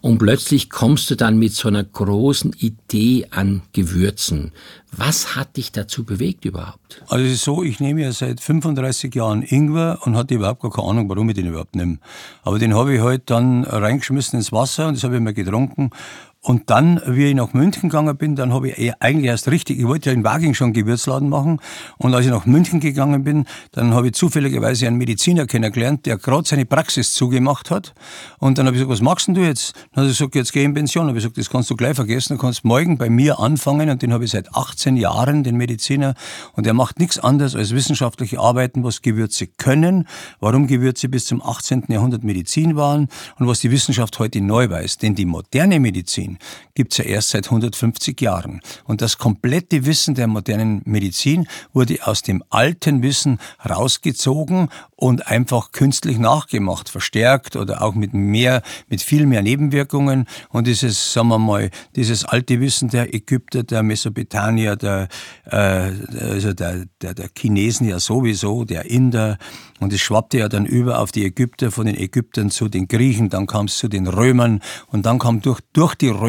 Und 0.00 0.18
plötzlich 0.18 0.70
kommst 0.70 1.10
du 1.10 1.14
dann 1.14 1.38
mit 1.38 1.52
so 1.52 1.68
einer 1.68 1.84
großen 1.84 2.52
Idee 2.58 3.26
an 3.30 3.62
Gewürzen. 3.72 4.52
Was 4.92 5.36
hat 5.36 5.56
dich 5.56 5.70
dazu 5.70 6.04
bewegt 6.04 6.44
überhaupt? 6.44 7.02
Also 7.08 7.24
es 7.24 7.32
ist 7.32 7.44
so, 7.44 7.62
ich 7.62 7.78
nehme 7.78 8.02
ja 8.02 8.12
seit 8.12 8.40
35 8.40 9.14
Jahren 9.14 9.42
Ingwer 9.42 9.98
und 10.02 10.16
hatte 10.16 10.34
überhaupt 10.34 10.62
gar 10.62 10.70
keine 10.70 10.88
Ahnung, 10.88 11.08
warum 11.08 11.28
ich 11.28 11.34
den 11.34 11.46
überhaupt 11.46 11.76
nehme. 11.76 11.98
Aber 12.42 12.58
den 12.58 12.74
habe 12.74 12.94
ich 12.94 13.00
halt 13.00 13.28
dann 13.30 13.64
reingeschmissen 13.64 14.38
ins 14.38 14.50
Wasser 14.50 14.88
und 14.88 14.96
das 14.96 15.04
habe 15.04 15.16
ich 15.16 15.20
mal 15.20 15.34
getrunken 15.34 15.90
und 16.48 16.70
dann, 16.70 16.98
wie 17.06 17.26
ich 17.26 17.34
nach 17.34 17.52
München 17.52 17.90
gegangen 17.90 18.16
bin, 18.16 18.34
dann 18.34 18.54
habe 18.54 18.70
ich 18.70 18.94
eigentlich 19.02 19.26
erst 19.26 19.50
richtig, 19.50 19.78
ich 19.78 19.86
wollte 19.86 20.08
ja 20.08 20.14
in 20.14 20.24
Waging 20.24 20.54
schon 20.54 20.72
Gewürzladen 20.72 21.28
machen. 21.28 21.60
Und 21.98 22.14
als 22.14 22.24
ich 22.24 22.30
nach 22.30 22.46
München 22.46 22.80
gegangen 22.80 23.22
bin, 23.22 23.44
dann 23.72 23.92
habe 23.92 24.06
ich 24.06 24.14
zufälligerweise 24.14 24.86
einen 24.86 24.96
Mediziner 24.96 25.44
kennengelernt, 25.44 26.06
der 26.06 26.16
gerade 26.16 26.48
seine 26.48 26.64
Praxis 26.64 27.12
zugemacht 27.12 27.70
hat. 27.70 27.92
Und 28.38 28.56
dann 28.56 28.64
habe 28.64 28.74
ich 28.74 28.80
gesagt, 28.80 28.90
was 28.90 29.02
machst 29.02 29.28
denn 29.28 29.34
du 29.34 29.42
jetzt? 29.42 29.74
Dann 29.92 30.04
hat 30.04 30.08
er 30.08 30.14
gesagt, 30.14 30.34
jetzt 30.36 30.54
geh 30.54 30.64
in 30.64 30.72
Pension. 30.72 31.02
Dann 31.02 31.08
habe 31.10 31.18
ich 31.18 31.24
gesagt, 31.24 31.36
das 31.36 31.50
kannst 31.50 31.68
du 31.68 31.76
gleich 31.76 31.96
vergessen, 31.96 32.38
du 32.38 32.40
kannst 32.40 32.64
morgen 32.64 32.96
bei 32.96 33.10
mir 33.10 33.40
anfangen. 33.40 33.90
Und 33.90 34.00
den 34.00 34.14
habe 34.14 34.24
ich 34.24 34.30
seit 34.30 34.54
18 34.54 34.96
Jahren, 34.96 35.44
den 35.44 35.58
Mediziner. 35.58 36.14
Und 36.54 36.64
der 36.64 36.72
macht 36.72 36.98
nichts 36.98 37.18
anderes 37.18 37.56
als 37.56 37.74
wissenschaftliche 37.74 38.40
Arbeiten, 38.40 38.84
was 38.84 39.02
Gewürze 39.02 39.48
können, 39.48 40.08
warum 40.40 40.66
Gewürze 40.66 41.10
bis 41.10 41.26
zum 41.26 41.42
18. 41.42 41.84
Jahrhundert 41.88 42.24
Medizin 42.24 42.74
waren 42.74 43.08
und 43.38 43.46
was 43.46 43.60
die 43.60 43.70
Wissenschaft 43.70 44.18
heute 44.18 44.40
neu 44.40 44.70
weiß. 44.70 44.96
Denn 44.96 45.14
die 45.14 45.26
moderne 45.26 45.78
Medizin, 45.78 46.37
Gibt 46.74 46.92
es 46.92 46.98
ja 46.98 47.04
erst 47.04 47.30
seit 47.30 47.46
150 47.46 48.20
Jahren. 48.20 48.60
Und 48.84 49.02
das 49.02 49.18
komplette 49.18 49.84
Wissen 49.84 50.14
der 50.14 50.26
modernen 50.28 50.82
Medizin 50.84 51.46
wurde 51.72 51.98
aus 52.04 52.22
dem 52.22 52.42
alten 52.50 53.02
Wissen 53.02 53.38
rausgezogen 53.68 54.68
und 54.96 55.26
einfach 55.28 55.72
künstlich 55.72 56.18
nachgemacht, 56.18 56.88
verstärkt 56.88 57.56
oder 57.56 57.82
auch 57.82 57.94
mit 57.94 58.14
mehr, 58.14 58.62
mit 58.88 59.02
viel 59.02 59.26
mehr 59.26 59.42
Nebenwirkungen. 59.42 60.26
Und 60.48 60.66
dieses, 60.66 61.12
sagen 61.12 61.28
wir 61.28 61.38
mal, 61.38 61.70
dieses 61.94 62.24
alte 62.24 62.60
Wissen 62.60 62.68
Wissen 62.68 62.90
der 62.90 63.14
Ägypter, 63.14 63.62
der 63.62 63.82
Mesopotamier, 63.82 64.76
der, 64.76 65.08
äh, 65.46 65.90
also 66.20 66.52
der, 66.52 66.84
der, 67.02 67.14
der 67.14 67.28
Chinesen 67.36 67.88
ja 67.88 67.98
sowieso, 67.98 68.64
der 68.64 68.84
Inder. 68.84 69.38
Und 69.80 69.92
es 69.92 70.00
schwappte 70.00 70.38
ja 70.38 70.48
dann 70.48 70.66
über 70.66 71.00
auf 71.00 71.10
die 71.10 71.24
Ägypter, 71.24 71.70
von 71.70 71.86
den 71.86 71.96
Ägyptern 71.96 72.50
zu 72.50 72.68
den 72.68 72.86
Griechen, 72.86 73.30
dann 73.30 73.46
kam 73.46 73.66
es 73.66 73.78
zu 73.78 73.88
den 73.88 74.06
Römern 74.06 74.60
und 74.88 75.06
dann 75.06 75.18
kam 75.18 75.40
durch, 75.40 75.60
durch 75.72 75.94
die 75.94 76.08
Römer 76.08 76.27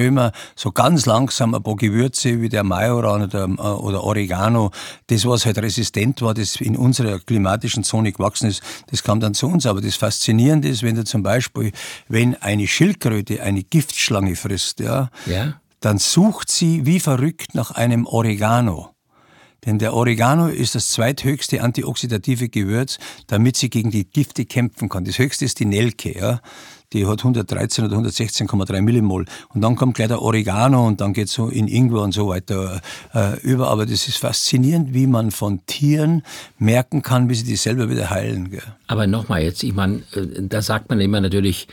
so 0.55 0.71
ganz 0.71 1.05
langsam 1.05 1.53
ein 1.53 1.63
paar 1.63 1.75
Gewürze 1.75 2.41
wie 2.41 2.49
der 2.49 2.63
Majoran 2.63 3.23
oder, 3.23 3.45
äh, 3.45 3.61
oder 3.61 4.03
Oregano. 4.03 4.71
Das, 5.07 5.25
was 5.25 5.45
halt 5.45 5.57
resistent 5.59 6.21
war, 6.21 6.33
das 6.33 6.55
in 6.57 6.75
unserer 6.75 7.19
klimatischen 7.19 7.83
Zone 7.83 8.11
gewachsen 8.11 8.49
ist, 8.49 8.61
das 8.89 9.03
kam 9.03 9.19
dann 9.19 9.33
zu 9.33 9.47
uns. 9.47 9.65
Aber 9.65 9.81
das 9.81 9.95
Faszinierende 9.95 10.67
ist, 10.67 10.83
wenn 10.83 10.95
du 10.95 11.03
zum 11.03 11.23
Beispiel, 11.23 11.71
wenn 12.07 12.35
eine 12.41 12.67
Schildkröte 12.67 13.41
eine 13.43 13.63
Giftschlange 13.63 14.35
frisst, 14.35 14.79
ja, 14.79 15.09
ja. 15.25 15.59
dann 15.79 15.97
sucht 15.97 16.49
sie 16.49 16.85
wie 16.85 16.99
verrückt 16.99 17.55
nach 17.55 17.71
einem 17.71 18.05
Oregano. 18.05 18.91
Denn 19.65 19.77
der 19.77 19.93
Oregano 19.93 20.47
ist 20.47 20.75
das 20.75 20.87
zweithöchste 20.87 21.61
antioxidative 21.61 22.47
Gewürz, 22.47 22.97
damit 23.27 23.57
sie 23.57 23.69
gegen 23.69 23.91
die 23.91 24.05
Gifte 24.09 24.45
kämpfen 24.45 24.87
kann. 24.87 25.03
Das 25.03 25.19
höchste 25.19 25.43
ist 25.43 25.59
die 25.59 25.65
Nelke. 25.65 26.17
Ja 26.17 26.39
die 26.93 27.05
hat 27.05 27.19
113 27.19 27.85
oder 27.85 27.97
116,3 27.97 28.81
Millimol. 28.81 29.25
Und 29.53 29.61
dann 29.61 29.75
kommt 29.75 29.95
gleich 29.95 30.07
der 30.07 30.21
Oregano 30.21 30.87
und 30.87 31.01
dann 31.01 31.13
geht 31.13 31.29
so 31.29 31.47
in 31.47 31.67
Ingwer 31.67 32.01
und 32.01 32.13
so 32.13 32.29
weiter 32.29 32.81
äh, 33.13 33.39
über. 33.41 33.69
Aber 33.69 33.85
das 33.85 34.07
ist 34.07 34.17
faszinierend, 34.17 34.93
wie 34.93 35.07
man 35.07 35.31
von 35.31 35.65
Tieren 35.65 36.23
merken 36.57 37.01
kann, 37.01 37.29
wie 37.29 37.35
sie 37.35 37.43
die 37.43 37.55
selber 37.55 37.89
wieder 37.89 38.09
heilen. 38.09 38.49
Gell? 38.51 38.63
Aber 38.87 39.07
nochmal 39.07 39.43
jetzt, 39.43 39.63
ich 39.63 39.73
meine, 39.73 39.97
äh, 40.13 40.41
da 40.41 40.61
sagt 40.61 40.89
man 40.89 40.99
immer 40.99 41.21
natürlich, 41.21 41.67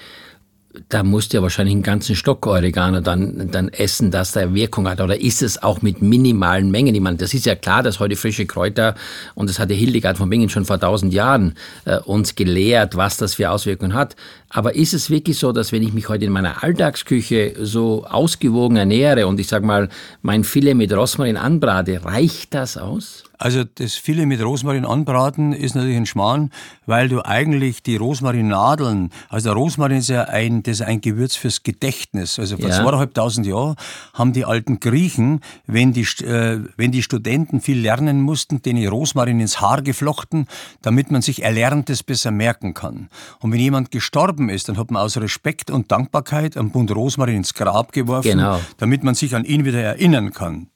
da 0.88 1.02
musst 1.02 1.32
du 1.32 1.38
ja 1.38 1.42
wahrscheinlich 1.42 1.74
einen 1.74 1.82
ganzen 1.82 2.16
Stock 2.16 2.46
Oregano 2.46 3.00
dann, 3.00 3.50
dann 3.50 3.68
essen, 3.68 4.10
dass 4.10 4.32
der 4.32 4.54
Wirkung 4.54 4.88
hat. 4.88 5.00
Oder 5.00 5.20
ist 5.20 5.42
es 5.42 5.62
auch 5.62 5.82
mit 5.82 6.02
minimalen 6.02 6.70
Mengen? 6.70 6.94
Ich 6.94 7.00
meine, 7.00 7.16
das 7.16 7.34
ist 7.34 7.46
ja 7.46 7.54
klar, 7.54 7.82
dass 7.82 8.00
heute 8.00 8.16
frische 8.16 8.46
Kräuter, 8.46 8.94
und 9.34 9.48
das 9.48 9.58
hatte 9.58 9.74
Hildegard 9.74 10.18
von 10.18 10.28
Bingen 10.28 10.48
schon 10.48 10.64
vor 10.64 10.78
tausend 10.78 11.12
Jahren 11.12 11.54
äh, 11.84 11.98
uns 11.98 12.34
gelehrt, 12.34 12.96
was 12.96 13.16
das 13.16 13.34
für 13.34 13.50
Auswirkungen 13.50 13.94
hat. 13.94 14.16
Aber 14.56 14.74
ist 14.74 14.94
es 14.94 15.10
wirklich 15.10 15.38
so, 15.38 15.52
dass 15.52 15.70
wenn 15.70 15.82
ich 15.82 15.92
mich 15.92 16.08
heute 16.08 16.24
in 16.24 16.32
meiner 16.32 16.64
Alltagsküche 16.64 17.56
so 17.60 18.06
ausgewogen 18.06 18.78
ernähre 18.78 19.26
und 19.26 19.38
ich 19.38 19.48
sage 19.48 19.66
mal, 19.66 19.90
mein 20.22 20.44
Filet 20.44 20.72
mit 20.72 20.94
Rosmarin 20.94 21.36
anbrate, 21.36 22.02
reicht 22.02 22.54
das 22.54 22.78
aus? 22.78 23.24
Also 23.38 23.64
das 23.64 23.94
Filet 23.94 24.24
mit 24.24 24.42
Rosmarin 24.42 24.86
anbraten 24.86 25.52
ist 25.52 25.74
natürlich 25.74 25.96
ein 25.96 26.06
Schmarrn, 26.06 26.50
weil 26.86 27.08
du 27.08 27.22
eigentlich 27.22 27.82
die 27.82 27.96
Rosmarinadeln, 27.96 29.10
also 29.28 29.50
der 29.50 29.56
Rosmarin 29.56 29.98
ist 29.98 30.08
ja 30.08 30.22
ein, 30.22 30.62
das 30.62 30.80
ist 30.80 30.86
ein 30.86 31.02
Gewürz 31.02 31.36
fürs 31.36 31.62
Gedächtnis. 31.62 32.38
Also 32.38 32.56
vor 32.56 32.70
ja. 32.70 32.76
zweieinhalbtausend 32.76 33.46
Jahren 33.46 33.76
haben 34.14 34.32
die 34.32 34.46
alten 34.46 34.80
Griechen, 34.80 35.40
wenn 35.66 35.92
die, 35.92 36.06
äh, 36.24 36.60
wenn 36.78 36.92
die 36.92 37.02
Studenten 37.02 37.60
viel 37.60 37.78
lernen 37.78 38.22
mussten, 38.22 38.62
den 38.62 38.86
Rosmarin 38.88 39.40
ins 39.40 39.60
Haar 39.60 39.82
geflochten, 39.82 40.46
damit 40.80 41.10
man 41.10 41.20
sich 41.20 41.42
Erlerntes 41.42 42.02
besser 42.02 42.30
merken 42.30 42.72
kann. 42.72 43.10
Und 43.40 43.52
wenn 43.52 43.60
jemand 43.60 43.90
gestorben 43.90 44.45
ist, 44.48 44.68
dann 44.68 44.76
hat 44.76 44.90
man 44.90 45.02
aus 45.02 45.16
Respekt 45.16 45.70
und 45.70 45.90
Dankbarkeit 45.90 46.56
einen 46.56 46.70
Bund 46.70 46.94
Rosmarin 46.94 47.36
ins 47.36 47.54
Grab 47.54 47.92
geworfen, 47.92 48.30
genau. 48.32 48.60
damit 48.78 49.02
man 49.04 49.14
sich 49.14 49.34
an 49.34 49.44
ihn 49.44 49.64
wieder 49.64 49.80
erinnern 49.80 50.32
kann. 50.32 50.68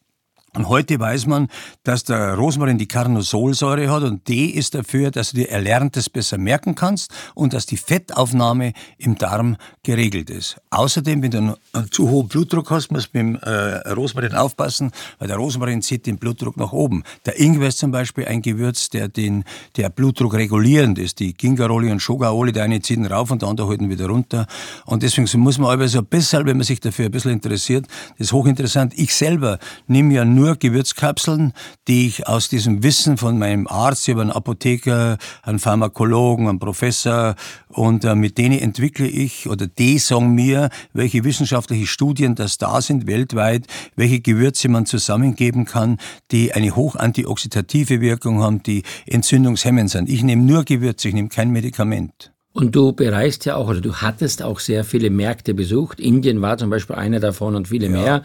Und 0.55 0.69
heute 0.69 0.99
weiß 0.99 1.27
man, 1.27 1.49
dass 1.85 2.03
der 2.03 2.35
Rosmarin 2.35 2.77
die 2.77 2.89
Carnosolsäure 2.89 3.89
hat 3.89 4.03
und 4.03 4.27
die 4.27 4.57
ist 4.57 4.75
dafür, 4.75 5.13
dass 5.13 5.31
du 5.31 5.37
dir 5.37 5.49
Erlerntes 5.49 6.11
besser 6.11 6.39
merken 6.39 6.75
kannst 6.75 7.13
und 7.35 7.53
dass 7.53 7.67
die 7.67 7.77
Fettaufnahme 7.77 8.73
im 8.99 9.17
Darm 9.17 9.57
geregelt 9.85 10.29
ist. 10.29 10.61
Außerdem, 10.71 11.23
wenn 11.23 11.31
du 11.31 11.39
einen 11.39 11.91
zu 11.93 12.11
hohen 12.11 12.27
Blutdruck 12.27 12.71
hast, 12.71 12.91
musst 12.91 13.15
du 13.15 13.19
mit 13.23 13.37
dem 13.37 13.43
äh, 13.43 13.91
Rosmarin 13.91 14.35
aufpassen, 14.35 14.91
weil 15.21 15.29
der 15.29 15.37
Rosmarin 15.37 15.83
zieht 15.83 16.07
den 16.07 16.19
Blutdruck 16.19 16.57
nach 16.57 16.73
oben. 16.73 17.05
Der 17.27 17.39
Ingwer 17.39 17.69
ist 17.69 17.79
zum 17.79 17.93
Beispiel 17.93 18.25
ein 18.25 18.43
Gewürz, 18.43 18.89
der 18.89 19.07
den 19.07 19.45
der 19.77 19.89
Blutdruck 19.89 20.35
regulierend 20.35 20.99
ist. 20.99 21.21
Die 21.21 21.33
Gingeroli 21.33 21.93
und 21.93 22.01
Shogaoli, 22.01 22.51
der 22.51 22.65
eine 22.65 22.81
ziehen 22.81 23.07
rauf 23.07 23.31
und 23.31 23.43
der 23.43 23.49
andere 23.49 23.69
halten 23.69 23.89
wieder 23.89 24.07
runter. 24.07 24.47
Und 24.85 25.05
deswegen 25.05 25.29
muss 25.41 25.59
man 25.59 25.71
aber 25.71 25.87
so 25.87 25.99
ein 25.99 26.07
bisschen, 26.07 26.45
wenn 26.47 26.57
man 26.57 26.67
sich 26.67 26.81
dafür 26.81 27.05
ein 27.05 27.13
bisschen 27.13 27.31
interessiert, 27.31 27.87
das 28.19 28.29
ist 28.29 28.33
hochinteressant. 28.33 28.95
Ich 28.99 29.15
selber 29.15 29.59
nehme 29.87 30.15
ja 30.15 30.25
nur 30.25 30.40
nur 30.41 30.57
Gewürzkapseln, 30.57 31.53
die 31.87 32.07
ich 32.07 32.27
aus 32.27 32.49
diesem 32.49 32.83
Wissen 32.83 33.19
von 33.19 33.39
meinem 33.39 33.67
Arzt, 33.67 34.09
über 34.09 34.23
einen 34.23 34.31
Apotheker, 34.31 35.19
einen 35.43 35.59
Pharmakologen, 35.59 36.49
einen 36.49 36.59
Professor 36.59 37.35
und 37.69 38.05
äh, 38.05 38.15
mit 38.15 38.39
denen 38.39 38.59
entwickle 38.59 39.07
ich 39.07 39.49
oder 39.49 39.67
die 39.67 39.99
sagen 39.99 40.35
mir, 40.35 40.71
welche 40.95 41.25
wissenschaftliche 41.25 41.87
Studien 41.87 42.37
das 42.37 42.57
da 42.57 42.81
sind 42.81 43.07
weltweit, 43.07 43.67
welche 43.97 44.21
Gewürze 44.21 44.71
man 44.71 44.87
zusammengeben 44.87 45.67
kann, 45.67 45.99
die 46.31 46.55
eine 46.55 46.75
hochantioxidative 46.75 48.01
Wirkung 48.01 48.43
haben, 48.43 48.63
die 48.63 48.83
entzündungshemmend 49.07 49.91
sind. 49.91 50.09
Ich 50.09 50.23
nehme 50.23 50.43
nur 50.43 50.65
Gewürze, 50.65 51.09
ich 51.09 51.15
nehme 51.15 51.29
kein 51.29 51.51
Medikament. 51.51 52.33
Und 52.53 52.75
du 52.75 52.93
bereist 52.93 53.45
ja 53.45 53.55
auch, 53.55 53.69
oder 53.69 53.81
du 53.81 53.95
hattest 53.95 54.43
auch 54.43 54.59
sehr 54.59 54.83
viele 54.83 55.09
Märkte 55.09 55.55
besucht. 55.55 56.01
Indien 56.01 56.43
war 56.43 56.59
zum 56.59 56.69
Beispiel 56.69 56.97
einer 56.97 57.21
davon 57.21 57.55
und 57.55 57.69
viele 57.69 57.87
ja, 57.87 57.93
mehr. 57.93 58.23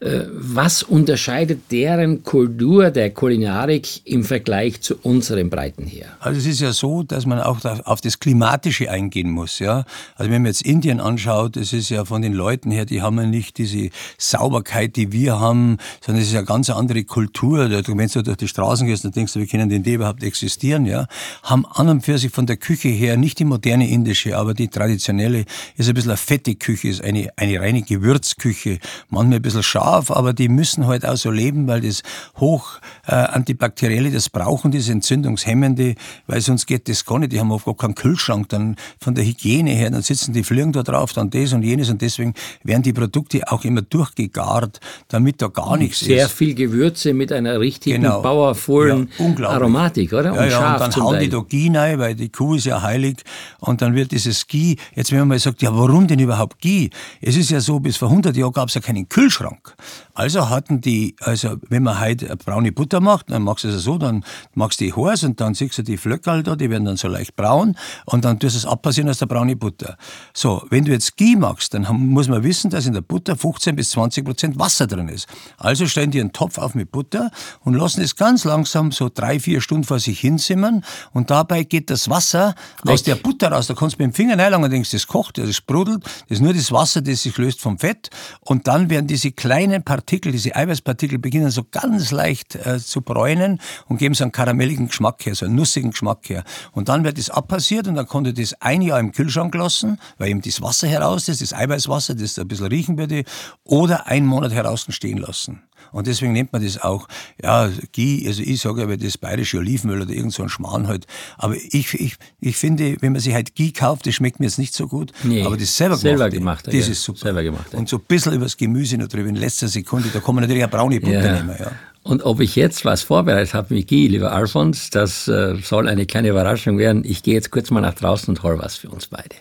Ja. 0.00 0.08
Äh, 0.08 0.28
was 0.30 0.84
unterscheidet 0.84 1.72
deren 1.72 2.22
Kultur 2.22 2.92
der 2.92 3.10
Kulinarik 3.10 4.06
im 4.06 4.22
Vergleich 4.22 4.80
zu 4.80 4.94
unserem 5.02 5.50
Breitenheer? 5.50 6.06
Also 6.20 6.38
es 6.38 6.46
ist 6.46 6.60
ja 6.60 6.72
so, 6.72 7.02
dass 7.02 7.26
man 7.26 7.40
auch 7.40 7.58
auf 7.84 8.00
das 8.00 8.20
Klimatische 8.20 8.92
eingehen 8.92 9.32
muss. 9.32 9.58
Ja? 9.58 9.84
Also 10.14 10.30
wenn 10.30 10.42
man 10.42 10.52
jetzt 10.52 10.62
Indien 10.62 11.00
anschaut, 11.00 11.56
das 11.56 11.72
ist 11.72 11.88
ja 11.88 12.04
von 12.04 12.22
den 12.22 12.32
Leuten 12.32 12.70
her, 12.70 12.84
die 12.84 13.02
haben 13.02 13.18
ja 13.18 13.26
nicht 13.26 13.58
diese 13.58 13.90
Sauberkeit, 14.18 14.94
die 14.94 15.10
wir 15.10 15.40
haben, 15.40 15.78
sondern 16.00 16.22
es 16.22 16.28
ist 16.28 16.34
ja 16.34 16.40
eine 16.40 16.46
ganz 16.46 16.70
andere 16.70 17.02
Kultur. 17.02 17.68
Wenn 17.68 18.08
du 18.08 18.22
durch 18.22 18.36
die 18.36 18.46
Straßen 18.48 18.86
gehst, 18.86 19.04
dann 19.04 19.10
denkst 19.10 19.32
du, 19.32 19.40
wie 19.40 19.48
können 19.48 19.68
denn 19.68 19.82
die 19.82 19.94
überhaupt 19.94 20.22
existieren? 20.22 20.86
Ja? 20.86 21.08
Haben 21.42 21.66
an 21.66 21.88
und 21.88 22.02
für 22.02 22.18
sich 22.18 22.30
von 22.30 22.46
der 22.46 22.56
Küche 22.56 22.88
her 22.88 23.16
nicht 23.16 23.40
immer 23.40 23.63
moderne 23.64 23.88
indische, 23.88 24.36
aber 24.36 24.52
die 24.52 24.68
traditionelle 24.68 25.44
ist 25.76 25.88
ein 25.88 25.94
bisschen 25.94 26.10
eine 26.10 26.18
fette 26.18 26.54
Küche, 26.54 26.88
ist 26.88 27.02
eine, 27.02 27.30
eine 27.36 27.60
reine 27.60 27.80
Gewürzküche. 27.82 28.78
Manchmal 29.08 29.38
ein 29.38 29.42
bisschen 29.42 29.62
scharf, 29.62 30.10
aber 30.10 30.34
die 30.34 30.48
müssen 30.48 30.86
halt 30.86 31.06
auch 31.06 31.16
so 31.16 31.30
leben, 31.30 31.66
weil 31.66 31.80
das 31.80 32.02
hoch 32.36 32.78
äh, 33.06 33.14
antibakterielle, 33.14 34.10
das 34.10 34.28
brauchen, 34.28 34.70
das 34.70 34.88
entzündungshemmende, 34.88 35.94
weil 36.26 36.40
sonst 36.42 36.66
geht 36.66 36.88
das 36.90 37.06
gar 37.06 37.18
nicht. 37.18 37.32
Die 37.32 37.40
haben 37.40 37.50
oft 37.50 37.64
gar 37.64 37.74
keinen 37.74 37.94
Kühlschrank, 37.94 38.50
dann 38.50 38.76
von 39.00 39.14
der 39.14 39.24
Hygiene 39.24 39.70
her, 39.70 39.90
dann 39.90 40.02
sitzen 40.02 40.34
die 40.34 40.44
Fliegen 40.44 40.72
da 40.72 40.82
drauf, 40.82 41.14
dann 41.14 41.30
das 41.30 41.54
und 41.54 41.62
jenes 41.62 41.88
und 41.88 42.02
deswegen 42.02 42.34
werden 42.64 42.82
die 42.82 42.92
Produkte 42.92 43.50
auch 43.50 43.64
immer 43.64 43.82
durchgegart, 43.82 44.80
damit 45.08 45.40
da 45.40 45.48
gar 45.48 45.78
nichts 45.78 46.00
Sehr 46.00 46.16
ist. 46.16 46.20
Sehr 46.20 46.28
viel 46.28 46.54
Gewürze 46.54 47.14
mit 47.14 47.32
einer 47.32 47.60
richtigen, 47.60 48.02
genau. 48.02 48.20
powervollen 48.20 49.08
ja, 49.38 49.48
Aromatik, 49.48 50.12
oder? 50.12 50.32
Und 50.32 50.38
ja, 50.38 50.46
ja, 50.46 50.72
und 50.74 50.80
dann 50.80 50.96
hauen 50.96 51.14
Teil. 51.14 51.24
die 51.24 51.30
da 51.30 51.38
Ghee 51.38 51.70
rein, 51.74 51.98
weil 51.98 52.14
die 52.14 52.28
Kuh 52.28 52.56
ist 52.56 52.66
ja 52.66 52.82
heilig 52.82 53.22
und 53.64 53.80
dann 53.82 53.94
wird 53.94 54.12
dieses 54.12 54.46
Ghee, 54.46 54.76
jetzt 54.94 55.10
wenn 55.10 55.20
man 55.20 55.28
mal 55.28 55.38
sagt, 55.38 55.62
ja 55.62 55.74
warum 55.74 56.06
denn 56.06 56.18
überhaupt 56.18 56.60
Ghee? 56.60 56.90
Es 57.20 57.36
ist 57.36 57.50
ja 57.50 57.60
so, 57.60 57.80
bis 57.80 57.96
vor 57.96 58.08
100 58.10 58.36
Jahren 58.36 58.52
gab 58.52 58.68
es 58.68 58.74
ja 58.74 58.80
keinen 58.80 59.08
Kühlschrank. 59.08 59.74
Also 60.12 60.50
hatten 60.50 60.80
die, 60.80 61.16
also 61.20 61.56
wenn 61.68 61.82
man 61.82 61.98
heute 62.00 62.36
braune 62.36 62.72
Butter 62.72 63.00
macht, 63.00 63.30
dann 63.30 63.42
machst 63.42 63.64
du 63.64 63.68
es 63.68 63.82
so, 63.82 63.98
dann 63.98 64.24
machst 64.54 64.80
du 64.80 64.84
die 64.84 64.92
heiß 64.92 65.24
und 65.24 65.40
dann 65.40 65.54
siehst 65.54 65.78
du 65.78 65.82
die 65.82 65.96
Flöckerl 65.96 66.42
da, 66.42 66.56
die 66.56 66.68
werden 66.70 66.84
dann 66.84 66.96
so 66.96 67.08
leicht 67.08 67.36
braun 67.36 67.76
und 68.04 68.24
dann 68.24 68.38
tust 68.38 68.54
du 68.54 68.58
es 68.58 68.66
abpassieren 68.66 69.08
aus 69.08 69.18
der 69.18 69.26
braune 69.26 69.56
Butter. 69.56 69.96
So, 70.34 70.62
wenn 70.70 70.84
du 70.84 70.92
jetzt 70.92 71.16
Ghee 71.16 71.36
machst, 71.36 71.74
dann 71.74 71.86
muss 71.90 72.28
man 72.28 72.42
wissen, 72.42 72.70
dass 72.70 72.86
in 72.86 72.92
der 72.92 73.00
Butter 73.00 73.36
15 73.36 73.76
bis 73.76 73.90
20 73.90 74.24
Prozent 74.24 74.58
Wasser 74.58 74.86
drin 74.86 75.08
ist. 75.08 75.26
Also 75.56 75.86
stellen 75.86 76.10
die 76.10 76.20
einen 76.20 76.32
Topf 76.32 76.58
auf 76.58 76.74
mit 76.74 76.92
Butter 76.92 77.30
und 77.60 77.74
lassen 77.74 78.02
es 78.02 78.14
ganz 78.16 78.44
langsam 78.44 78.92
so 78.92 79.10
drei, 79.12 79.40
vier 79.40 79.60
Stunden 79.60 79.84
vor 79.84 79.98
sich 79.98 80.20
hinsimmern 80.20 80.84
und 81.12 81.30
dabei 81.30 81.64
geht 81.64 81.90
das 81.90 82.10
Wasser 82.10 82.54
Weg. 82.82 82.92
aus 82.92 83.02
der 83.02 83.14
Butter 83.16 83.53
raus. 83.54 83.66
Da 83.66 83.74
kannst 83.74 83.98
du 83.98 84.02
mit 84.02 84.12
dem 84.12 84.14
Finger 84.14 84.38
reinlangen 84.38 84.64
und 84.64 84.70
denkst, 84.70 84.90
das 84.90 85.06
kocht, 85.06 85.38
das 85.38 85.54
sprudelt. 85.56 86.04
Das 86.04 86.38
ist 86.38 86.40
nur 86.40 86.52
das 86.52 86.72
Wasser, 86.72 87.00
das 87.00 87.22
sich 87.22 87.36
löst 87.38 87.60
vom 87.60 87.78
Fett. 87.78 88.10
Und 88.40 88.66
dann 88.66 88.90
werden 88.90 89.06
diese 89.06 89.32
kleinen 89.32 89.82
Partikel, 89.82 90.32
diese 90.32 90.54
Eiweißpartikel 90.54 91.18
beginnen 91.18 91.50
so 91.50 91.64
ganz 91.70 92.10
leicht 92.10 92.56
äh, 92.56 92.78
zu 92.78 93.00
bräunen 93.00 93.60
und 93.88 93.98
geben 93.98 94.14
so 94.14 94.24
einen 94.24 94.32
karamelligen 94.32 94.88
Geschmack 94.88 95.24
her, 95.26 95.34
so 95.34 95.46
einen 95.46 95.54
nussigen 95.54 95.90
Geschmack 95.90 96.28
her. 96.28 96.44
Und 96.72 96.88
dann 96.88 97.04
wird 97.04 97.18
das 97.18 97.30
abpassiert 97.30 97.88
und 97.88 97.94
dann 97.94 98.06
konnte 98.06 98.32
das 98.34 98.54
ein 98.60 98.82
Jahr 98.82 99.00
im 99.00 99.12
Kühlschrank 99.12 99.54
lassen, 99.54 99.98
weil 100.18 100.30
eben 100.30 100.42
das 100.42 100.60
Wasser 100.60 100.88
heraus 100.88 101.28
ist, 101.28 101.40
das 101.40 101.52
Eiweißwasser, 101.52 102.14
das 102.14 102.38
ein 102.38 102.48
bisschen 102.48 102.66
riechen 102.66 102.98
würde, 102.98 103.24
oder 103.64 104.06
einen 104.06 104.26
Monat 104.26 104.52
heraus 104.52 104.86
stehen 104.90 105.18
lassen. 105.18 105.62
Und 105.94 106.08
deswegen 106.08 106.32
nennt 106.32 106.52
man 106.52 106.60
das 106.60 106.82
auch, 106.82 107.06
ja, 107.40 107.70
Ghee, 107.92 108.26
also 108.26 108.42
ich 108.42 108.60
sage 108.60 108.82
aber 108.82 108.96
das 108.96 109.16
bayerische 109.16 109.58
Olivenöl 109.58 110.02
oder 110.02 110.10
irgend 110.10 110.32
so 110.32 110.42
ein 110.42 110.48
Schmarrn 110.48 110.88
halt. 110.88 111.06
Aber 111.38 111.54
ich, 111.54 111.94
ich, 111.94 112.16
ich 112.40 112.56
finde, 112.56 112.96
wenn 112.98 113.12
man 113.12 113.20
sich 113.20 113.32
halt 113.32 113.54
Ghee 113.54 113.70
kauft, 113.70 114.04
das 114.04 114.14
schmeckt 114.14 114.40
mir 114.40 114.46
jetzt 114.46 114.58
nicht 114.58 114.74
so 114.74 114.88
gut. 114.88 115.12
Nee, 115.22 115.44
aber 115.44 115.56
das 115.56 115.76
selber, 115.76 115.96
selber 115.96 116.30
gemacht, 116.30 116.66
das 116.66 116.74
ja, 116.74 116.80
ist 116.80 117.00
super. 117.00 117.20
Selber 117.20 117.44
gemacht, 117.44 117.72
ja. 117.72 117.78
Und 117.78 117.88
so 117.88 117.98
ein 117.98 118.02
bisschen 118.08 118.32
übers 118.32 118.56
Gemüse 118.56 118.98
noch 118.98 119.06
drüber 119.06 119.28
in 119.28 119.36
letzter 119.36 119.68
Sekunde, 119.68 120.08
da 120.12 120.18
kann 120.18 120.34
man 120.34 120.42
natürlich 120.42 120.64
auch 120.64 120.70
braune 120.70 120.98
Butter 121.00 121.24
ja. 121.24 121.32
nehmen, 121.34 121.56
ja. 121.60 121.70
Und 122.02 122.24
ob 122.24 122.40
ich 122.40 122.56
jetzt 122.56 122.84
was 122.84 123.02
vorbereitet 123.02 123.54
habe 123.54 123.72
mit 123.72 123.88
Guy, 123.88 124.08
lieber 124.08 124.32
Alfons, 124.32 124.90
das 124.90 125.28
äh, 125.28 125.54
soll 125.62 125.86
eine 125.86 126.06
kleine 126.06 126.30
Überraschung 126.30 126.76
werden. 126.76 127.04
Ich 127.04 127.22
gehe 127.22 127.34
jetzt 127.34 127.52
kurz 127.52 127.70
mal 127.70 127.80
nach 127.80 127.94
draußen 127.94 128.28
und 128.28 128.42
hol 128.42 128.58
was 128.58 128.76
für 128.76 128.90
uns 128.90 129.06
beide. 129.06 129.36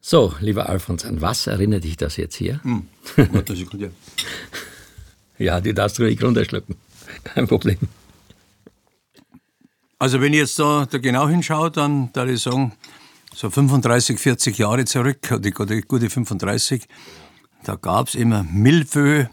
So, 0.00 0.34
lieber 0.40 0.68
Alfons, 0.68 1.04
an 1.04 1.20
was 1.20 1.48
erinnert 1.48 1.82
dich 1.82 1.96
das 1.96 2.16
jetzt 2.16 2.36
hier? 2.36 2.60
Hm. 2.62 2.86
Warte 3.32 3.56
Sekunde. 3.56 3.90
ja, 5.40 5.60
die 5.60 5.74
darfst 5.74 5.98
du 5.98 6.02
ruhig 6.04 6.22
runterschlucken. 6.22 6.76
Kein 7.24 7.48
Problem. 7.48 7.78
Also 9.98 10.20
wenn 10.20 10.32
ich 10.32 10.40
jetzt 10.40 10.58
da, 10.58 10.86
da 10.90 10.98
genau 10.98 11.28
hinschaue, 11.28 11.70
dann 11.70 12.10
darf 12.12 12.28
ich 12.28 12.40
sagen, 12.40 12.72
so 13.34 13.50
35, 13.50 14.18
40 14.18 14.58
Jahre 14.58 14.84
zurück, 14.84 15.30
oder 15.30 15.80
gute 15.82 16.10
35, 16.10 16.86
da 17.64 17.76
gab 17.76 18.08
es 18.08 18.14
immer 18.14 18.44
Milfö, 18.50 19.26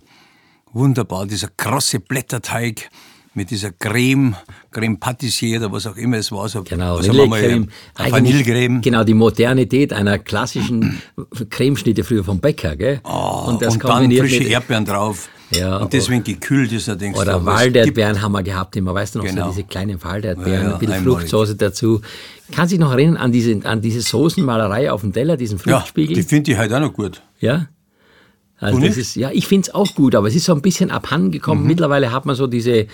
wunderbar, 0.73 1.25
dieser 1.25 1.49
krosse 1.55 1.99
Blätterteig 1.99 2.89
mit 3.33 3.51
dieser 3.51 3.71
Creme, 3.71 4.35
Creme 4.71 4.99
Patissier 4.99 5.59
oder 5.59 5.71
was 5.71 5.87
auch 5.87 5.95
immer 5.95 6.17
es 6.17 6.31
war. 6.31 6.49
So, 6.49 6.63
genau, 6.63 6.97
Vanillecreme. 6.97 7.69
Vanillecreme. 7.95 8.81
Genau, 8.81 9.03
die 9.03 9.13
Modernität 9.13 9.93
einer 9.93 10.17
klassischen 10.17 11.01
Cremeschnitte 11.49 12.03
früher 12.03 12.23
vom 12.23 12.39
Bäcker. 12.39 12.75
Gell? 12.75 12.99
Oh, 13.03 13.45
und 13.47 13.61
das 13.61 13.75
und 13.75 13.83
dann 13.83 14.11
frische 14.11 14.43
Erdbeeren 14.43 14.85
drauf. 14.85 15.29
Ja, 15.51 15.77
und 15.77 15.93
deswegen 15.93 16.23
gekühlt 16.23 16.71
ist 16.73 16.87
er, 16.87 16.95
denkst 16.95 17.19
Oder 17.19 17.45
Walderdbeeren 17.45 18.21
haben 18.21 18.33
wir 18.33 18.43
gehabt 18.43 18.75
immer, 18.75 18.93
weißt 18.93 19.15
du 19.15 19.19
noch, 19.19 19.25
genau. 19.25 19.45
so 19.45 19.51
diese 19.51 19.63
kleinen 19.63 20.03
Walderdbeeren, 20.03 20.63
ja, 20.63 20.69
ja, 20.69 20.73
ein 20.73 20.79
bisschen 20.79 21.03
Fruchtsoße 21.03 21.55
dazu. 21.55 22.01
Kannst 22.51 22.71
du 22.71 22.77
dich 22.77 22.83
noch 22.83 22.91
erinnern 22.91 23.17
an 23.17 23.31
diese, 23.31 23.59
an 23.63 23.81
diese 23.81 24.01
Soßenmalerei 24.01 24.91
auf 24.91 25.01
dem 25.01 25.13
Teller, 25.13 25.37
diesen 25.37 25.57
Fruchtspiegel? 25.57 26.17
Ja, 26.17 26.21
die 26.21 26.27
finde 26.27 26.51
ich 26.51 26.57
halt 26.57 26.73
auch 26.73 26.79
noch 26.79 26.93
gut. 26.93 27.21
Ja? 27.39 27.67
Also 28.59 28.79
das 28.79 28.97
ist, 28.97 29.15
ja, 29.15 29.29
ich 29.31 29.47
finde 29.47 29.69
es 29.69 29.75
auch 29.75 29.93
gut, 29.93 30.15
aber 30.15 30.27
es 30.27 30.35
ist 30.35 30.45
so 30.45 30.53
ein 30.53 30.61
bisschen 30.61 30.89
abhandengekommen. 30.89 31.63
Mhm. 31.63 31.69
Mittlerweile 31.69 32.11
hat 32.11 32.25
man 32.25 32.35
so 32.35 32.47
diese 32.47 32.87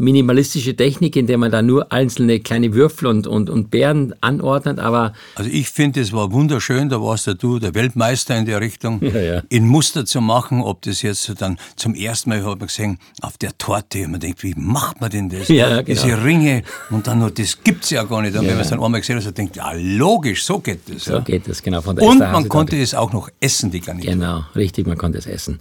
minimalistische 0.00 0.74
Technik, 0.74 1.16
in 1.16 1.26
der 1.26 1.38
man 1.38 1.50
da 1.50 1.62
nur 1.62 1.92
einzelne 1.92 2.40
kleine 2.40 2.74
Würfel 2.74 3.06
und, 3.08 3.26
und, 3.26 3.50
und 3.50 3.70
Beeren 3.70 4.14
anordnet, 4.20 4.78
aber... 4.78 5.12
Also 5.36 5.50
ich 5.50 5.68
finde, 5.68 6.00
es 6.00 6.12
war 6.12 6.32
wunderschön, 6.32 6.88
da 6.88 7.00
warst 7.00 7.26
ja 7.26 7.34
du 7.34 7.58
der 7.58 7.74
Weltmeister 7.74 8.36
in 8.36 8.46
der 8.46 8.60
Richtung, 8.60 9.00
ja, 9.02 9.20
ja. 9.20 9.42
in 9.48 9.66
Muster 9.66 10.04
zu 10.04 10.20
machen, 10.20 10.62
ob 10.62 10.82
das 10.82 11.02
jetzt 11.02 11.32
dann 11.40 11.58
zum 11.76 11.94
ersten 11.94 12.30
Mal, 12.30 12.44
hat 12.44 12.58
man 12.58 12.66
gesehen, 12.66 12.98
auf 13.20 13.38
der 13.38 13.56
Torte, 13.58 14.04
und 14.04 14.12
man 14.12 14.20
denkt, 14.20 14.42
wie 14.42 14.54
macht 14.56 15.00
man 15.00 15.10
denn 15.10 15.28
das? 15.28 15.48
Ja, 15.48 15.82
genau. 15.82 16.02
Diese 16.02 16.24
Ringe, 16.24 16.62
und 16.90 17.06
dann 17.06 17.18
noch, 17.20 17.30
das 17.30 17.62
gibt's 17.62 17.90
ja 17.90 18.04
gar 18.04 18.22
nicht. 18.22 18.36
Und 18.36 18.46
wenn 18.46 18.54
man 18.54 18.60
es 18.60 18.70
dann 18.70 18.82
einmal 18.82 19.00
gesehen 19.00 19.16
hat, 19.16 19.24
so 19.24 19.30
denkt, 19.30 19.56
ja 19.56 19.72
logisch, 19.72 20.44
so 20.44 20.58
geht 20.58 20.80
das. 20.88 21.04
So 21.04 21.20
geht 21.20 21.48
das, 21.48 21.62
genau. 21.62 21.80
Von 21.80 21.96
der 21.96 22.06
und 22.06 22.18
man 22.18 22.48
konnte 22.48 22.80
es 22.80 22.94
auch 22.94 23.12
noch 23.12 23.28
essen, 23.40 23.70
die 23.70 23.80
Garnitur. 23.80 24.12
Genau, 24.12 24.44
richtig, 24.54 24.86
man 24.86 24.96
konnte 24.96 25.18
es 25.18 25.26
essen. 25.26 25.60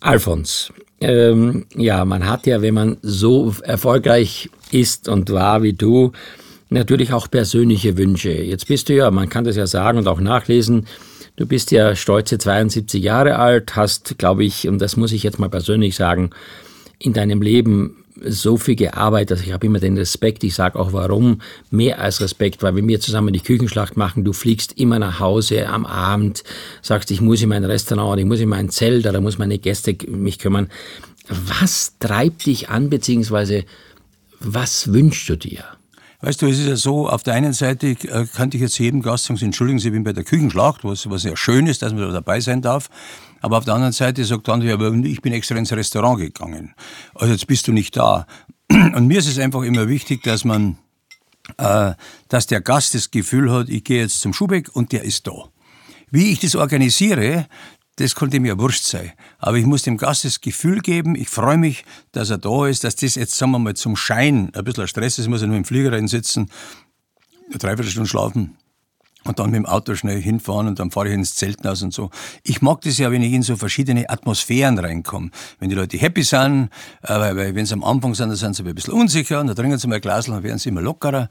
Alfons, 0.00 0.72
ähm, 1.00 1.66
ja, 1.74 2.04
man 2.04 2.28
hat 2.28 2.46
ja, 2.46 2.62
wenn 2.62 2.74
man 2.74 2.96
so 3.02 3.54
erfolgreich 3.62 4.50
ist 4.70 5.08
und 5.08 5.30
war 5.30 5.62
wie 5.62 5.72
du, 5.72 6.12
natürlich 6.68 7.12
auch 7.12 7.30
persönliche 7.30 7.96
Wünsche. 7.98 8.30
Jetzt 8.30 8.68
bist 8.68 8.88
du 8.88 8.94
ja, 8.94 9.10
man 9.10 9.28
kann 9.28 9.44
das 9.44 9.56
ja 9.56 9.66
sagen 9.66 9.98
und 9.98 10.08
auch 10.08 10.20
nachlesen, 10.20 10.86
du 11.36 11.46
bist 11.46 11.70
ja 11.70 11.96
stolze 11.96 12.38
72 12.38 13.02
Jahre 13.02 13.36
alt, 13.36 13.76
hast, 13.76 14.18
glaube 14.18 14.44
ich, 14.44 14.68
und 14.68 14.78
das 14.78 14.96
muss 14.96 15.12
ich 15.12 15.22
jetzt 15.22 15.38
mal 15.38 15.50
persönlich 15.50 15.96
sagen, 15.96 16.30
in 16.98 17.12
deinem 17.12 17.42
Leben 17.42 17.99
so 18.24 18.56
viel 18.56 18.76
gearbeitet, 18.76 19.40
ich 19.44 19.52
habe 19.52 19.66
immer 19.66 19.80
den 19.80 19.96
Respekt, 19.96 20.44
ich 20.44 20.54
sage 20.54 20.78
auch 20.78 20.92
warum, 20.92 21.40
mehr 21.70 22.00
als 22.00 22.20
Respekt, 22.20 22.62
weil 22.62 22.74
wenn 22.74 22.88
wir 22.88 23.00
zusammen 23.00 23.32
die 23.32 23.40
Küchenschlacht 23.40 23.96
machen, 23.96 24.24
du 24.24 24.32
fliegst 24.32 24.78
immer 24.78 24.98
nach 24.98 25.20
Hause 25.20 25.68
am 25.68 25.86
Abend, 25.86 26.44
sagst, 26.82 27.10
ich 27.10 27.20
muss 27.20 27.42
in 27.42 27.48
mein 27.48 27.64
Restaurant, 27.64 28.20
ich 28.20 28.26
muss 28.26 28.40
in 28.40 28.48
mein 28.48 28.70
Zelt 28.70 29.06
oder 29.06 29.20
muss 29.20 29.38
meine 29.38 29.58
Gäste 29.58 29.96
mich 30.08 30.38
kümmern. 30.38 30.68
Was 31.28 31.94
treibt 32.00 32.46
dich 32.46 32.68
an, 32.68 32.90
beziehungsweise 32.90 33.64
was 34.40 34.92
wünschst 34.92 35.28
du 35.28 35.36
dir? 35.36 35.64
Weißt 36.22 36.42
du, 36.42 36.46
es 36.46 36.58
ist 36.58 36.66
ja 36.66 36.76
so, 36.76 37.08
auf 37.08 37.22
der 37.22 37.34
einen 37.34 37.54
Seite 37.54 37.88
äh, 37.88 38.26
könnte 38.26 38.56
ich 38.56 38.62
jetzt 38.62 38.78
jedem 38.78 39.00
Gast 39.00 39.24
sagen, 39.24 39.40
entschuldigen 39.40 39.78
Sie, 39.78 39.88
ich 39.88 39.94
bin 39.94 40.04
bei 40.04 40.12
der 40.12 40.24
Küchenschlacht, 40.24 40.84
was, 40.84 41.08
was 41.08 41.24
ja 41.24 41.34
schön 41.34 41.66
ist, 41.66 41.80
dass 41.80 41.94
man 41.94 42.02
da 42.02 42.12
dabei 42.12 42.40
sein 42.40 42.60
darf. 42.60 42.90
Aber 43.40 43.58
auf 43.58 43.64
der 43.64 43.74
anderen 43.74 43.92
Seite 43.92 44.24
sagt 44.24 44.46
der 44.46 44.54
andere, 44.54 45.06
ich 45.06 45.22
bin 45.22 45.32
extra 45.32 45.56
ins 45.56 45.72
Restaurant 45.72 46.18
gegangen. 46.18 46.74
Also 47.14 47.32
jetzt 47.32 47.46
bist 47.46 47.66
du 47.66 47.72
nicht 47.72 47.96
da. 47.96 48.26
Und 48.70 49.06
mir 49.06 49.18
ist 49.18 49.28
es 49.28 49.38
einfach 49.38 49.62
immer 49.62 49.88
wichtig, 49.88 50.22
dass 50.22 50.44
man, 50.44 50.78
äh, 51.56 51.92
dass 52.28 52.46
der 52.46 52.60
Gast 52.60 52.94
das 52.94 53.10
Gefühl 53.10 53.50
hat, 53.50 53.68
ich 53.68 53.84
gehe 53.84 54.00
jetzt 54.00 54.20
zum 54.20 54.32
Schubeck 54.32 54.70
und 54.74 54.92
der 54.92 55.02
ist 55.02 55.26
da. 55.26 55.48
Wie 56.10 56.32
ich 56.32 56.40
das 56.40 56.54
organisiere, 56.54 57.46
das 57.96 58.14
konnte 58.14 58.40
mir 58.40 58.58
wurscht 58.58 58.84
sein. 58.84 59.12
Aber 59.38 59.56
ich 59.56 59.66
muss 59.66 59.82
dem 59.82 59.96
Gast 59.96 60.24
das 60.24 60.40
Gefühl 60.40 60.80
geben, 60.80 61.14
ich 61.14 61.28
freue 61.28 61.58
mich, 61.58 61.84
dass 62.12 62.30
er 62.30 62.38
da 62.38 62.66
ist, 62.66 62.84
dass 62.84 62.96
das 62.96 63.14
jetzt, 63.14 63.34
sagen 63.34 63.52
wir 63.52 63.58
mal, 63.58 63.74
zum 63.74 63.96
Schein 63.96 64.50
ein 64.54 64.64
bisschen 64.64 64.86
Stress 64.86 65.18
ist, 65.18 65.28
muss 65.28 65.42
er 65.42 65.48
nur 65.48 65.56
im 65.56 65.64
Flieger 65.64 65.92
rein 65.92 66.08
sitzen, 66.08 66.50
eine 67.48 67.58
Dreiviertelstunde 67.58 68.08
schlafen 68.08 68.56
und 69.24 69.38
dann 69.38 69.50
mit 69.50 69.58
dem 69.58 69.66
Auto 69.66 69.94
schnell 69.94 70.20
hinfahren 70.20 70.66
und 70.66 70.78
dann 70.78 70.90
fahre 70.90 71.08
ich 71.08 71.14
ins 71.14 71.34
Zelthaus 71.34 71.82
und 71.82 71.92
so. 71.92 72.10
Ich 72.42 72.62
mag 72.62 72.80
das 72.82 72.98
ja, 72.98 73.10
wenn 73.10 73.22
ich 73.22 73.32
in 73.32 73.42
so 73.42 73.56
verschiedene 73.56 74.08
Atmosphären 74.08 74.78
reinkomme. 74.78 75.30
Wenn 75.58 75.68
die 75.68 75.74
Leute 75.74 75.98
happy 75.98 76.22
sind, 76.22 76.70
äh, 77.02 77.14
weil 77.14 77.54
wenn 77.54 77.66
sie 77.66 77.74
am 77.74 77.84
Anfang 77.84 78.14
sind, 78.14 78.30
dann 78.30 78.36
sind 78.36 78.56
sie 78.56 78.62
ein 78.62 78.74
bisschen 78.74 78.94
unsicher 78.94 79.40
und 79.40 79.48
dann 79.48 79.56
trinken 79.56 79.78
sie 79.78 79.88
mal 79.88 79.96
ein 79.96 80.00
Glas, 80.00 80.26
dann 80.26 80.42
werden 80.42 80.58
sie 80.58 80.70
immer 80.70 80.82
lockerer. 80.82 81.28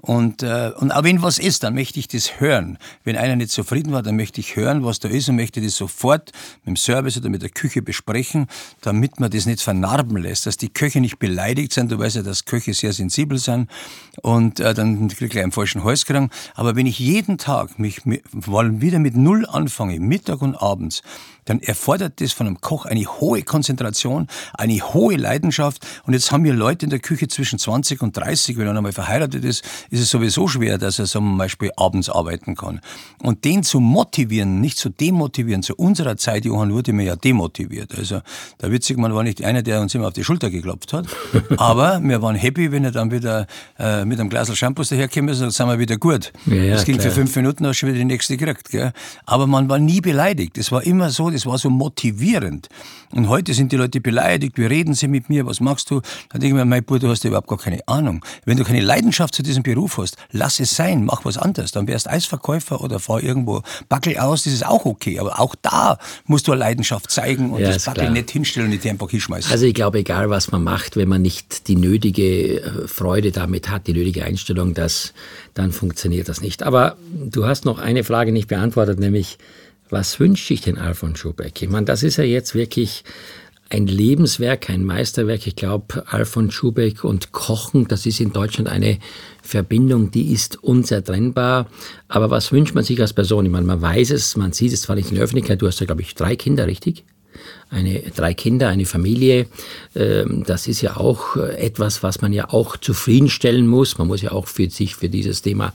Und, 0.00 0.42
äh, 0.42 0.72
und 0.76 0.92
auch 0.92 1.04
wenn 1.04 1.22
was 1.22 1.38
ist, 1.38 1.62
dann 1.62 1.74
möchte 1.74 1.98
ich 1.98 2.08
das 2.08 2.40
hören. 2.40 2.78
Wenn 3.04 3.16
einer 3.16 3.36
nicht 3.36 3.50
zufrieden 3.50 3.92
war, 3.92 4.02
dann 4.02 4.16
möchte 4.16 4.40
ich 4.40 4.56
hören, 4.56 4.84
was 4.84 4.98
da 5.00 5.08
ist 5.08 5.28
und 5.28 5.36
möchte 5.36 5.60
das 5.60 5.76
sofort 5.76 6.32
mit 6.64 6.66
dem 6.68 6.76
Service 6.76 7.16
oder 7.16 7.28
mit 7.28 7.42
der 7.42 7.50
Küche 7.50 7.82
besprechen, 7.82 8.46
damit 8.82 9.18
man 9.20 9.30
das 9.30 9.46
nicht 9.46 9.60
vernarben 9.60 10.16
lässt, 10.16 10.46
dass 10.46 10.56
die 10.56 10.68
Köche 10.68 11.00
nicht 11.00 11.18
beleidigt 11.18 11.72
sind. 11.72 11.90
Du 11.90 11.98
weißt 11.98 12.16
ja, 12.16 12.22
dass 12.22 12.44
Köche 12.44 12.74
sehr 12.74 12.92
sensibel 12.92 13.38
sind 13.38 13.70
und 14.22 14.60
äh, 14.60 14.74
dann 14.74 15.08
kriege 15.08 15.38
ich 15.38 15.42
einen 15.42 15.52
falschen 15.52 15.84
Hals 15.84 16.04
kriegen. 16.04 16.30
Aber 16.54 16.76
wenn 16.76 16.86
ich 16.86 16.98
jeden 16.98 17.38
Tag 17.38 17.78
mich 17.78 18.04
mit, 18.04 18.22
wieder 18.32 18.98
mit 18.98 19.16
Null 19.16 19.46
anfange, 19.46 19.98
Mittag 19.98 20.42
und 20.42 20.54
abends, 20.54 21.02
dann 21.46 21.60
erfordert 21.60 22.20
das 22.20 22.32
von 22.32 22.46
einem 22.46 22.60
Koch 22.60 22.84
eine 22.84 23.06
hohe 23.06 23.42
Konzentration, 23.42 24.26
eine 24.52 24.74
hohe 24.92 25.16
Leidenschaft. 25.16 25.86
Und 26.04 26.12
jetzt 26.12 26.30
haben 26.30 26.44
wir 26.44 26.52
Leute 26.52 26.84
in 26.84 26.90
der 26.90 26.98
Küche 26.98 27.28
zwischen 27.28 27.58
20 27.58 28.02
und 28.02 28.16
30, 28.16 28.58
wenn 28.58 28.66
er 28.66 28.76
einmal 28.76 28.92
verheiratet 28.92 29.44
ist, 29.44 29.64
ist 29.90 30.00
es 30.00 30.10
sowieso 30.10 30.48
schwer, 30.48 30.78
dass 30.78 30.98
er 30.98 31.06
zum 31.06 31.36
Beispiel 31.38 31.70
abends 31.76 32.08
arbeiten 32.08 32.54
kann. 32.54 32.80
Und 33.22 33.44
den 33.44 33.62
zu 33.62 33.80
motivieren, 33.80 34.60
nicht 34.60 34.78
zu 34.78 34.88
demotivieren, 34.88 35.62
zu 35.62 35.74
unserer 35.74 36.16
Zeit, 36.16 36.44
Johann, 36.44 36.72
wurde 36.72 36.92
mir 36.92 37.04
ja 37.04 37.16
demotiviert. 37.16 37.96
Also 37.96 38.20
der 38.60 38.70
Witzigmann 38.72 39.14
war 39.14 39.22
nicht 39.22 39.44
einer, 39.44 39.62
der 39.62 39.80
uns 39.80 39.94
immer 39.94 40.08
auf 40.08 40.14
die 40.14 40.24
Schulter 40.24 40.50
geklopft 40.50 40.92
hat. 40.92 41.06
Aber 41.56 42.00
wir 42.02 42.22
waren 42.22 42.36
happy, 42.36 42.72
wenn 42.72 42.84
er 42.84 42.92
dann 42.92 43.10
wieder 43.10 43.46
äh, 43.78 44.04
mit 44.04 44.20
einem 44.20 44.30
Glas 44.30 44.56
Shampoos 44.56 44.88
daherkommen 44.88 45.30
ist, 45.30 45.40
dann 45.40 45.50
sind 45.50 45.68
wir 45.68 45.78
wieder 45.78 45.96
gut. 45.96 46.32
Ja, 46.46 46.54
ja, 46.54 46.74
das 46.74 46.84
ging 46.84 46.96
klar. 46.96 47.10
für 47.10 47.14
fünf 47.14 47.34
Minuten, 47.36 47.66
hast 47.66 47.76
du 47.76 47.78
schon 47.80 47.88
wieder 47.88 47.98
die 47.98 48.04
nächste 48.04 48.36
gekriegt. 48.36 48.70
Gell? 48.70 48.92
Aber 49.24 49.46
man 49.46 49.68
war 49.68 49.78
nie 49.78 50.00
beleidigt. 50.00 50.58
Es 50.58 50.72
war 50.72 50.84
immer 50.84 51.10
so, 51.10 51.30
das 51.30 51.46
war 51.46 51.58
so 51.58 51.70
motivierend. 51.70 52.68
Und 53.12 53.28
heute 53.28 53.54
sind 53.54 53.72
die 53.72 53.76
Leute 53.76 54.00
beleidigt, 54.00 54.58
wie 54.58 54.66
reden 54.66 54.94
sie 54.94 55.08
mit 55.08 55.28
mir, 55.28 55.46
was 55.46 55.60
machst 55.60 55.90
du? 55.90 56.00
Dann 56.30 56.40
denke 56.40 56.46
ich 56.48 56.54
mir, 56.54 56.64
mein 56.64 56.84
Bruder, 56.84 57.06
du 57.06 57.08
hast 57.10 57.24
überhaupt 57.24 57.48
gar 57.48 57.58
keine 57.58 57.86
Ahnung. 57.86 58.24
Wenn 58.44 58.56
du 58.56 58.64
keine 58.64 58.80
Leidenschaft 58.80 59.34
zu 59.34 59.42
diesem 59.42 59.62
Beruf 59.62 59.75
hast, 59.76 60.16
lass 60.32 60.60
es 60.60 60.74
sein, 60.74 61.04
mach 61.04 61.24
was 61.24 61.38
anderes. 61.38 61.72
Dann 61.72 61.86
wärst 61.86 62.08
Eisverkäufer 62.08 62.80
oder 62.80 62.98
fahr 62.98 63.22
irgendwo 63.22 63.62
Backel 63.88 64.18
aus, 64.18 64.44
das 64.44 64.52
ist 64.52 64.66
auch 64.66 64.84
okay. 64.84 65.18
Aber 65.18 65.40
auch 65.40 65.54
da 65.60 65.98
musst 66.26 66.48
du 66.48 66.52
eine 66.52 66.60
Leidenschaft 66.60 67.10
zeigen 67.10 67.50
und 67.50 67.60
ja, 67.60 67.72
das 67.72 67.84
Backel 67.84 68.10
nicht 68.10 68.30
hinstellen 68.30 68.66
und 68.66 68.74
nicht 68.74 68.86
einfach 68.86 69.10
hinschmeißen. 69.10 69.50
Also 69.50 69.66
ich 69.66 69.74
glaube, 69.74 69.98
egal 69.98 70.30
was 70.30 70.50
man 70.50 70.62
macht, 70.62 70.96
wenn 70.96 71.08
man 71.08 71.22
nicht 71.22 71.68
die 71.68 71.76
nötige 71.76 72.60
äh, 72.60 72.88
Freude 72.88 73.32
damit 73.32 73.68
hat, 73.68 73.86
die 73.86 73.92
nötige 73.92 74.24
Einstellung, 74.24 74.74
das, 74.74 75.12
dann 75.54 75.72
funktioniert 75.72 76.28
das 76.28 76.40
nicht. 76.40 76.62
Aber 76.62 76.96
du 77.12 77.46
hast 77.46 77.64
noch 77.64 77.78
eine 77.78 78.04
Frage 78.04 78.32
nicht 78.32 78.48
beantwortet, 78.48 78.98
nämlich 78.98 79.38
was 79.88 80.18
wünscht 80.18 80.48
sich 80.48 80.62
denn 80.62 80.78
Alfons 80.78 81.18
Schubeck? 81.18 81.62
Ich 81.62 81.68
meine, 81.68 81.86
das 81.86 82.02
ist 82.02 82.16
ja 82.16 82.24
jetzt 82.24 82.54
wirklich 82.54 83.04
ein 83.68 83.86
Lebenswerk, 83.86 84.70
ein 84.70 84.84
Meisterwerk. 84.84 85.46
Ich 85.46 85.56
glaube, 85.56 86.04
Alfons 86.06 86.54
Schubeck 86.54 87.04
und 87.04 87.32
Kochen, 87.32 87.88
das 87.88 88.06
ist 88.06 88.20
in 88.20 88.32
Deutschland 88.32 88.68
eine 88.68 88.98
Verbindung, 89.42 90.10
die 90.10 90.32
ist 90.32 90.62
unzertrennbar. 90.62 91.66
Aber 92.08 92.30
was 92.30 92.52
wünscht 92.52 92.74
man 92.74 92.84
sich 92.84 93.00
als 93.00 93.12
Person? 93.12 93.46
Ich 93.46 93.52
meine, 93.52 93.66
man 93.66 93.80
weiß 93.80 94.10
es, 94.10 94.36
man 94.36 94.52
sieht 94.52 94.72
es 94.72 94.82
zwar 94.82 94.96
nicht 94.96 95.08
in 95.08 95.16
der 95.16 95.24
Öffentlichkeit. 95.24 95.60
Du 95.60 95.66
hast 95.66 95.80
ja, 95.80 95.86
glaube 95.86 96.02
ich, 96.02 96.14
drei 96.14 96.36
Kinder, 96.36 96.66
richtig? 96.66 97.04
Eine, 97.68 98.00
drei 98.14 98.34
Kinder, 98.34 98.68
eine 98.68 98.86
Familie. 98.86 99.46
Ähm, 99.94 100.44
das 100.46 100.68
ist 100.68 100.80
ja 100.80 100.96
auch 100.96 101.36
etwas, 101.36 102.02
was 102.02 102.22
man 102.22 102.32
ja 102.32 102.50
auch 102.50 102.76
zufriedenstellen 102.76 103.66
muss. 103.66 103.98
Man 103.98 104.06
muss 104.06 104.22
ja 104.22 104.32
auch 104.32 104.46
für 104.46 104.70
sich 104.70 104.94
für 104.94 105.08
dieses 105.08 105.42
Thema 105.42 105.74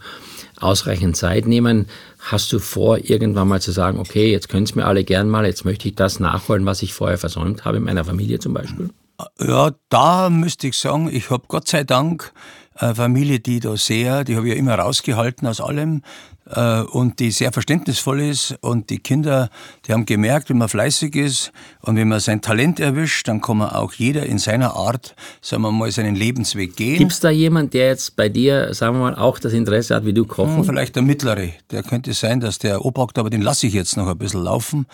ausreichend 0.62 1.18
Zeit 1.18 1.48
nehmen. 1.48 1.88
Hast 2.24 2.54
du 2.54 2.60
vor, 2.60 3.00
irgendwann 3.00 3.48
mal 3.48 3.62
zu 3.62 3.72
sagen, 3.72 4.00
okay, 4.00 4.32
jetzt 4.32 4.48
können 4.48 4.64
es 4.64 4.76
mir 4.76 4.86
alle 4.86 5.04
gern 5.04 5.28
mal, 5.28 5.46
jetzt 5.46 5.66
möchte 5.66 5.88
ich 5.88 5.96
das 5.96 6.20
nachholen, 6.20 6.66
was 6.68 6.84
ich 6.84 6.94
vorher 6.94 7.18
versäumt 7.18 7.66
habe 7.66 7.78
in 7.78 7.84
meiner 7.84 8.06
Familie 8.06 8.38
zum 8.38 8.54
Beispiel? 8.54 8.92
Ja, 9.40 9.72
da 9.90 10.30
müsste 10.30 10.68
ich 10.68 10.78
sagen, 10.78 11.10
ich 11.12 11.32
habe 11.32 11.46
Gott 11.48 11.68
sei 11.68 11.84
Dank 11.84 12.32
eine 12.76 12.96
Familie, 12.96 13.40
die 13.40 13.60
da 13.60 13.76
sehr, 13.76 14.24
die 14.24 14.36
habe 14.36 14.48
ich 14.48 14.54
ja 14.54 14.60
immer 14.60 14.76
rausgehalten 14.76 15.48
aus 15.48 15.62
allem. 15.62 16.04
Äh, 16.46 16.82
und 16.82 17.20
die 17.20 17.32
sehr 17.32 17.52
verständnisvoll 17.52 18.22
ist. 18.22 18.56
Und 18.62 18.90
die 18.90 19.00
Kinder, 19.00 19.50
die 19.86 19.94
haben 19.94 20.06
gemerkt, 20.06 20.50
wenn 20.50 20.58
man 20.58 20.70
fleißig 20.70 21.16
ist 21.16 21.52
und 21.82 21.96
wenn 21.96 22.08
man 22.08 22.20
sein 22.20 22.42
Talent 22.42 22.80
erwischt, 22.80 23.28
dann 23.28 23.42
kann 23.42 23.58
man 23.58 23.70
auch 23.70 23.94
jeder 23.94 24.26
in 24.26 24.38
seiner 24.38 24.76
Art, 24.76 25.16
sagen 25.42 25.64
wir 25.64 25.72
mal, 25.72 25.92
seinen 25.92 26.16
Lebensweg 26.16 26.76
gehen. 26.76 26.98
Gibt 26.98 27.12
es 27.12 27.20
da 27.20 27.30
jemand, 27.30 27.74
der 27.74 27.88
jetzt 27.88 28.16
bei 28.16 28.30
dir, 28.30 28.74
sagen 28.74 28.98
wir 28.98 29.12
mal, 29.12 29.16
auch 29.16 29.40
das 29.40 29.54
Interesse 29.54 29.96
hat, 29.96 30.06
wie 30.06 30.14
du 30.14 30.26
kochen? 30.26 30.58
Hm, 30.58 30.64
vielleicht 30.64 30.96
der 30.96 31.04
Mittlere. 31.04 31.50
Der 31.72 31.84
könnte 31.84 32.14
sein, 32.14 32.40
dass 32.40 32.60
der 32.60 32.84
obhackt, 32.84 33.18
aber 33.18 33.30
den 33.30 33.42
lasse 33.42 33.68
ich 33.68 33.74
jetzt 33.74 33.98
noch 33.98 34.08
ein 34.08 34.18
bisschen 34.18 34.44
laufen, 34.44 34.86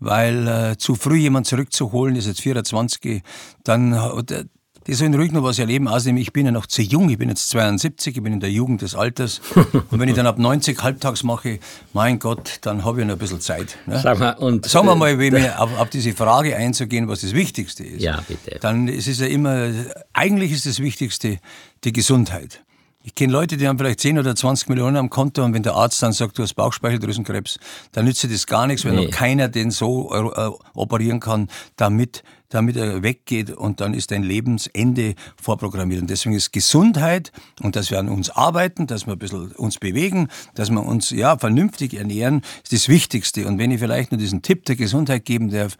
weil 0.00 0.48
äh, 0.48 0.76
zu 0.78 0.94
früh 0.94 1.16
jemand 1.16 1.46
zurückzuholen, 1.46 2.16
ist 2.16 2.26
jetzt 2.26 2.40
24, 2.40 3.22
dann 3.62 3.92
äh, 3.92 4.44
die 4.86 4.94
sollen 4.94 5.14
ruhig 5.14 5.32
noch 5.32 5.42
was 5.42 5.58
erleben. 5.58 5.88
Außerdem, 5.88 6.16
ich 6.16 6.32
bin 6.32 6.46
ja 6.46 6.52
noch 6.52 6.66
zu 6.66 6.82
jung, 6.82 7.08
ich 7.08 7.18
bin 7.18 7.28
jetzt 7.28 7.48
72, 7.50 8.16
ich 8.16 8.22
bin 8.22 8.32
in 8.32 8.40
der 8.40 8.50
Jugend 8.50 8.82
des 8.82 8.94
Alters. 8.94 9.40
Und 9.90 9.98
wenn 9.98 10.08
ich 10.08 10.14
dann 10.14 10.26
ab 10.26 10.38
90 10.38 10.82
halbtags 10.82 11.22
mache, 11.22 11.58
mein 11.92 12.18
Gott, 12.18 12.58
dann 12.62 12.84
habe 12.84 13.00
ich 13.00 13.06
noch 13.06 13.14
ein 13.14 13.18
bisschen 13.18 13.40
Zeit. 13.40 13.76
Ne? 13.86 14.00
Sag 14.00 14.18
mal, 14.18 14.32
und, 14.32 14.66
Sagen 14.66 14.86
wir 14.86 14.94
mal, 14.94 15.18
wenn 15.18 15.34
wir 15.34 15.60
auf, 15.60 15.78
auf, 15.78 15.90
diese 15.90 16.12
Frage 16.12 16.56
einzugehen, 16.56 17.08
was 17.08 17.22
das 17.22 17.32
Wichtigste 17.32 17.84
ist. 17.84 18.02
Ja, 18.02 18.22
bitte. 18.26 18.58
Dann 18.60 18.88
ist 18.88 19.06
es 19.06 19.20
ja 19.20 19.26
immer, 19.26 19.70
eigentlich 20.12 20.52
ist 20.52 20.66
das 20.66 20.80
Wichtigste 20.80 21.38
die 21.84 21.92
Gesundheit. 21.92 22.64
Ich 23.06 23.14
kenne 23.14 23.34
Leute, 23.34 23.58
die 23.58 23.68
haben 23.68 23.76
vielleicht 23.76 24.00
10 24.00 24.18
oder 24.18 24.34
20 24.34 24.70
Millionen 24.70 24.96
am 24.96 25.10
Konto 25.10 25.44
und 25.44 25.52
wenn 25.52 25.62
der 25.62 25.74
Arzt 25.74 26.02
dann 26.02 26.14
sagt, 26.14 26.38
du 26.38 26.42
hast 26.42 26.54
Bauchspeicheldrüsenkrebs, 26.54 27.58
dann 27.92 28.06
nützt 28.06 28.24
das 28.24 28.46
gar 28.46 28.66
nichts, 28.66 28.86
weil 28.86 28.92
nee. 28.92 29.04
noch 29.04 29.10
keiner 29.10 29.48
den 29.48 29.70
so 29.70 30.10
äh, 30.14 30.50
operieren 30.74 31.20
kann, 31.20 31.48
damit, 31.76 32.24
damit 32.48 32.76
er 32.76 33.02
weggeht 33.02 33.50
und 33.50 33.80
dann 33.80 33.94
ist 33.94 34.10
dein 34.10 34.22
Lebensende 34.22 35.14
vorprogrammiert. 35.40 36.02
Und 36.02 36.10
deswegen 36.10 36.34
ist 36.34 36.52
Gesundheit 36.52 37.32
und 37.62 37.76
dass 37.76 37.90
wir 37.90 37.98
an 37.98 38.08
uns 38.08 38.30
arbeiten, 38.30 38.86
dass 38.86 39.06
wir 39.06 39.14
ein 39.14 39.18
bisschen 39.18 39.52
uns 39.52 39.78
bewegen, 39.78 40.28
dass 40.54 40.70
wir 40.70 40.84
uns 40.84 41.10
ja 41.10 41.36
vernünftig 41.38 41.94
ernähren, 41.94 42.42
ist 42.62 42.72
das 42.72 42.88
Wichtigste. 42.88 43.46
Und 43.46 43.58
wenn 43.58 43.70
ich 43.70 43.80
vielleicht 43.80 44.12
nur 44.12 44.18
diesen 44.18 44.42
Tipp 44.42 44.64
der 44.66 44.76
Gesundheit 44.76 45.24
geben 45.24 45.50
darf, 45.50 45.76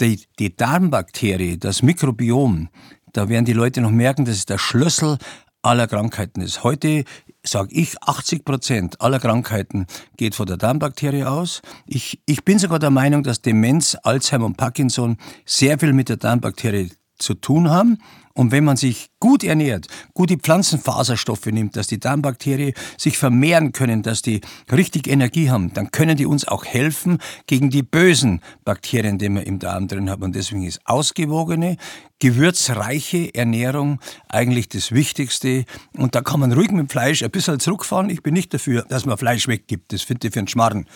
die, 0.00 0.20
die 0.38 0.54
Darmbakterie, 0.54 1.58
das 1.58 1.82
Mikrobiom, 1.82 2.68
da 3.12 3.28
werden 3.28 3.44
die 3.44 3.52
Leute 3.52 3.80
noch 3.80 3.90
merken, 3.90 4.24
das 4.24 4.36
ist 4.36 4.50
der 4.50 4.58
Schlüssel 4.58 5.18
aller 5.62 5.86
Krankheiten 5.86 6.40
ist. 6.40 6.64
Heute 6.64 7.04
sage 7.44 7.72
ich, 7.72 8.00
80 8.02 8.44
Prozent 8.44 9.00
aller 9.00 9.18
Krankheiten 9.18 9.86
geht 10.16 10.34
von 10.34 10.46
der 10.46 10.56
Darmbakterie 10.56 11.24
aus. 11.24 11.62
Ich, 11.86 12.20
ich 12.26 12.44
bin 12.44 12.58
sogar 12.58 12.78
der 12.78 12.90
Meinung, 12.90 13.22
dass 13.22 13.42
Demenz, 13.42 13.96
Alzheimer 14.02 14.46
und 14.46 14.56
Parkinson 14.56 15.16
sehr 15.44 15.78
viel 15.78 15.92
mit 15.92 16.08
der 16.08 16.16
Darmbakterie 16.16 16.90
zu 17.18 17.34
tun 17.34 17.70
haben. 17.70 17.98
Und 18.34 18.50
wenn 18.50 18.64
man 18.64 18.78
sich 18.78 19.10
gut 19.20 19.44
ernährt, 19.44 19.88
gute 20.14 20.38
Pflanzenfaserstoffe 20.38 21.46
nimmt, 21.46 21.76
dass 21.76 21.86
die 21.86 22.00
Darmbakterien 22.00 22.72
sich 22.96 23.18
vermehren 23.18 23.72
können, 23.72 24.02
dass 24.02 24.22
die 24.22 24.40
richtig 24.70 25.06
Energie 25.06 25.50
haben, 25.50 25.74
dann 25.74 25.90
können 25.90 26.16
die 26.16 26.24
uns 26.24 26.48
auch 26.48 26.64
helfen 26.64 27.18
gegen 27.46 27.68
die 27.68 27.82
bösen 27.82 28.40
Bakterien, 28.64 29.18
die 29.18 29.28
wir 29.28 29.46
im 29.46 29.58
Darm 29.58 29.86
drin 29.86 30.08
haben. 30.08 30.22
Und 30.22 30.34
deswegen 30.34 30.62
ist 30.62 30.80
ausgewogene, 30.86 31.76
gewürzreiche 32.20 33.34
Ernährung 33.34 34.00
eigentlich 34.28 34.70
das 34.70 34.92
Wichtigste. 34.92 35.66
Und 35.94 36.14
da 36.14 36.22
kann 36.22 36.40
man 36.40 36.52
ruhig 36.52 36.70
mit 36.70 36.90
Fleisch 36.90 37.22
ein 37.22 37.30
bisschen 37.30 37.60
zurückfahren. 37.60 38.08
Ich 38.08 38.22
bin 38.22 38.32
nicht 38.32 38.54
dafür, 38.54 38.82
dass 38.88 39.04
man 39.04 39.18
Fleisch 39.18 39.46
weggibt. 39.46 39.92
Das 39.92 40.02
finde 40.02 40.28
ich 40.28 40.32
für 40.32 40.40
einen 40.40 40.48
Schmarrn. 40.48 40.86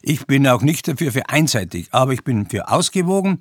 Ich 0.00 0.26
bin 0.26 0.48
auch 0.48 0.62
nicht 0.62 0.88
dafür 0.88 1.12
für 1.12 1.28
einseitig, 1.28 1.88
aber 1.90 2.14
ich 2.14 2.24
bin 2.24 2.48
für 2.48 2.70
ausgewogen. 2.70 3.40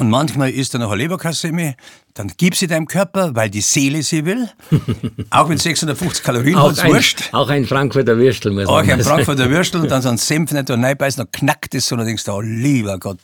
Und 0.00 0.08
manchmal 0.08 0.48
ist 0.48 0.72
da 0.72 0.78
noch 0.78 0.92
eine 0.92 1.02
Leberkassemme, 1.02 1.74
dann 2.14 2.32
gib 2.38 2.56
sie 2.56 2.66
deinem 2.66 2.86
Körper, 2.86 3.34
weil 3.34 3.50
die 3.50 3.60
Seele 3.60 4.02
sie 4.02 4.24
will. 4.24 4.48
auch 5.30 5.46
mit 5.46 5.60
650 5.60 6.24
Kalorien, 6.24 6.56
auch 6.56 6.74
ein, 6.78 6.90
wurscht. 6.90 7.28
Auch 7.32 7.50
ein 7.50 7.66
Frankfurter 7.66 8.16
Würstel. 8.16 8.52
Muss 8.52 8.66
auch 8.66 8.78
ein 8.78 9.02
Frankfurter 9.02 9.50
Würstel 9.50 9.82
und 9.82 9.90
dann 9.90 10.00
so 10.02 10.08
ein 10.08 10.16
Senf 10.16 10.52
nicht 10.52 10.70
und 10.70 10.82
reinbeißen, 10.82 11.22
dann 11.22 11.30
knackt 11.30 11.74
es 11.74 11.86
so 11.86 11.96
und 11.96 11.98
dann 11.98 12.06
denkst 12.06 12.24
du, 12.24 12.32
oh 12.32 12.40
lieber 12.40 12.98
Gott, 12.98 13.20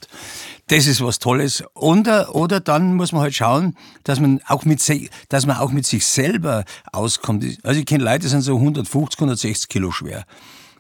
das 0.68 0.86
ist 0.86 1.00
was 1.00 1.18
Tolles. 1.18 1.64
Oder, 1.72 2.34
oder 2.34 2.60
dann 2.60 2.92
muss 2.92 3.10
man 3.12 3.22
halt 3.22 3.34
schauen, 3.34 3.74
dass 4.04 4.20
man 4.20 4.42
auch 4.46 4.66
mit, 4.66 4.82
dass 5.30 5.46
man 5.46 5.56
auch 5.56 5.72
mit 5.72 5.86
sich 5.86 6.04
selber 6.04 6.64
auskommt. 6.92 7.42
Also 7.62 7.80
ich 7.80 7.86
kenne 7.86 8.04
Leute, 8.04 8.18
die 8.18 8.28
sind 8.28 8.42
so 8.42 8.56
150, 8.56 9.18
160 9.18 9.70
Kilo 9.70 9.92
schwer. 9.92 10.26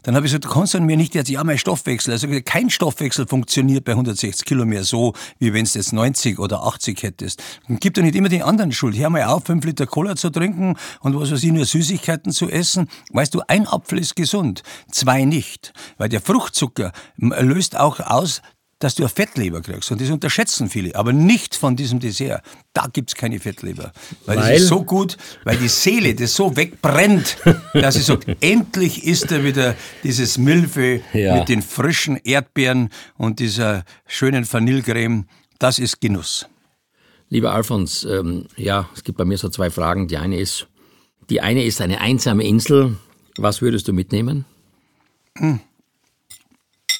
Dann 0.06 0.14
habe 0.14 0.24
ich 0.24 0.30
gesagt, 0.30 0.44
du 0.44 0.48
kannst 0.50 0.72
du 0.72 0.80
mir 0.80 0.96
nicht 0.96 1.16
jetzt, 1.16 1.28
ja, 1.28 1.42
mein 1.42 1.58
Stoffwechsel. 1.58 2.12
Also 2.12 2.28
kein 2.44 2.70
Stoffwechsel 2.70 3.26
funktioniert 3.26 3.84
bei 3.84 3.90
160 3.90 4.46
Kilo 4.46 4.64
mehr 4.64 4.84
so, 4.84 5.14
wie 5.40 5.52
wenn 5.52 5.64
du 5.64 5.70
jetzt 5.72 5.92
90 5.92 6.38
oder 6.38 6.62
80 6.62 7.02
hättest. 7.02 7.42
Und 7.68 7.80
gib 7.80 7.94
doch 7.94 8.04
nicht 8.04 8.14
immer 8.14 8.28
den 8.28 8.42
anderen 8.42 8.70
Schuld. 8.70 8.96
Hör 8.96 9.10
mal 9.10 9.24
auf, 9.24 9.46
fünf 9.46 9.64
Liter 9.64 9.84
Cola 9.86 10.14
zu 10.14 10.30
trinken 10.30 10.76
und 11.00 11.18
was 11.18 11.32
weiß 11.32 11.42
ich, 11.42 11.50
nur 11.50 11.64
Süßigkeiten 11.64 12.30
zu 12.30 12.48
essen. 12.48 12.88
Weißt 13.10 13.34
du, 13.34 13.42
ein 13.48 13.66
Apfel 13.66 13.98
ist 13.98 14.14
gesund, 14.14 14.62
zwei 14.92 15.24
nicht. 15.24 15.72
Weil 15.98 16.08
der 16.08 16.20
Fruchtzucker 16.20 16.92
löst 17.16 17.76
auch 17.76 17.98
aus, 17.98 18.42
dass 18.78 18.94
du 18.94 19.04
eine 19.04 19.08
Fettleber 19.08 19.62
kriegst. 19.62 19.90
Und 19.90 20.00
das 20.00 20.10
unterschätzen 20.10 20.68
viele, 20.68 20.94
aber 20.94 21.12
nicht 21.12 21.54
von 21.54 21.76
diesem 21.76 21.98
Dessert. 21.98 22.42
Da 22.74 22.86
gibt 22.92 23.10
es 23.10 23.14
keine 23.14 23.40
Fettleber. 23.40 23.92
Weil, 24.26 24.36
weil, 24.36 24.52
das 24.52 24.62
ist 24.62 24.68
so 24.68 24.84
gut, 24.84 25.16
weil 25.44 25.56
die 25.56 25.68
Seele 25.68 26.14
das 26.14 26.34
so 26.34 26.56
wegbrennt, 26.56 27.38
dass 27.72 27.94
sie 27.94 28.02
sagt, 28.02 28.26
endlich 28.40 29.04
ist 29.04 29.30
da 29.30 29.42
wieder 29.42 29.74
dieses 30.02 30.36
Milfe 30.36 31.00
ja. 31.14 31.36
mit 31.36 31.48
den 31.48 31.62
frischen 31.62 32.16
Erdbeeren 32.16 32.90
und 33.16 33.38
dieser 33.38 33.84
schönen 34.06 34.50
Vanillecreme. 34.50 35.26
Das 35.58 35.78
ist 35.78 36.00
Genuss. 36.00 36.46
Lieber 37.30 37.52
Alfons, 37.52 38.04
ähm, 38.04 38.46
ja, 38.56 38.88
es 38.94 39.02
gibt 39.02 39.16
bei 39.18 39.24
mir 39.24 39.38
so 39.38 39.48
zwei 39.48 39.70
Fragen. 39.70 40.06
Die 40.06 40.18
eine 40.18 40.38
ist, 40.38 40.68
die 41.30 41.40
eine 41.40 41.64
ist 41.64 41.80
eine 41.80 42.00
einsame 42.00 42.44
Insel. 42.44 42.96
Was 43.38 43.62
würdest 43.62 43.88
du 43.88 43.94
mitnehmen? 43.94 44.44
Hm. 45.38 45.60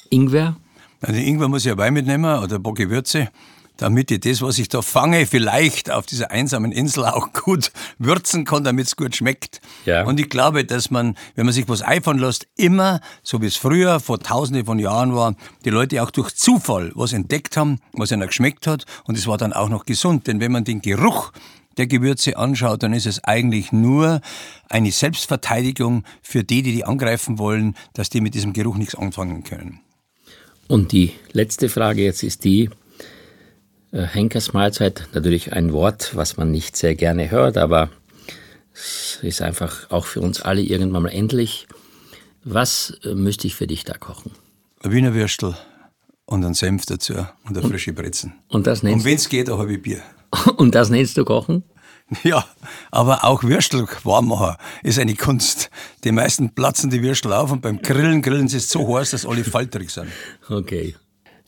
Ingwer? 0.09 0.57
Also 1.01 1.19
irgendwann 1.19 1.51
muss 1.51 1.65
ich 1.65 1.69
ja 1.69 1.77
Wein 1.77 1.93
mitnehmen 1.93 2.39
oder 2.39 2.55
ein 2.55 2.63
paar 2.63 2.73
Gewürze, 2.73 3.29
damit 3.77 4.11
ich 4.11 4.19
das, 4.21 4.41
was 4.41 4.57
ich 4.57 4.69
da 4.69 4.81
fange, 4.81 5.25
vielleicht 5.25 5.91
auf 5.91 6.05
dieser 6.05 6.31
einsamen 6.31 6.71
Insel 6.71 7.05
auch 7.05 7.31
gut 7.31 7.71
würzen 7.99 8.43
kann, 8.45 8.63
damit 8.63 8.87
es 8.87 8.95
gut 8.95 9.15
schmeckt. 9.15 9.61
Ja. 9.85 10.03
Und 10.03 10.19
ich 10.19 10.29
glaube, 10.29 10.65
dass 10.65 10.89
man, 10.89 11.15
wenn 11.35 11.45
man 11.45 11.53
sich 11.53 11.69
was 11.69 11.83
eifern 11.83 12.17
lässt, 12.17 12.47
immer, 12.55 12.99
so 13.23 13.41
wie 13.41 13.45
es 13.45 13.55
früher 13.55 13.99
vor 13.99 14.19
tausende 14.19 14.65
von 14.65 14.79
Jahren 14.79 15.15
war, 15.15 15.35
die 15.63 15.69
Leute 15.69 16.01
auch 16.03 16.11
durch 16.11 16.35
Zufall 16.35 16.91
was 16.95 17.13
entdeckt 17.13 17.57
haben, 17.57 17.79
was 17.93 18.11
ihnen 18.11 18.27
geschmeckt 18.27 18.67
hat 18.67 18.85
und 19.05 19.17
es 19.17 19.27
war 19.27 19.37
dann 19.37 19.53
auch 19.53 19.69
noch 19.69 19.85
gesund. 19.85 20.27
Denn 20.27 20.39
wenn 20.39 20.51
man 20.51 20.63
den 20.63 20.81
Geruch 20.81 21.31
der 21.77 21.85
Gewürze 21.85 22.37
anschaut, 22.37 22.81
dann 22.81 22.93
ist 22.93 23.05
es 23.05 23.23
eigentlich 23.23 23.71
nur 23.71 24.21
eine 24.67 24.91
Selbstverteidigung 24.91 26.03
für 26.23 26.43
die, 26.43 26.63
die 26.63 26.71
die 26.71 26.85
angreifen 26.85 27.37
wollen, 27.37 27.75
dass 27.93 28.09
die 28.09 28.19
mit 28.19 28.33
diesem 28.33 28.53
Geruch 28.53 28.77
nichts 28.77 28.95
anfangen 28.95 29.43
können. 29.43 29.81
Und 30.67 30.91
die 30.91 31.13
letzte 31.31 31.69
Frage 31.69 32.03
jetzt 32.03 32.23
ist 32.23 32.43
die, 32.43 32.69
äh, 33.91 34.03
Henkersmahlzeit, 34.03 35.07
natürlich 35.13 35.53
ein 35.53 35.71
Wort, 35.71 36.15
was 36.15 36.37
man 36.37 36.51
nicht 36.51 36.75
sehr 36.75 36.95
gerne 36.95 37.31
hört, 37.31 37.57
aber 37.57 37.89
es 38.73 39.19
ist 39.21 39.41
einfach 39.41 39.89
auch 39.89 40.05
für 40.05 40.21
uns 40.21 40.41
alle 40.41 40.61
irgendwann 40.61 41.03
mal 41.03 41.09
endlich. 41.09 41.67
Was 42.43 42.97
äh, 43.03 43.15
müsste 43.15 43.47
ich 43.47 43.55
für 43.55 43.67
dich 43.67 43.85
da 43.85 43.97
kochen? 43.97 44.31
Ein 44.81 44.91
Wiener 44.91 45.13
Würstel 45.13 45.55
und 46.25 46.45
ein 46.45 46.53
Senf 46.53 46.85
dazu 46.85 47.13
und 47.13 47.57
eine 47.57 47.67
frische 47.67 47.93
Brezen. 47.93 48.33
Und 48.49 48.67
das 48.67 48.83
nennst 48.83 48.99
Und 48.99 49.05
wenn 49.05 49.15
es 49.15 49.29
geht, 49.29 49.49
ein 49.49 49.57
halbes 49.57 49.81
Bier. 49.81 50.01
Und 50.57 50.75
das 50.75 50.89
nennst 50.89 51.17
du 51.17 51.23
kochen? 51.23 51.63
Ja, 52.23 52.45
aber 52.91 53.23
auch 53.23 53.43
Würstel 53.43 53.85
warm 54.03 54.29
machen 54.29 54.55
ist 54.83 54.99
eine 54.99 55.15
Kunst. 55.15 55.69
Die 56.03 56.11
meisten 56.11 56.51
platzen 56.51 56.89
die 56.89 57.01
Würstel 57.01 57.33
auf 57.33 57.51
und 57.51 57.61
beim 57.61 57.81
Grillen 57.81 58.21
grillen 58.21 58.47
sie 58.47 58.57
es 58.57 58.69
so 58.69 58.97
heiß, 58.97 59.11
dass 59.11 59.25
alle 59.25 59.43
falterig 59.43 59.89
sind. 59.89 60.07
Okay. 60.49 60.95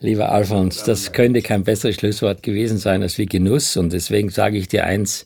Lieber 0.02 0.32
Alfons, 0.32 0.84
das 0.84 1.12
könnte 1.12 1.42
kein 1.42 1.64
besseres 1.64 1.96
Schlusswort 1.96 2.42
gewesen 2.42 2.78
sein 2.78 3.04
als 3.04 3.18
wie 3.18 3.26
Genuss. 3.26 3.76
Und 3.76 3.92
deswegen 3.92 4.30
sage 4.30 4.58
ich 4.58 4.70
dir 4.70 4.86
eins, 4.86 5.26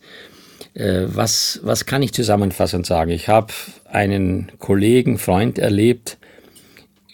äh, 0.73 1.03
was, 1.05 1.59
was 1.63 1.85
kann 1.85 2.01
ich 2.01 2.13
zusammenfassend 2.13 2.85
sagen? 2.85 3.11
Ich 3.11 3.27
habe 3.27 3.53
einen 3.85 4.51
Kollegen, 4.57 5.19
Freund 5.19 5.59
erlebt, 5.59 6.17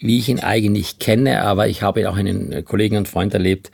wie 0.00 0.18
ich 0.18 0.30
ihn 0.30 0.40
eigentlich 0.40 0.98
kenne, 0.98 1.42
aber 1.42 1.68
ich 1.68 1.82
habe 1.82 2.08
auch 2.08 2.16
einen 2.16 2.64
Kollegen 2.64 2.96
und 2.96 3.08
Freund 3.08 3.34
erlebt, 3.34 3.70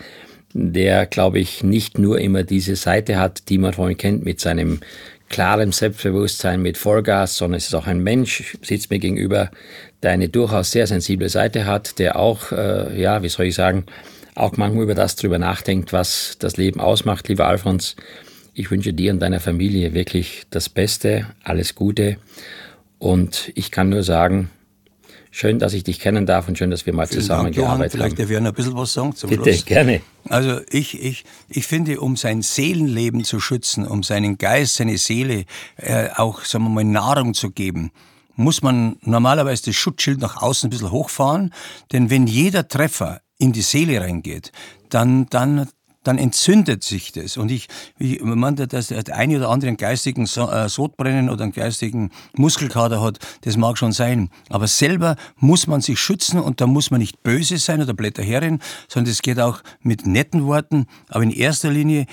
der, 0.58 1.04
glaube 1.04 1.38
ich, 1.38 1.62
nicht 1.62 1.98
nur 1.98 2.18
immer 2.18 2.42
diese 2.42 2.76
Seite 2.76 3.18
hat, 3.18 3.50
die 3.50 3.58
man 3.58 3.74
von 3.74 3.90
ihm 3.90 3.98
kennt, 3.98 4.24
mit 4.24 4.40
seinem 4.40 4.80
klaren 5.28 5.72
Selbstbewusstsein, 5.72 6.62
mit 6.62 6.78
Vollgas, 6.78 7.36
sondern 7.36 7.58
es 7.58 7.66
ist 7.66 7.74
auch 7.74 7.86
ein 7.86 8.02
Mensch, 8.02 8.56
sitzt 8.62 8.90
mir 8.90 8.98
gegenüber, 8.98 9.50
der 10.02 10.12
eine 10.12 10.28
durchaus 10.28 10.70
sehr 10.70 10.86
sensible 10.86 11.28
Seite 11.28 11.66
hat, 11.66 11.98
der 11.98 12.16
auch, 12.16 12.52
äh, 12.52 12.98
ja, 12.98 13.22
wie 13.22 13.28
soll 13.28 13.46
ich 13.46 13.54
sagen, 13.54 13.84
auch 14.34 14.56
manchmal 14.56 14.84
über 14.84 14.94
das 14.94 15.16
drüber 15.16 15.38
nachdenkt, 15.38 15.92
was 15.92 16.36
das 16.38 16.56
Leben 16.56 16.80
ausmacht. 16.80 17.28
Lieber 17.28 17.46
Alfons, 17.46 17.96
ich 18.54 18.70
wünsche 18.70 18.94
dir 18.94 19.12
und 19.12 19.20
deiner 19.20 19.40
Familie 19.40 19.92
wirklich 19.92 20.44
das 20.50 20.70
Beste, 20.70 21.26
alles 21.42 21.74
Gute. 21.74 22.16
Und 22.98 23.52
ich 23.54 23.70
kann 23.70 23.90
nur 23.90 24.02
sagen, 24.02 24.50
Schön, 25.38 25.58
dass 25.58 25.74
ich 25.74 25.84
dich 25.84 26.00
kennen 26.00 26.24
darf 26.24 26.48
und 26.48 26.56
schön, 26.56 26.70
dass 26.70 26.86
wir 26.86 26.94
mal 26.94 27.06
Vielen 27.06 27.20
zusammengearbeitet 27.20 28.00
Dank, 28.00 28.14
Vielleicht 28.14 28.18
darf 28.18 28.30
ich 28.30 28.38
ein 28.38 28.54
bisschen 28.54 28.74
was 28.74 28.94
sagen 28.94 29.14
zum 29.14 29.28
Bitte, 29.28 29.52
Schluss. 29.52 29.66
gerne. 29.66 30.00
Also 30.30 30.62
ich, 30.70 30.98
ich, 30.98 31.26
ich 31.50 31.66
finde, 31.66 32.00
um 32.00 32.16
sein 32.16 32.40
Seelenleben 32.40 33.22
zu 33.22 33.38
schützen, 33.38 33.86
um 33.86 34.02
seinen 34.02 34.38
Geist, 34.38 34.76
seine 34.76 34.96
Seele 34.96 35.44
äh, 35.76 36.08
auch, 36.16 36.42
sagen 36.46 36.64
wir 36.64 36.70
mal, 36.70 36.84
Nahrung 36.84 37.34
zu 37.34 37.50
geben, 37.50 37.90
muss 38.34 38.62
man 38.62 38.96
normalerweise 39.02 39.66
das 39.66 39.76
Schutzschild 39.76 40.22
nach 40.22 40.40
außen 40.40 40.68
ein 40.68 40.70
bisschen 40.70 40.90
hochfahren, 40.90 41.52
denn 41.92 42.08
wenn 42.08 42.26
jeder 42.26 42.66
Treffer 42.66 43.20
in 43.36 43.52
die 43.52 43.60
Seele 43.60 44.00
reingeht, 44.00 44.52
dann, 44.88 45.26
dann, 45.28 45.68
dann 46.06 46.18
entzündet 46.18 46.84
sich 46.84 47.12
das. 47.12 47.36
Und 47.36 47.50
ich, 47.50 47.68
ich 47.98 48.20
meine, 48.22 48.66
dass 48.66 48.88
der 48.88 49.16
eine 49.16 49.36
oder 49.36 49.48
andere 49.50 49.68
einen 49.68 49.76
geistigen 49.76 50.24
äh, 50.24 50.68
Sodbrennen 50.68 51.28
oder 51.30 51.44
einen 51.44 51.52
geistigen 51.52 52.10
Muskelkater 52.34 53.00
hat, 53.00 53.18
das 53.42 53.56
mag 53.56 53.78
schon 53.78 53.92
sein. 53.92 54.30
Aber 54.48 54.66
selber 54.66 55.16
muss 55.36 55.66
man 55.66 55.80
sich 55.80 55.98
schützen 55.98 56.40
und 56.40 56.60
da 56.60 56.66
muss 56.66 56.90
man 56.90 57.00
nicht 57.00 57.22
böse 57.22 57.58
sein 57.58 57.82
oder 57.82 57.94
Blätterherrin, 57.94 58.60
sondern 58.88 59.10
es 59.10 59.22
geht 59.22 59.40
auch 59.40 59.62
mit 59.80 60.06
netten 60.06 60.46
Worten. 60.46 60.86
Aber 61.08 61.22
in 61.22 61.30
erster 61.30 61.70
Linie 61.70 62.06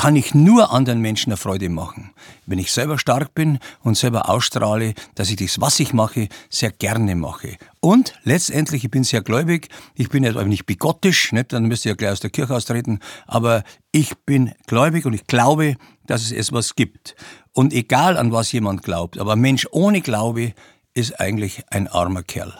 kann 0.00 0.16
ich 0.16 0.34
nur 0.34 0.72
anderen 0.72 1.02
Menschen 1.02 1.30
eine 1.30 1.36
Freude 1.36 1.68
machen. 1.68 2.12
Wenn 2.46 2.58
ich 2.58 2.72
selber 2.72 2.98
stark 2.98 3.34
bin 3.34 3.58
und 3.82 3.98
selber 3.98 4.30
ausstrahle, 4.30 4.94
dass 5.14 5.28
ich 5.28 5.36
das, 5.36 5.60
was 5.60 5.78
ich 5.78 5.92
mache, 5.92 6.28
sehr 6.48 6.70
gerne 6.70 7.14
mache. 7.16 7.58
Und 7.80 8.14
letztendlich, 8.24 8.82
ich 8.82 8.90
bin 8.90 9.04
sehr 9.04 9.20
gläubig, 9.20 9.68
ich 9.94 10.08
bin 10.08 10.24
ja 10.24 10.42
nicht 10.44 10.64
bigottisch, 10.64 11.32
nicht? 11.32 11.52
dann 11.52 11.66
müsst 11.66 11.84
ihr 11.84 11.90
ja 11.90 11.96
gleich 11.96 12.12
aus 12.12 12.20
der 12.20 12.30
Kirche 12.30 12.54
austreten, 12.54 13.00
aber 13.26 13.62
ich 13.92 14.16
bin 14.24 14.54
gläubig 14.66 15.04
und 15.04 15.12
ich 15.12 15.26
glaube, 15.26 15.76
dass 16.06 16.22
es 16.22 16.32
etwas 16.32 16.76
gibt. 16.76 17.14
Und 17.52 17.74
egal 17.74 18.16
an 18.16 18.32
was 18.32 18.52
jemand 18.52 18.82
glaubt, 18.82 19.18
aber 19.18 19.34
ein 19.34 19.40
Mensch 19.40 19.66
ohne 19.70 20.00
Glaube 20.00 20.54
ist 20.94 21.20
eigentlich 21.20 21.62
ein 21.68 21.88
armer 21.88 22.22
Kerl. 22.22 22.54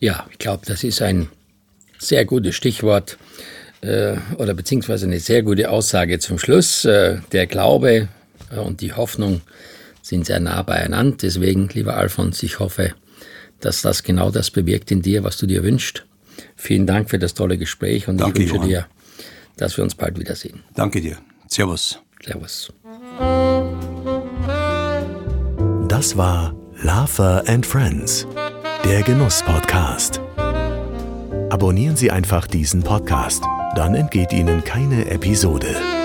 Ja, 0.00 0.26
ich 0.32 0.38
glaube, 0.38 0.66
das 0.66 0.82
ist 0.82 1.00
ein 1.00 1.28
sehr 2.00 2.24
gutes 2.24 2.56
Stichwort 2.56 3.18
äh, 3.86 4.16
oder 4.36 4.54
beziehungsweise 4.54 5.06
eine 5.06 5.20
sehr 5.20 5.42
gute 5.42 5.70
Aussage 5.70 6.18
zum 6.18 6.38
Schluss. 6.38 6.84
Äh, 6.84 7.18
der 7.32 7.46
Glaube 7.46 8.08
äh, 8.54 8.58
und 8.58 8.80
die 8.80 8.92
Hoffnung 8.92 9.40
sind 10.02 10.26
sehr 10.26 10.40
nah 10.40 10.62
beieinander. 10.62 11.16
Deswegen, 11.22 11.68
lieber 11.72 11.96
Alfons, 11.96 12.42
ich 12.42 12.58
hoffe, 12.58 12.94
dass 13.60 13.82
das 13.82 14.02
genau 14.02 14.30
das 14.30 14.50
bewirkt 14.50 14.90
in 14.90 15.02
dir, 15.02 15.24
was 15.24 15.36
du 15.36 15.46
dir 15.46 15.62
wünschst. 15.62 16.04
Vielen 16.54 16.86
Dank 16.86 17.10
für 17.10 17.18
das 17.18 17.34
tolle 17.34 17.58
Gespräch 17.58 18.08
und 18.08 18.18
Danke, 18.18 18.42
ich 18.42 18.48
wünsche 18.50 18.56
Johann. 18.56 18.68
dir, 18.68 18.86
dass 19.56 19.76
wir 19.76 19.84
uns 19.84 19.94
bald 19.94 20.18
wiedersehen. 20.18 20.62
Danke 20.74 21.00
dir. 21.00 21.16
Servus. 21.48 21.98
Servus. 22.24 22.72
Das 25.88 26.16
war 26.16 26.54
Lava 26.82 27.38
and 27.46 27.64
Friends, 27.64 28.26
der 28.84 29.02
Genuss-Podcast. 29.02 30.20
Abonnieren 31.48 31.96
Sie 31.96 32.10
einfach 32.10 32.46
diesen 32.46 32.82
Podcast 32.82 33.44
dann 33.76 33.94
entgeht 33.94 34.32
Ihnen 34.32 34.64
keine 34.64 35.06
Episode. 35.10 35.95